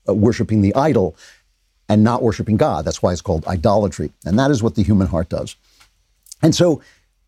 uh, 0.07 0.14
worshiping 0.14 0.62
the 0.62 0.76
idol 0.76 1.16
and 1.88 2.03
not 2.03 2.22
worshiping 2.22 2.57
God. 2.57 2.86
That's 2.86 3.01
why 3.01 3.12
it's 3.12 3.22
called 3.22 3.47
idolatry. 3.47 4.12
And 4.26 4.38
that 4.38 4.51
is 4.51 4.62
what 4.62 4.76
the 4.76 4.84
human 4.84 5.07
heart 5.07 5.30
does. 5.30 5.55
And 6.41 6.53
so 6.53 6.82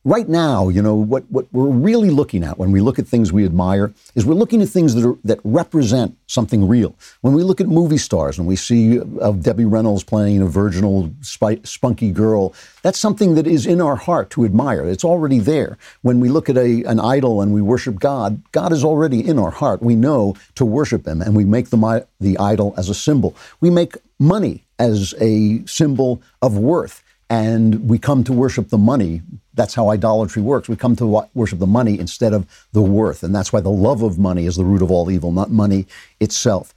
right 0.04 0.28
now, 0.28 0.70
you 0.70 0.82
know, 0.82 0.96
what, 0.96 1.24
what 1.30 1.46
we're 1.52 1.70
really 1.70 2.10
looking 2.10 2.44
at 2.44 2.58
when 2.58 2.72
we 2.72 2.82
look 2.82 2.98
at 2.98 3.08
things 3.08 3.32
we 3.32 3.46
admire 3.46 3.94
is 4.16 4.26
we're 4.26 4.34
looking 4.34 4.62
at 4.62 4.70
things 4.70 4.96
that, 4.96 5.08
are, 5.08 5.18
that 5.24 5.40
represent 5.44 6.18
something 6.28 6.68
real. 6.68 6.96
When 7.22 7.34
we 7.34 7.44
look 7.44 7.62
at 7.62 7.68
movie 7.68 7.98
stars 7.98 8.40
and 8.40 8.48
we 8.48 8.56
see 8.56 9.00
uh, 9.00 9.32
Debbie 9.34 9.66
Reynolds 9.66 10.04
playing 10.04 10.42
a 10.42 10.48
virginal, 10.48 11.12
spy, 11.22 11.60
spunky 11.64 12.12
girl, 12.12 12.54
that's 12.82 13.00
something 13.00 13.36
that 13.36 13.46
is 13.46 13.66
in 13.66 13.82
our 13.82 13.96
heart 13.96 14.30
to 14.32 14.46
admire. 14.46 14.86
It's 14.86 15.06
already 15.06 15.40
there. 15.40 15.78
When 16.02 16.20
we 16.20 16.30
look 16.30 16.50
at 16.50 16.58
a, 16.58 16.84
an 16.84 17.00
idol 17.00 17.42
and 17.42 17.54
we 17.54 17.62
worship 17.62 18.00
God, 18.00 18.42
God 18.52 18.72
is 18.72 18.84
already 18.84 19.28
in 19.28 19.38
our 19.38 19.52
heart. 19.52 19.82
We 19.82 19.96
know 19.96 20.36
to 20.56 20.66
worship 20.66 21.06
Him 21.06 21.22
and 21.22 21.36
we 21.36 21.46
make 21.46 21.70
the, 21.70 22.08
the 22.20 22.38
idol 22.40 22.74
as 22.78 22.90
a 22.90 22.96
symbol. 22.96 23.36
We 23.60 23.70
make 23.70 23.98
money 24.20 24.64
as 24.80 25.14
a 25.20 25.64
symbol 25.66 26.22
of 26.42 26.58
worth 26.58 27.04
and 27.32 27.90
we 27.90 27.98
come 27.98 28.26
to 28.26 28.34
worship 28.34 28.68
the 28.68 28.78
money. 28.78 29.22
That's 29.54 29.74
how 29.74 29.90
idolatry 29.90 30.42
works. 30.42 30.68
We 30.68 30.76
come 30.76 30.98
to 30.98 31.30
worship 31.34 31.60
the 31.60 31.66
money 31.66 31.98
instead 31.98 32.34
of 32.34 32.46
the 32.74 32.82
worth. 32.82 33.24
And 33.24 33.34
that's 33.34 33.54
why 33.54 33.62
the 33.62 33.70
love 33.70 34.04
of 34.04 34.20
money 34.20 34.46
is 34.46 34.58
the 34.58 34.66
root 34.66 34.82
of 34.82 34.92
all 34.92 35.10
evil, 35.10 35.32
not 35.32 35.50
money 35.50 35.88
itself. 36.20 36.74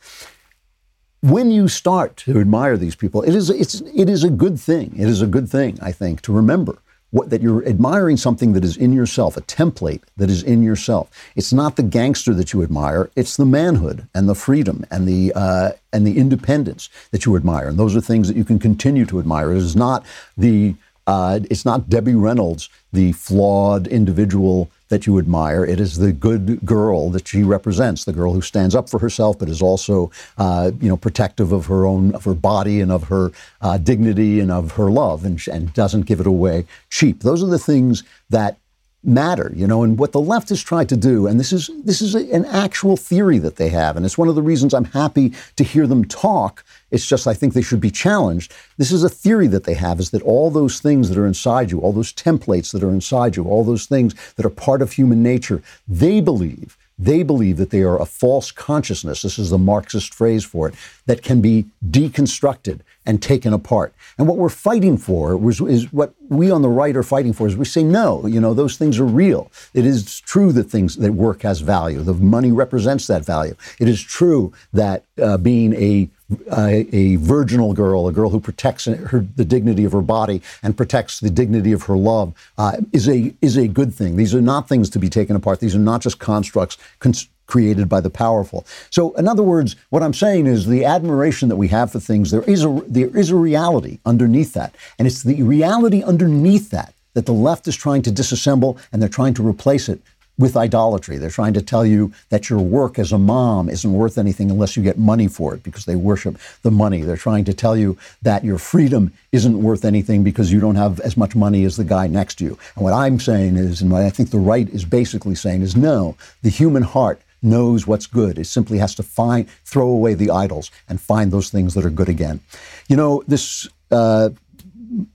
When 1.22 1.50
you 1.50 1.66
start 1.66 2.16
to 2.18 2.38
admire 2.38 2.76
these 2.76 2.94
people, 2.94 3.22
it 3.22 3.34
is, 3.34 3.50
it's, 3.50 3.80
it 3.80 4.08
is 4.08 4.22
a 4.22 4.30
good 4.30 4.60
thing. 4.60 4.94
It 4.96 5.08
is 5.08 5.22
a 5.22 5.26
good 5.26 5.48
thing, 5.50 5.76
I 5.82 5.90
think, 5.90 6.20
to 6.22 6.32
remember 6.32 6.78
what, 7.14 7.30
that 7.30 7.40
you're 7.40 7.64
admiring 7.64 8.16
something 8.16 8.54
that 8.54 8.64
is 8.64 8.76
in 8.76 8.92
yourself, 8.92 9.36
a 9.36 9.40
template 9.42 10.02
that 10.16 10.28
is 10.28 10.42
in 10.42 10.64
yourself. 10.64 11.08
It's 11.36 11.52
not 11.52 11.76
the 11.76 11.84
gangster 11.84 12.34
that 12.34 12.52
you 12.52 12.64
admire; 12.64 13.08
it's 13.14 13.36
the 13.36 13.46
manhood 13.46 14.08
and 14.12 14.28
the 14.28 14.34
freedom 14.34 14.84
and 14.90 15.06
the 15.06 15.32
uh, 15.36 15.70
and 15.92 16.04
the 16.04 16.18
independence 16.18 16.88
that 17.12 17.24
you 17.24 17.36
admire. 17.36 17.68
And 17.68 17.78
those 17.78 17.94
are 17.94 18.00
things 18.00 18.26
that 18.26 18.36
you 18.36 18.44
can 18.44 18.58
continue 18.58 19.06
to 19.06 19.20
admire. 19.20 19.52
It 19.52 19.58
is 19.58 19.76
not 19.76 20.04
the 20.36 20.74
uh, 21.06 21.38
it's 21.48 21.64
not 21.64 21.88
Debbie 21.88 22.16
Reynolds, 22.16 22.68
the 22.92 23.12
flawed 23.12 23.86
individual 23.86 24.68
that 24.94 25.08
you 25.08 25.18
admire. 25.18 25.64
It 25.64 25.80
is 25.80 25.98
the 25.98 26.12
good 26.12 26.64
girl 26.64 27.10
that 27.10 27.26
she 27.26 27.42
represents, 27.42 28.04
the 28.04 28.12
girl 28.12 28.32
who 28.32 28.40
stands 28.40 28.76
up 28.76 28.88
for 28.88 29.00
herself, 29.00 29.40
but 29.40 29.48
is 29.48 29.60
also, 29.60 30.12
uh, 30.38 30.70
you 30.80 30.88
know, 30.88 30.96
protective 30.96 31.50
of 31.50 31.66
her 31.66 31.84
own, 31.84 32.14
of 32.14 32.24
her 32.24 32.34
body 32.34 32.80
and 32.80 32.92
of 32.92 33.02
her 33.08 33.32
uh, 33.60 33.76
dignity 33.76 34.38
and 34.38 34.52
of 34.52 34.72
her 34.72 34.92
love, 34.92 35.24
and, 35.24 35.44
and 35.48 35.74
doesn't 35.74 36.02
give 36.02 36.20
it 36.20 36.28
away 36.28 36.64
cheap. 36.90 37.24
Those 37.24 37.42
are 37.42 37.48
the 37.48 37.58
things 37.58 38.04
that 38.30 38.56
matter, 39.02 39.52
you 39.54 39.66
know, 39.66 39.82
and 39.82 39.98
what 39.98 40.12
the 40.12 40.20
left 40.20 40.48
has 40.48 40.62
tried 40.62 40.88
to 40.88 40.96
do, 40.96 41.26
and 41.26 41.38
this 41.38 41.52
is 41.52 41.70
this 41.84 42.00
is 42.00 42.14
a, 42.14 42.30
an 42.32 42.44
actual 42.46 42.96
theory 42.96 43.38
that 43.38 43.56
they 43.56 43.68
have, 43.68 43.96
and 43.96 44.06
it's 44.06 44.16
one 44.16 44.28
of 44.28 44.34
the 44.34 44.42
reasons 44.42 44.72
I'm 44.72 44.86
happy 44.86 45.32
to 45.56 45.64
hear 45.64 45.86
them 45.86 46.04
talk. 46.04 46.63
It's 46.90 47.06
just 47.06 47.26
I 47.26 47.34
think 47.34 47.52
they 47.52 47.62
should 47.62 47.80
be 47.80 47.90
challenged. 47.90 48.52
This 48.78 48.92
is 48.92 49.04
a 49.04 49.08
theory 49.08 49.48
that 49.48 49.64
they 49.64 49.74
have 49.74 50.00
is 50.00 50.10
that 50.10 50.22
all 50.22 50.50
those 50.50 50.80
things 50.80 51.08
that 51.08 51.18
are 51.18 51.26
inside 51.26 51.70
you, 51.70 51.80
all 51.80 51.92
those 51.92 52.12
templates 52.12 52.72
that 52.72 52.82
are 52.82 52.90
inside 52.90 53.36
you, 53.36 53.44
all 53.44 53.64
those 53.64 53.86
things 53.86 54.14
that 54.36 54.46
are 54.46 54.50
part 54.50 54.82
of 54.82 54.92
human 54.92 55.22
nature, 55.22 55.62
they 55.88 56.20
believe 56.20 56.76
They 56.98 57.24
believe 57.24 57.56
that 57.56 57.70
they 57.70 57.82
are 57.82 58.00
a 58.00 58.06
false 58.06 58.52
consciousness. 58.52 59.22
This 59.22 59.38
is 59.38 59.50
the 59.50 59.58
Marxist 59.58 60.14
phrase 60.14 60.44
for 60.44 60.68
it 60.68 60.74
that 61.06 61.22
can 61.22 61.40
be 61.40 61.66
deconstructed 61.90 62.80
and 63.04 63.20
taken 63.20 63.52
apart. 63.52 63.92
And 64.16 64.28
what 64.28 64.36
we're 64.36 64.48
fighting 64.48 64.96
for 64.96 65.36
was, 65.36 65.60
is 65.60 65.92
what 65.92 66.14
we 66.28 66.50
on 66.52 66.62
the 66.62 66.68
right 66.68 66.96
are 66.96 67.02
fighting 67.02 67.32
for 67.32 67.46
is 67.48 67.56
we 67.56 67.64
say 67.64 67.82
no, 67.82 68.26
you 68.26 68.40
know, 68.40 68.54
those 68.54 68.76
things 68.76 69.00
are 69.00 69.04
real. 69.04 69.50
It 69.74 69.84
is 69.84 70.20
true 70.20 70.52
that 70.52 70.70
things 70.70 70.96
that 70.96 71.12
work 71.12 71.42
has 71.42 71.60
value. 71.60 72.00
The 72.02 72.14
money 72.14 72.52
represents 72.52 73.06
that 73.08 73.24
value. 73.24 73.56
It 73.80 73.88
is 73.88 74.00
true 74.00 74.52
that 74.72 75.04
uh, 75.20 75.36
being 75.38 75.74
a 75.74 76.08
a, 76.56 76.86
a, 76.92 77.16
virginal 77.16 77.72
girl, 77.72 78.08
a 78.08 78.12
girl 78.12 78.30
who 78.30 78.40
protects 78.40 78.84
her, 78.86 79.26
the 79.36 79.44
dignity 79.44 79.84
of 79.84 79.92
her 79.92 80.02
body 80.02 80.42
and 80.62 80.76
protects 80.76 81.20
the 81.20 81.30
dignity 81.30 81.72
of 81.72 81.84
her 81.84 81.96
love, 81.96 82.32
uh, 82.58 82.76
is 82.92 83.08
a 83.08 83.34
is 83.40 83.56
a 83.56 83.68
good 83.68 83.92
thing. 83.92 84.16
These 84.16 84.34
are 84.34 84.40
not 84.40 84.68
things 84.68 84.90
to 84.90 84.98
be 84.98 85.08
taken 85.08 85.36
apart. 85.36 85.60
These 85.60 85.74
are 85.74 85.80
not 85.80 86.00
just 86.00 86.18
constructs 86.18 86.78
cons- 86.98 87.28
created 87.46 87.88
by 87.88 88.00
the 88.00 88.10
powerful. 88.10 88.66
So, 88.90 89.12
in 89.14 89.28
other 89.28 89.42
words, 89.42 89.76
what 89.90 90.02
I'm 90.02 90.14
saying 90.14 90.46
is 90.46 90.66
the 90.66 90.84
admiration 90.84 91.48
that 91.48 91.56
we 91.56 91.68
have 91.68 91.92
for 91.92 92.00
things. 92.00 92.30
There 92.30 92.42
is 92.42 92.64
a 92.64 92.82
there 92.86 93.16
is 93.16 93.30
a 93.30 93.36
reality 93.36 93.98
underneath 94.04 94.54
that, 94.54 94.74
and 94.98 95.06
it's 95.06 95.22
the 95.22 95.42
reality 95.42 96.02
underneath 96.02 96.70
that 96.70 96.94
that 97.14 97.26
the 97.26 97.32
left 97.32 97.68
is 97.68 97.76
trying 97.76 98.02
to 98.02 98.10
disassemble, 98.10 98.76
and 98.92 99.00
they're 99.00 99.08
trying 99.08 99.34
to 99.34 99.46
replace 99.46 99.88
it 99.88 100.00
with 100.36 100.56
idolatry. 100.56 101.16
They're 101.16 101.30
trying 101.30 101.54
to 101.54 101.62
tell 101.62 101.86
you 101.86 102.12
that 102.30 102.50
your 102.50 102.58
work 102.58 102.98
as 102.98 103.12
a 103.12 103.18
mom 103.18 103.68
isn't 103.68 103.92
worth 103.92 104.18
anything 104.18 104.50
unless 104.50 104.76
you 104.76 104.82
get 104.82 104.98
money 104.98 105.28
for 105.28 105.54
it 105.54 105.62
because 105.62 105.84
they 105.84 105.96
worship 105.96 106.38
the 106.62 106.70
money. 106.70 107.02
They're 107.02 107.16
trying 107.16 107.44
to 107.44 107.54
tell 107.54 107.76
you 107.76 107.96
that 108.22 108.44
your 108.44 108.58
freedom 108.58 109.12
isn't 109.32 109.62
worth 109.62 109.84
anything 109.84 110.24
because 110.24 110.52
you 110.52 110.60
don't 110.60 110.74
have 110.74 110.98
as 111.00 111.16
much 111.16 111.36
money 111.36 111.64
as 111.64 111.76
the 111.76 111.84
guy 111.84 112.06
next 112.08 112.36
to 112.36 112.44
you. 112.44 112.58
And 112.74 112.84
what 112.84 112.92
I'm 112.92 113.20
saying 113.20 113.56
is, 113.56 113.80
and 113.80 113.90
what 113.92 114.02
I 114.02 114.10
think 114.10 114.30
the 114.30 114.38
right 114.38 114.68
is 114.68 114.84
basically 114.84 115.36
saying 115.36 115.62
is 115.62 115.76
no, 115.76 116.16
the 116.42 116.50
human 116.50 116.82
heart 116.82 117.20
knows 117.40 117.86
what's 117.86 118.06
good. 118.06 118.38
It 118.38 118.46
simply 118.46 118.78
has 118.78 118.94
to 118.96 119.02
find, 119.02 119.48
throw 119.64 119.86
away 119.86 120.14
the 120.14 120.30
idols 120.30 120.70
and 120.88 121.00
find 121.00 121.30
those 121.30 121.50
things 121.50 121.74
that 121.74 121.84
are 121.84 121.90
good 121.90 122.08
again. 122.08 122.40
You 122.88 122.96
know, 122.96 123.22
this, 123.28 123.68
uh, 123.90 124.30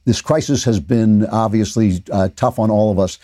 this 0.06 0.22
crisis 0.22 0.64
has 0.64 0.80
been 0.80 1.26
obviously 1.28 2.04
uh, 2.12 2.30
tough 2.36 2.60
on 2.60 2.70
all 2.70 2.92
of 2.92 3.00
us. 3.00 3.18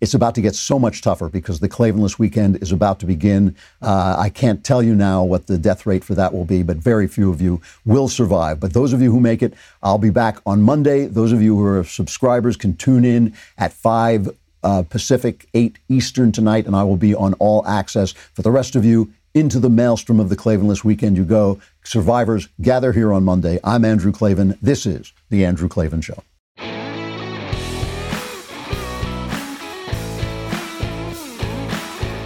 It's 0.00 0.14
about 0.14 0.34
to 0.36 0.40
get 0.40 0.54
so 0.54 0.78
much 0.78 1.02
tougher 1.02 1.28
because 1.28 1.60
the 1.60 1.68
Klavanless 1.68 2.18
weekend 2.18 2.62
is 2.62 2.72
about 2.72 3.00
to 3.00 3.06
begin. 3.06 3.54
Uh, 3.82 4.16
I 4.18 4.30
can't 4.30 4.64
tell 4.64 4.82
you 4.82 4.94
now 4.94 5.22
what 5.22 5.46
the 5.46 5.58
death 5.58 5.84
rate 5.84 6.04
for 6.04 6.14
that 6.14 6.32
will 6.32 6.46
be, 6.46 6.62
but 6.62 6.78
very 6.78 7.06
few 7.06 7.30
of 7.30 7.42
you 7.42 7.60
will 7.84 8.08
survive. 8.08 8.60
But 8.60 8.72
those 8.72 8.94
of 8.94 9.02
you 9.02 9.12
who 9.12 9.20
make 9.20 9.42
it, 9.42 9.52
I'll 9.82 9.98
be 9.98 10.08
back 10.08 10.38
on 10.46 10.62
Monday. 10.62 11.04
Those 11.04 11.32
of 11.32 11.42
you 11.42 11.54
who 11.54 11.66
are 11.66 11.84
subscribers 11.84 12.56
can 12.56 12.76
tune 12.76 13.04
in 13.04 13.34
at 13.58 13.74
5 13.74 14.30
uh, 14.62 14.82
Pacific, 14.88 15.46
8 15.52 15.78
Eastern 15.90 16.32
tonight, 16.32 16.66
and 16.66 16.74
I 16.74 16.82
will 16.82 16.96
be 16.96 17.14
on 17.14 17.34
all 17.34 17.66
access. 17.66 18.12
For 18.12 18.40
the 18.40 18.50
rest 18.50 18.76
of 18.76 18.84
you, 18.86 19.12
into 19.34 19.60
the 19.60 19.70
maelstrom 19.70 20.18
of 20.18 20.28
the 20.28 20.36
Klavanless 20.36 20.82
weekend 20.82 21.16
you 21.16 21.24
go. 21.24 21.60
Survivors, 21.84 22.48
gather 22.60 22.92
here 22.92 23.12
on 23.12 23.22
Monday. 23.22 23.60
I'm 23.62 23.84
Andrew 23.84 24.12
Klavan. 24.12 24.58
This 24.60 24.86
is 24.86 25.12
The 25.28 25.44
Andrew 25.44 25.68
Klavan 25.68 26.00
Show. 26.00 26.24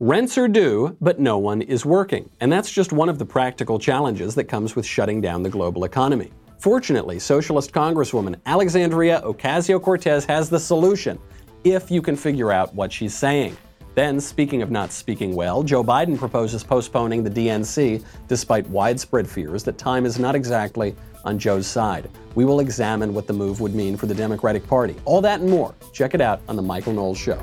Rents 0.00 0.36
are 0.36 0.46
due, 0.46 0.94
but 1.00 1.18
no 1.18 1.38
one 1.38 1.62
is 1.62 1.86
working. 1.86 2.28
And 2.40 2.52
that's 2.52 2.70
just 2.70 2.92
one 2.92 3.08
of 3.08 3.18
the 3.18 3.24
practical 3.24 3.78
challenges 3.78 4.34
that 4.34 4.44
comes 4.44 4.76
with 4.76 4.84
shutting 4.84 5.22
down 5.22 5.42
the 5.42 5.48
global 5.48 5.84
economy. 5.84 6.30
Fortunately, 6.58 7.18
Socialist 7.18 7.72
Congresswoman 7.72 8.38
Alexandria 8.44 9.22
Ocasio 9.22 9.80
Cortez 9.80 10.26
has 10.26 10.50
the 10.50 10.60
solution, 10.60 11.18
if 11.64 11.90
you 11.90 12.02
can 12.02 12.14
figure 12.14 12.52
out 12.52 12.74
what 12.74 12.92
she's 12.92 13.14
saying. 13.16 13.56
Then, 13.94 14.20
speaking 14.20 14.60
of 14.60 14.70
not 14.70 14.92
speaking 14.92 15.34
well, 15.34 15.62
Joe 15.62 15.82
Biden 15.82 16.18
proposes 16.18 16.62
postponing 16.62 17.24
the 17.24 17.30
DNC 17.30 18.04
despite 18.28 18.68
widespread 18.68 19.26
fears 19.26 19.64
that 19.64 19.78
time 19.78 20.04
is 20.04 20.18
not 20.18 20.34
exactly 20.34 20.94
on 21.24 21.38
Joe's 21.38 21.66
side. 21.66 22.10
We 22.34 22.44
will 22.44 22.60
examine 22.60 23.14
what 23.14 23.26
the 23.26 23.32
move 23.32 23.62
would 23.62 23.74
mean 23.74 23.96
for 23.96 24.04
the 24.04 24.14
Democratic 24.14 24.66
Party. 24.66 24.94
All 25.06 25.22
that 25.22 25.40
and 25.40 25.48
more. 25.48 25.74
Check 25.94 26.12
it 26.12 26.20
out 26.20 26.42
on 26.48 26.56
The 26.56 26.62
Michael 26.62 26.92
Knowles 26.92 27.16
Show. 27.16 27.42